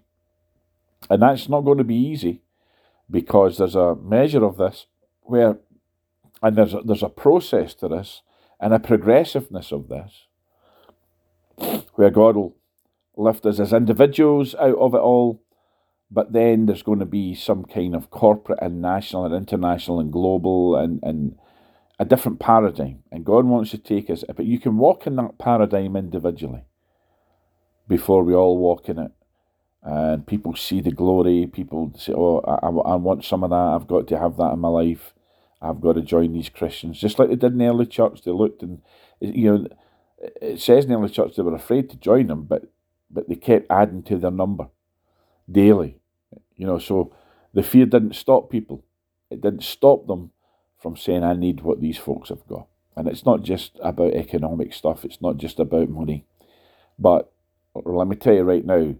and 1.09 1.21
that's 1.21 1.49
not 1.49 1.61
going 1.61 1.77
to 1.77 1.83
be 1.83 1.95
easy 1.95 2.41
because 3.09 3.57
there's 3.57 3.75
a 3.75 3.95
measure 3.95 4.43
of 4.43 4.57
this 4.57 4.87
where 5.21 5.57
and 6.41 6.55
there's 6.55 6.73
a, 6.73 6.81
there's 6.83 7.03
a 7.03 7.09
process 7.09 7.73
to 7.75 7.87
this 7.87 8.21
and 8.59 8.73
a 8.73 8.79
progressiveness 8.79 9.71
of 9.71 9.87
this, 9.87 10.27
where 11.93 12.09
God 12.09 12.35
will 12.35 12.55
lift 13.15 13.45
us 13.45 13.59
as 13.59 13.73
individuals 13.73 14.55
out 14.55 14.77
of 14.77 14.93
it 14.93 14.99
all, 14.99 15.41
but 16.09 16.31
then 16.31 16.65
there's 16.65 16.83
going 16.83 16.99
to 16.99 17.05
be 17.05 17.35
some 17.35 17.65
kind 17.65 17.93
of 17.95 18.09
corporate 18.09 18.59
and 18.61 18.81
national 18.81 19.25
and 19.25 19.35
international 19.35 19.99
and 19.99 20.11
global 20.11 20.75
and, 20.75 21.01
and 21.03 21.37
a 21.99 22.05
different 22.05 22.39
paradigm. 22.39 23.03
And 23.11 23.25
God 23.25 23.45
wants 23.45 23.71
to 23.71 23.77
take 23.77 24.09
us, 24.09 24.23
but 24.35 24.45
you 24.45 24.59
can 24.59 24.77
walk 24.77 25.05
in 25.05 25.17
that 25.17 25.37
paradigm 25.37 25.95
individually 25.95 26.63
before 27.87 28.23
we 28.23 28.33
all 28.33 28.57
walk 28.57 28.87
in 28.87 28.99
it. 28.99 29.11
And 29.83 30.25
people 30.25 30.55
see 30.55 30.81
the 30.81 30.91
glory. 30.91 31.47
People 31.47 31.93
say, 31.97 32.13
"Oh, 32.13 32.39
I, 32.39 32.67
I 32.67 32.95
want 32.95 33.23
some 33.23 33.43
of 33.43 33.51
that. 33.51 33.55
I've 33.55 33.87
got 33.87 34.07
to 34.07 34.19
have 34.19 34.35
that 34.37 34.53
in 34.53 34.59
my 34.59 34.67
life. 34.67 35.13
I've 35.61 35.79
got 35.79 35.93
to 35.93 36.01
join 36.01 36.33
these 36.33 36.49
Christians." 36.49 36.99
Just 36.99 37.19
like 37.19 37.29
they 37.29 37.35
did 37.35 37.53
in 37.53 37.59
the 37.59 37.67
early 37.67 37.85
church, 37.85 38.23
they 38.23 38.31
looked 38.31 38.63
and 38.63 38.81
you 39.21 39.49
know, 39.49 39.67
it 40.41 40.59
says 40.59 40.83
in 40.85 40.91
the 40.91 40.97
early 40.97 41.09
church 41.09 41.35
they 41.35 41.43
were 41.43 41.55
afraid 41.55 41.89
to 41.91 41.97
join 41.97 42.27
them, 42.27 42.43
but 42.43 42.63
but 43.09 43.29
they 43.29 43.35
kept 43.35 43.67
adding 43.69 44.03
to 44.03 44.17
their 44.17 44.31
number 44.31 44.67
daily. 45.49 45.99
You 46.55 46.65
know, 46.65 46.79
so 46.79 47.13
the 47.53 47.63
fear 47.63 47.85
didn't 47.85 48.15
stop 48.15 48.49
people. 48.49 48.83
It 49.29 49.41
didn't 49.41 49.63
stop 49.63 50.07
them 50.07 50.31
from 50.79 50.95
saying, 50.95 51.23
I 51.23 51.33
need 51.33 51.61
what 51.61 51.81
these 51.81 51.97
folks 51.97 52.29
have 52.29 52.47
got. 52.47 52.67
And 52.95 53.07
it's 53.07 53.25
not 53.25 53.43
just 53.43 53.77
about 53.81 54.13
economic 54.13 54.73
stuff, 54.73 55.05
it's 55.05 55.21
not 55.21 55.37
just 55.37 55.59
about 55.59 55.89
money. 55.89 56.25
But 56.97 57.31
let 57.75 58.07
me 58.07 58.15
tell 58.15 58.33
you 58.33 58.43
right 58.43 58.65
now, 58.65 58.95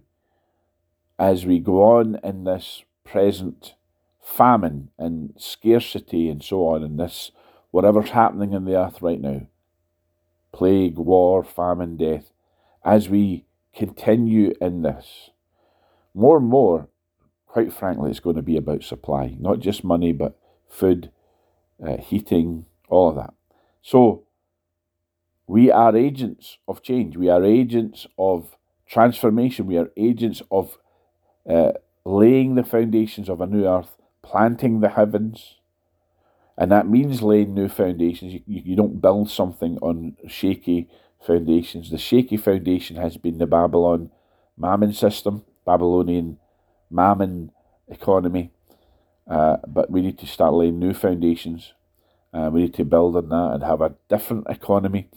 as 1.18 1.44
we 1.44 1.58
go 1.58 1.82
on 1.82 2.20
in 2.22 2.44
this 2.44 2.84
present 3.04 3.74
famine 4.22 4.90
and 4.98 5.34
scarcity 5.36 6.28
and 6.28 6.44
so 6.44 6.66
on, 6.68 6.84
and 6.84 6.98
this 6.98 7.32
whatever's 7.70 8.10
happening 8.10 8.52
in 8.52 8.64
the 8.64 8.76
earth 8.76 9.02
right 9.02 9.20
now 9.20 9.46
plague, 10.52 10.96
war, 10.96 11.44
famine, 11.44 11.96
death 11.96 12.32
as 12.84 13.08
we 13.08 13.44
continue 13.74 14.52
in 14.60 14.82
this, 14.82 15.30
more 16.18 16.38
and 16.38 16.46
more, 16.46 16.88
quite 17.46 17.72
frankly, 17.72 18.10
it's 18.10 18.20
going 18.20 18.36
to 18.36 18.42
be 18.42 18.56
about 18.56 18.82
supply, 18.82 19.36
not 19.38 19.60
just 19.60 19.84
money, 19.84 20.12
but 20.12 20.36
food, 20.68 21.10
uh, 21.86 21.96
heating, 21.98 22.66
all 22.88 23.10
of 23.10 23.16
that. 23.16 23.34
So, 23.82 24.24
we 25.46 25.70
are 25.70 25.96
agents 25.96 26.58
of 26.66 26.82
change. 26.82 27.16
We 27.16 27.28
are 27.30 27.44
agents 27.44 28.06
of 28.18 28.56
transformation. 28.86 29.66
We 29.66 29.78
are 29.78 29.90
agents 29.96 30.42
of 30.50 30.78
uh, 31.48 31.72
laying 32.04 32.56
the 32.56 32.64
foundations 32.64 33.28
of 33.28 33.40
a 33.40 33.46
new 33.46 33.66
earth, 33.66 33.96
planting 34.22 34.80
the 34.80 34.90
heavens. 34.90 35.56
And 36.56 36.72
that 36.72 36.88
means 36.88 37.22
laying 37.22 37.54
new 37.54 37.68
foundations. 37.68 38.34
You, 38.34 38.42
you 38.46 38.76
don't 38.76 39.00
build 39.00 39.30
something 39.30 39.78
on 39.80 40.16
shaky 40.26 40.88
foundations. 41.24 41.90
The 41.90 41.98
shaky 41.98 42.36
foundation 42.36 42.96
has 42.96 43.16
been 43.16 43.38
the 43.38 43.46
Babylon 43.46 44.10
mammon 44.56 44.92
system, 44.92 45.44
Babylonian 45.68 46.38
mammon 46.90 47.52
economy. 47.88 48.50
Uh, 49.28 49.58
but 49.66 49.90
we 49.90 50.00
need 50.00 50.18
to 50.18 50.26
start 50.26 50.54
laying 50.54 50.78
new 50.78 50.94
foundations. 50.94 51.74
Uh, 52.32 52.48
we 52.50 52.62
need 52.62 52.74
to 52.74 52.84
build 52.84 53.16
on 53.16 53.28
that 53.28 53.50
and 53.54 53.62
have 53.62 53.82
a 53.82 53.94
different 54.08 54.46
economy, 54.48 55.08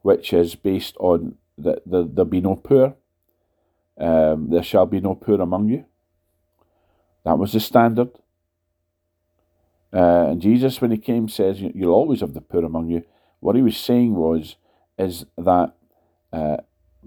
which 0.00 0.32
is 0.32 0.54
based 0.54 0.96
on 0.98 1.36
that 1.58 1.82
the, 1.84 2.08
there 2.10 2.24
be 2.24 2.40
no 2.40 2.56
poor. 2.56 2.94
Um, 3.98 4.48
there 4.48 4.62
shall 4.62 4.86
be 4.86 5.00
no 5.00 5.14
poor 5.14 5.38
among 5.38 5.68
you. 5.68 5.84
That 7.26 7.38
was 7.38 7.52
the 7.52 7.60
standard. 7.60 8.10
Uh, 9.92 10.28
and 10.30 10.40
Jesus, 10.40 10.80
when 10.80 10.92
he 10.92 10.96
came, 10.96 11.28
says, 11.28 11.60
You'll 11.60 11.92
always 11.92 12.20
have 12.20 12.32
the 12.32 12.40
poor 12.40 12.64
among 12.64 12.88
you. 12.88 13.04
What 13.40 13.56
he 13.56 13.62
was 13.62 13.76
saying 13.76 14.14
was, 14.14 14.56
is 14.98 15.26
that 15.36 15.74
uh, 16.32 16.58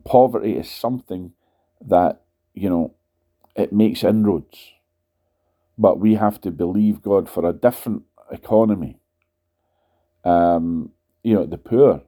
poverty 0.03 0.57
is 0.57 0.69
something 0.69 1.33
that, 1.81 2.22
you 2.53 2.69
know, 2.69 2.93
it 3.55 3.73
makes 3.73 4.03
inroads. 4.03 4.71
But 5.77 5.99
we 5.99 6.15
have 6.15 6.39
to 6.41 6.51
believe 6.51 7.01
God 7.01 7.29
for 7.29 7.47
a 7.47 7.53
different 7.53 8.03
economy. 8.31 8.99
Um, 10.23 10.91
you 11.23 11.33
know, 11.33 11.45
the 11.45 11.57
poor 11.57 12.03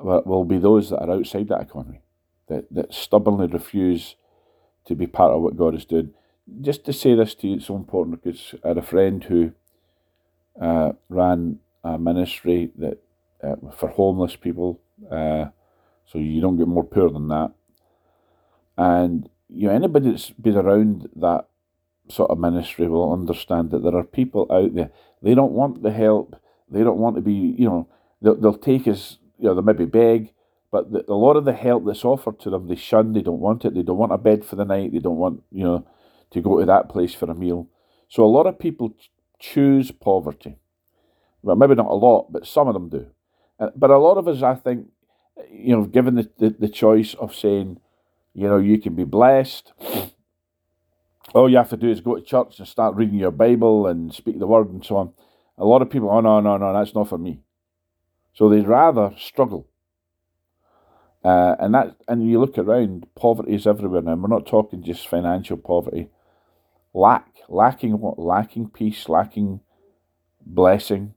will 0.00 0.44
be 0.44 0.58
those 0.58 0.90
that 0.90 1.00
are 1.00 1.10
outside 1.10 1.48
that 1.48 1.62
economy, 1.62 2.02
that, 2.48 2.72
that 2.72 2.92
stubbornly 2.92 3.46
refuse 3.46 4.16
to 4.84 4.94
be 4.94 5.06
part 5.06 5.32
of 5.32 5.42
what 5.42 5.56
God 5.56 5.74
is 5.74 5.84
doing. 5.84 6.12
Just 6.60 6.84
to 6.84 6.92
say 6.92 7.14
this 7.14 7.34
to 7.36 7.48
you, 7.48 7.56
it's 7.56 7.66
so 7.66 7.76
important 7.76 8.22
because 8.22 8.54
I 8.64 8.68
had 8.68 8.78
a 8.78 8.82
friend 8.82 9.22
who 9.24 9.52
uh, 10.60 10.92
ran 11.08 11.58
a 11.84 11.98
ministry 11.98 12.70
that 12.76 12.98
uh, 13.42 13.56
for 13.76 13.88
homeless 13.88 14.36
people, 14.36 14.80
uh, 15.10 15.46
so 16.06 16.18
you 16.18 16.40
don't 16.40 16.56
get 16.56 16.68
more 16.68 16.84
poor 16.84 17.10
than 17.10 17.28
that. 17.28 17.52
And 18.76 19.28
you 19.48 19.68
know 19.68 19.74
anybody 19.74 20.10
that's 20.10 20.30
been 20.30 20.56
around 20.56 21.08
that 21.16 21.46
sort 22.08 22.30
of 22.30 22.38
ministry 22.38 22.88
will 22.88 23.12
understand 23.12 23.70
that 23.70 23.82
there 23.82 23.96
are 23.96 24.04
people 24.04 24.46
out 24.50 24.74
there 24.74 24.90
they 25.22 25.34
don't 25.34 25.52
want 25.52 25.82
the 25.82 25.92
help, 25.92 26.36
they 26.70 26.82
don't 26.82 26.98
want 26.98 27.16
to 27.16 27.22
be 27.22 27.54
you 27.58 27.68
know 27.68 27.88
they'll, 28.22 28.36
they'll 28.36 28.58
take 28.58 28.86
us 28.86 29.18
you 29.38 29.46
know 29.46 29.54
they 29.54 29.62
maybe 29.62 29.84
beg, 29.84 30.32
but 30.70 30.92
the, 30.92 31.04
a 31.10 31.14
lot 31.14 31.36
of 31.36 31.44
the 31.44 31.52
help 31.52 31.84
that's 31.86 32.04
offered 32.04 32.38
to 32.40 32.50
them 32.50 32.68
they 32.68 32.76
shun, 32.76 33.12
they 33.12 33.22
don't 33.22 33.40
want 33.40 33.64
it, 33.64 33.74
they 33.74 33.82
don't 33.82 33.98
want 33.98 34.12
a 34.12 34.18
bed 34.18 34.44
for 34.44 34.56
the 34.56 34.64
night, 34.64 34.92
they 34.92 34.98
don't 34.98 35.16
want 35.16 35.42
you 35.50 35.64
know 35.64 35.86
to 36.30 36.40
go 36.40 36.60
to 36.60 36.66
that 36.66 36.88
place 36.88 37.14
for 37.14 37.30
a 37.30 37.34
meal. 37.34 37.68
So 38.08 38.24
a 38.24 38.26
lot 38.26 38.46
of 38.46 38.58
people 38.58 38.94
choose 39.38 39.90
poverty. 39.90 40.56
Well, 41.42 41.56
maybe 41.56 41.74
not 41.74 41.86
a 41.86 41.94
lot, 41.94 42.32
but 42.32 42.46
some 42.46 42.68
of 42.68 42.74
them 42.74 42.88
do. 42.88 43.06
Uh, 43.60 43.70
but 43.76 43.90
a 43.90 43.98
lot 43.98 44.18
of 44.18 44.28
us, 44.28 44.42
I 44.42 44.54
think, 44.54 44.88
you 45.50 45.76
know, 45.76 45.84
given 45.84 46.16
the, 46.16 46.30
the, 46.38 46.50
the 46.50 46.68
choice 46.68 47.14
of 47.14 47.34
saying, 47.34 47.80
you 48.34 48.48
know, 48.48 48.58
you 48.58 48.78
can 48.78 48.94
be 48.94 49.04
blessed. 49.04 49.72
All 51.34 51.50
you 51.50 51.56
have 51.58 51.70
to 51.70 51.76
do 51.76 51.90
is 51.90 52.00
go 52.00 52.16
to 52.16 52.22
church 52.22 52.58
and 52.58 52.66
start 52.68 52.96
reading 52.96 53.18
your 53.18 53.30
Bible 53.30 53.86
and 53.86 54.14
speak 54.14 54.38
the 54.38 54.46
word 54.46 54.70
and 54.70 54.84
so 54.84 54.96
on. 54.96 55.12
A 55.58 55.64
lot 55.64 55.82
of 55.82 55.90
people, 55.90 56.10
oh, 56.10 56.20
no, 56.20 56.40
no, 56.40 56.56
no, 56.56 56.72
that's 56.72 56.94
not 56.94 57.08
for 57.08 57.18
me. 57.18 57.40
So 58.32 58.48
they'd 58.48 58.66
rather 58.66 59.12
struggle. 59.18 59.66
Uh, 61.24 61.56
and 61.58 61.74
that, 61.74 61.96
and 62.06 62.28
you 62.28 62.38
look 62.40 62.56
around, 62.56 63.06
poverty 63.14 63.54
is 63.54 63.66
everywhere 63.66 64.02
now. 64.02 64.14
We're 64.14 64.28
not 64.28 64.46
talking 64.46 64.82
just 64.82 65.08
financial 65.08 65.56
poverty. 65.56 66.08
Lack, 66.94 67.26
lacking 67.48 67.98
what? 67.98 68.18
Lacking 68.18 68.70
peace, 68.70 69.08
lacking 69.08 69.60
blessing, 70.46 71.14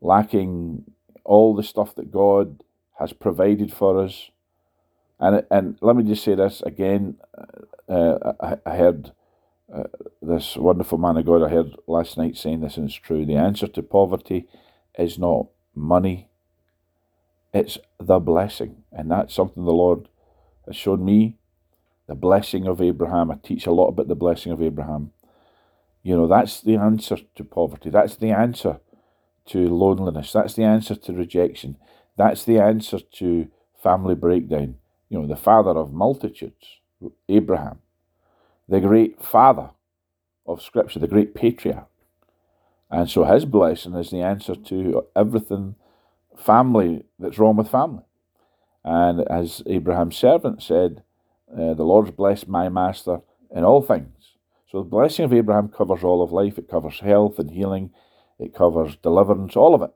lacking 0.00 0.84
all 1.24 1.54
the 1.54 1.62
stuff 1.62 1.94
that 1.94 2.10
God 2.10 2.64
has 2.98 3.12
provided 3.12 3.72
for 3.72 4.02
us. 4.02 4.30
And 5.20 5.44
and 5.50 5.78
let 5.80 5.96
me 5.96 6.04
just 6.04 6.24
say 6.24 6.34
this 6.34 6.62
again. 6.62 7.16
Uh, 7.88 8.32
I, 8.40 8.56
I 8.64 8.76
heard 8.76 9.12
uh, 9.74 9.84
this 10.22 10.56
wonderful 10.56 10.98
man 10.98 11.16
of 11.16 11.26
God. 11.26 11.42
I 11.42 11.48
heard 11.48 11.74
last 11.86 12.16
night 12.16 12.36
saying 12.36 12.60
this, 12.60 12.76
and 12.76 12.88
it's 12.88 12.94
true. 12.94 13.26
The 13.26 13.36
answer 13.36 13.66
to 13.66 13.82
poverty 13.82 14.46
is 14.98 15.18
not 15.18 15.46
money; 15.74 16.28
it's 17.52 17.78
the 17.98 18.20
blessing, 18.20 18.84
and 18.92 19.10
that's 19.10 19.34
something 19.34 19.64
the 19.64 19.72
Lord 19.72 20.08
has 20.66 20.76
shown 20.76 21.04
me. 21.04 21.36
The 22.06 22.14
blessing 22.14 22.66
of 22.66 22.80
Abraham. 22.80 23.30
I 23.30 23.34
teach 23.42 23.66
a 23.66 23.72
lot 23.72 23.88
about 23.88 24.08
the 24.08 24.14
blessing 24.14 24.52
of 24.52 24.62
Abraham. 24.62 25.12
You 26.02 26.16
know, 26.16 26.26
that's 26.26 26.60
the 26.60 26.76
answer 26.76 27.18
to 27.34 27.44
poverty. 27.44 27.90
That's 27.90 28.16
the 28.16 28.30
answer 28.30 28.80
to 29.46 29.68
loneliness. 29.68 30.32
That's 30.32 30.54
the 30.54 30.64
answer 30.64 30.94
to 30.94 31.12
rejection. 31.12 31.76
That's 32.16 32.44
the 32.44 32.58
answer 32.58 33.00
to 33.00 33.48
family 33.82 34.14
breakdown. 34.14 34.76
You 35.08 35.20
know, 35.20 35.26
the 35.26 35.36
father 35.36 35.70
of 35.70 35.92
multitudes, 35.92 36.80
Abraham, 37.28 37.78
the 38.68 38.80
great 38.80 39.22
father 39.22 39.70
of 40.46 40.62
Scripture, 40.62 40.98
the 40.98 41.08
great 41.08 41.34
patriarch. 41.34 41.88
And 42.90 43.08
so 43.08 43.24
his 43.24 43.44
blessing 43.44 43.94
is 43.94 44.10
the 44.10 44.22
answer 44.22 44.54
to 44.54 45.06
everything 45.14 45.74
family 46.36 47.04
that's 47.18 47.38
wrong 47.38 47.56
with 47.56 47.70
family. 47.70 48.04
And 48.84 49.20
as 49.28 49.62
Abraham's 49.66 50.16
servant 50.16 50.62
said, 50.62 51.02
uh, 51.52 51.74
the 51.74 51.84
Lord's 51.84 52.10
blessed 52.10 52.48
my 52.48 52.68
master 52.68 53.20
in 53.54 53.64
all 53.64 53.82
things. 53.82 54.32
So 54.70 54.78
the 54.78 54.88
blessing 54.88 55.24
of 55.24 55.32
Abraham 55.32 55.68
covers 55.68 56.04
all 56.04 56.22
of 56.22 56.32
life. 56.32 56.58
It 56.58 56.68
covers 56.68 57.00
health 57.00 57.38
and 57.38 57.50
healing. 57.50 57.90
It 58.38 58.54
covers 58.54 58.96
deliverance, 58.96 59.56
all 59.56 59.74
of 59.74 59.82
it. 59.82 59.90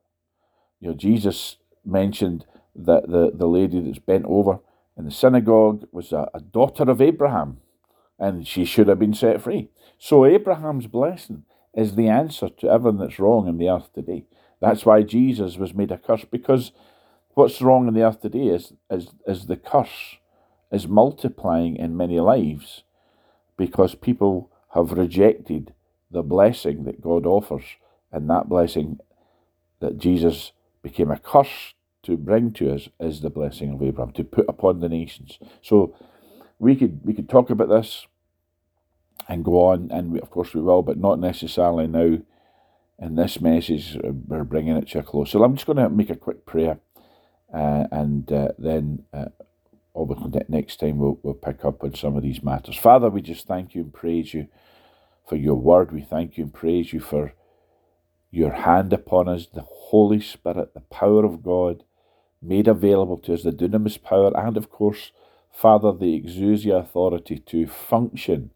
You 0.80 0.88
know, 0.88 0.94
Jesus 0.94 1.56
mentioned 1.84 2.46
that 2.74 3.08
the, 3.08 3.30
the 3.34 3.46
lady 3.46 3.80
that's 3.80 3.98
bent 3.98 4.24
over 4.26 4.60
in 4.96 5.04
the 5.04 5.10
synagogue 5.10 5.86
was 5.92 6.12
a, 6.12 6.28
a 6.34 6.40
daughter 6.40 6.84
of 6.84 7.00
Abraham, 7.00 7.58
and 8.18 8.46
she 8.46 8.64
should 8.64 8.88
have 8.88 8.98
been 8.98 9.14
set 9.14 9.40
free. 9.40 9.70
So 9.98 10.24
Abraham's 10.24 10.86
blessing 10.86 11.44
is 11.74 11.94
the 11.94 12.08
answer 12.08 12.48
to 12.48 12.68
everything 12.68 13.00
that's 13.00 13.18
wrong 13.18 13.48
in 13.48 13.58
the 13.58 13.68
earth 13.68 13.92
today. 13.94 14.24
That's 14.60 14.84
why 14.84 15.02
Jesus 15.02 15.56
was 15.56 15.74
made 15.74 15.90
a 15.90 15.98
curse, 15.98 16.24
because 16.30 16.72
what's 17.34 17.62
wrong 17.62 17.88
in 17.88 17.94
the 17.94 18.02
earth 18.02 18.20
today 18.20 18.46
is, 18.46 18.74
is, 18.90 19.08
is 19.26 19.46
the 19.46 19.56
curse 19.56 20.16
is 20.70 20.86
multiplying 20.86 21.76
in 21.76 21.96
many 21.96 22.20
lives 22.20 22.84
because 23.56 23.94
people 23.94 24.50
have 24.74 24.92
rejected 24.92 25.74
the 26.10 26.22
blessing 26.22 26.84
that 26.84 27.00
God 27.00 27.26
offers 27.26 27.64
and 28.10 28.28
that 28.30 28.48
blessing 28.48 28.98
that 29.80 29.98
Jesus 29.98 30.52
became 30.82 31.10
a 31.10 31.18
curse 31.18 31.74
to 32.04 32.16
bring 32.16 32.52
to 32.54 32.74
us 32.74 32.88
is 33.00 33.20
the 33.20 33.30
blessing 33.30 33.72
of 33.72 33.82
Abraham, 33.82 34.12
to 34.14 34.24
put 34.24 34.48
upon 34.48 34.80
the 34.80 34.88
nations. 34.88 35.38
So 35.62 35.94
we 36.58 36.76
could 36.76 37.00
we 37.04 37.14
could 37.14 37.28
talk 37.28 37.50
about 37.50 37.68
this 37.68 38.06
and 39.28 39.44
go 39.44 39.66
on, 39.66 39.90
and 39.92 40.12
we, 40.12 40.20
of 40.20 40.30
course 40.30 40.54
we 40.54 40.60
will, 40.60 40.82
but 40.82 40.98
not 40.98 41.18
necessarily 41.18 41.86
now. 41.86 42.18
In 42.98 43.16
this 43.16 43.40
message, 43.40 43.98
we're 44.02 44.44
bringing 44.44 44.76
it 44.76 44.88
to 44.90 45.00
a 45.00 45.02
close. 45.02 45.30
So 45.30 45.42
I'm 45.42 45.56
just 45.56 45.66
going 45.66 45.78
to 45.78 45.88
make 45.88 46.10
a 46.10 46.14
quick 46.14 46.46
prayer, 46.46 46.78
uh, 47.52 47.86
and 47.90 48.30
uh, 48.30 48.48
then 48.58 49.04
uh, 49.12 49.26
obviously 49.94 50.40
next 50.48 50.78
time 50.78 50.98
we'll, 50.98 51.18
we'll 51.22 51.34
pick 51.34 51.64
up 51.64 51.82
on 51.82 51.94
some 51.94 52.16
of 52.16 52.22
these 52.22 52.44
matters. 52.44 52.76
Father, 52.76 53.10
we 53.10 53.20
just 53.20 53.46
thank 53.48 53.74
you 53.74 53.82
and 53.82 53.92
praise 53.92 54.32
you 54.32 54.46
for 55.28 55.34
your 55.34 55.56
word. 55.56 55.92
We 55.92 56.02
thank 56.02 56.38
you 56.38 56.44
and 56.44 56.54
praise 56.54 56.92
you 56.92 57.00
for 57.00 57.32
your 58.30 58.52
hand 58.52 58.92
upon 58.92 59.28
us, 59.28 59.46
the 59.52 59.62
Holy 59.62 60.20
Spirit, 60.20 60.74
the 60.74 60.80
power 60.80 61.24
of 61.24 61.42
God 61.42 61.84
made 62.42 62.68
available 62.68 63.18
to 63.18 63.34
us, 63.34 63.42
the 63.42 63.52
dunamis 63.52 64.02
power, 64.02 64.32
and 64.36 64.56
of 64.56 64.70
course, 64.70 65.12
Father, 65.52 65.92
the 65.92 66.20
exousia 66.20 66.80
authority 66.80 67.38
to 67.38 67.66
function 67.66 68.50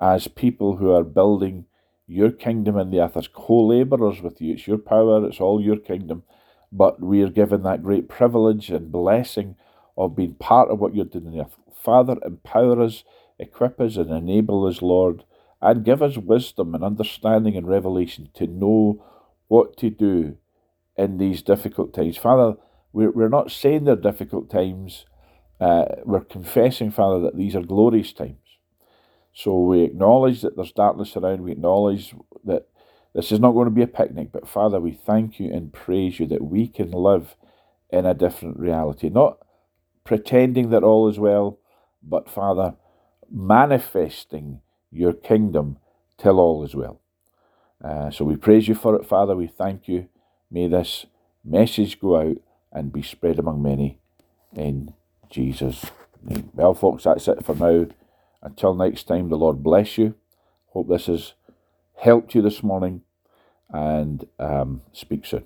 as 0.00 0.28
people 0.28 0.76
who 0.76 0.90
are 0.90 1.04
building 1.04 1.66
your 2.06 2.30
kingdom 2.30 2.76
in 2.76 2.90
the 2.90 3.00
earth, 3.00 3.16
as 3.16 3.28
co 3.28 3.66
labourers 3.66 4.20
with 4.20 4.40
you. 4.40 4.54
It's 4.54 4.66
your 4.66 4.78
power, 4.78 5.26
it's 5.26 5.40
all 5.40 5.60
your 5.60 5.76
kingdom, 5.76 6.24
but 6.72 7.00
we 7.00 7.22
are 7.22 7.30
given 7.30 7.62
that 7.62 7.82
great 7.82 8.08
privilege 8.08 8.70
and 8.70 8.90
blessing 8.90 9.56
of 9.96 10.16
being 10.16 10.34
part 10.34 10.70
of 10.70 10.80
what 10.80 10.94
you're 10.94 11.04
doing 11.04 11.26
in 11.26 11.32
the 11.32 11.40
earth. 11.42 11.56
Father, 11.72 12.16
empower 12.24 12.82
us, 12.82 13.04
equip 13.38 13.80
us, 13.80 13.96
and 13.96 14.10
enable 14.10 14.66
us, 14.66 14.82
Lord, 14.82 15.24
and 15.62 15.84
give 15.84 16.02
us 16.02 16.16
wisdom 16.16 16.74
and 16.74 16.82
understanding 16.82 17.56
and 17.56 17.68
revelation 17.68 18.30
to 18.34 18.46
know 18.46 19.04
what 19.48 19.76
to 19.78 19.90
do 19.90 20.36
in 20.96 21.18
these 21.18 21.42
difficult 21.42 21.94
times. 21.94 22.16
Father, 22.16 22.56
we're, 22.92 23.10
we're 23.10 23.28
not 23.28 23.50
saying 23.50 23.84
they're 23.84 23.96
difficult 23.96 24.50
times. 24.50 25.06
Uh, 25.60 25.84
we're 26.04 26.24
confessing, 26.24 26.90
Father, 26.90 27.20
that 27.20 27.36
these 27.36 27.54
are 27.54 27.62
glorious 27.62 28.12
times. 28.12 28.36
So 29.32 29.58
we 29.60 29.82
acknowledge 29.82 30.42
that 30.42 30.56
there's 30.56 30.72
darkness 30.72 31.16
around. 31.16 31.42
We 31.42 31.52
acknowledge 31.52 32.14
that 32.44 32.66
this 33.14 33.30
is 33.30 33.40
not 33.40 33.52
going 33.52 33.66
to 33.66 33.70
be 33.70 33.82
a 33.82 33.86
picnic. 33.86 34.32
But 34.32 34.48
Father, 34.48 34.80
we 34.80 34.92
thank 34.92 35.38
you 35.38 35.52
and 35.52 35.72
praise 35.72 36.18
you 36.18 36.26
that 36.28 36.42
we 36.44 36.66
can 36.66 36.90
live 36.90 37.36
in 37.90 38.06
a 38.06 38.14
different 38.14 38.58
reality. 38.58 39.08
Not 39.08 39.38
pretending 40.04 40.70
that 40.70 40.82
all 40.82 41.08
is 41.08 41.18
well, 41.18 41.58
but 42.02 42.28
Father, 42.28 42.74
manifesting 43.30 44.60
your 44.90 45.12
kingdom 45.12 45.78
till 46.18 46.40
all 46.40 46.64
is 46.64 46.74
well. 46.74 47.00
Uh, 47.82 48.10
so 48.10 48.24
we 48.24 48.36
praise 48.36 48.68
you 48.68 48.74
for 48.74 48.96
it, 48.96 49.06
Father. 49.06 49.36
We 49.36 49.46
thank 49.46 49.88
you. 49.88 50.08
May 50.50 50.68
this 50.68 51.06
message 51.44 52.00
go 52.00 52.20
out 52.20 52.36
and 52.72 52.92
be 52.92 53.02
spread 53.02 53.38
among 53.38 53.62
many 53.62 53.98
in 54.54 54.94
Jesus' 55.28 55.84
name. 56.22 56.50
Well, 56.54 56.74
folks, 56.74 57.04
that's 57.04 57.28
it 57.28 57.44
for 57.44 57.54
now. 57.54 57.86
Until 58.42 58.74
next 58.74 59.04
time, 59.04 59.28
the 59.28 59.36
Lord 59.36 59.62
bless 59.62 59.98
you. 59.98 60.14
Hope 60.68 60.88
this 60.88 61.06
has 61.06 61.34
helped 61.96 62.34
you 62.34 62.42
this 62.42 62.62
morning 62.62 63.02
and 63.70 64.26
um, 64.38 64.82
speak 64.92 65.26
soon. 65.26 65.44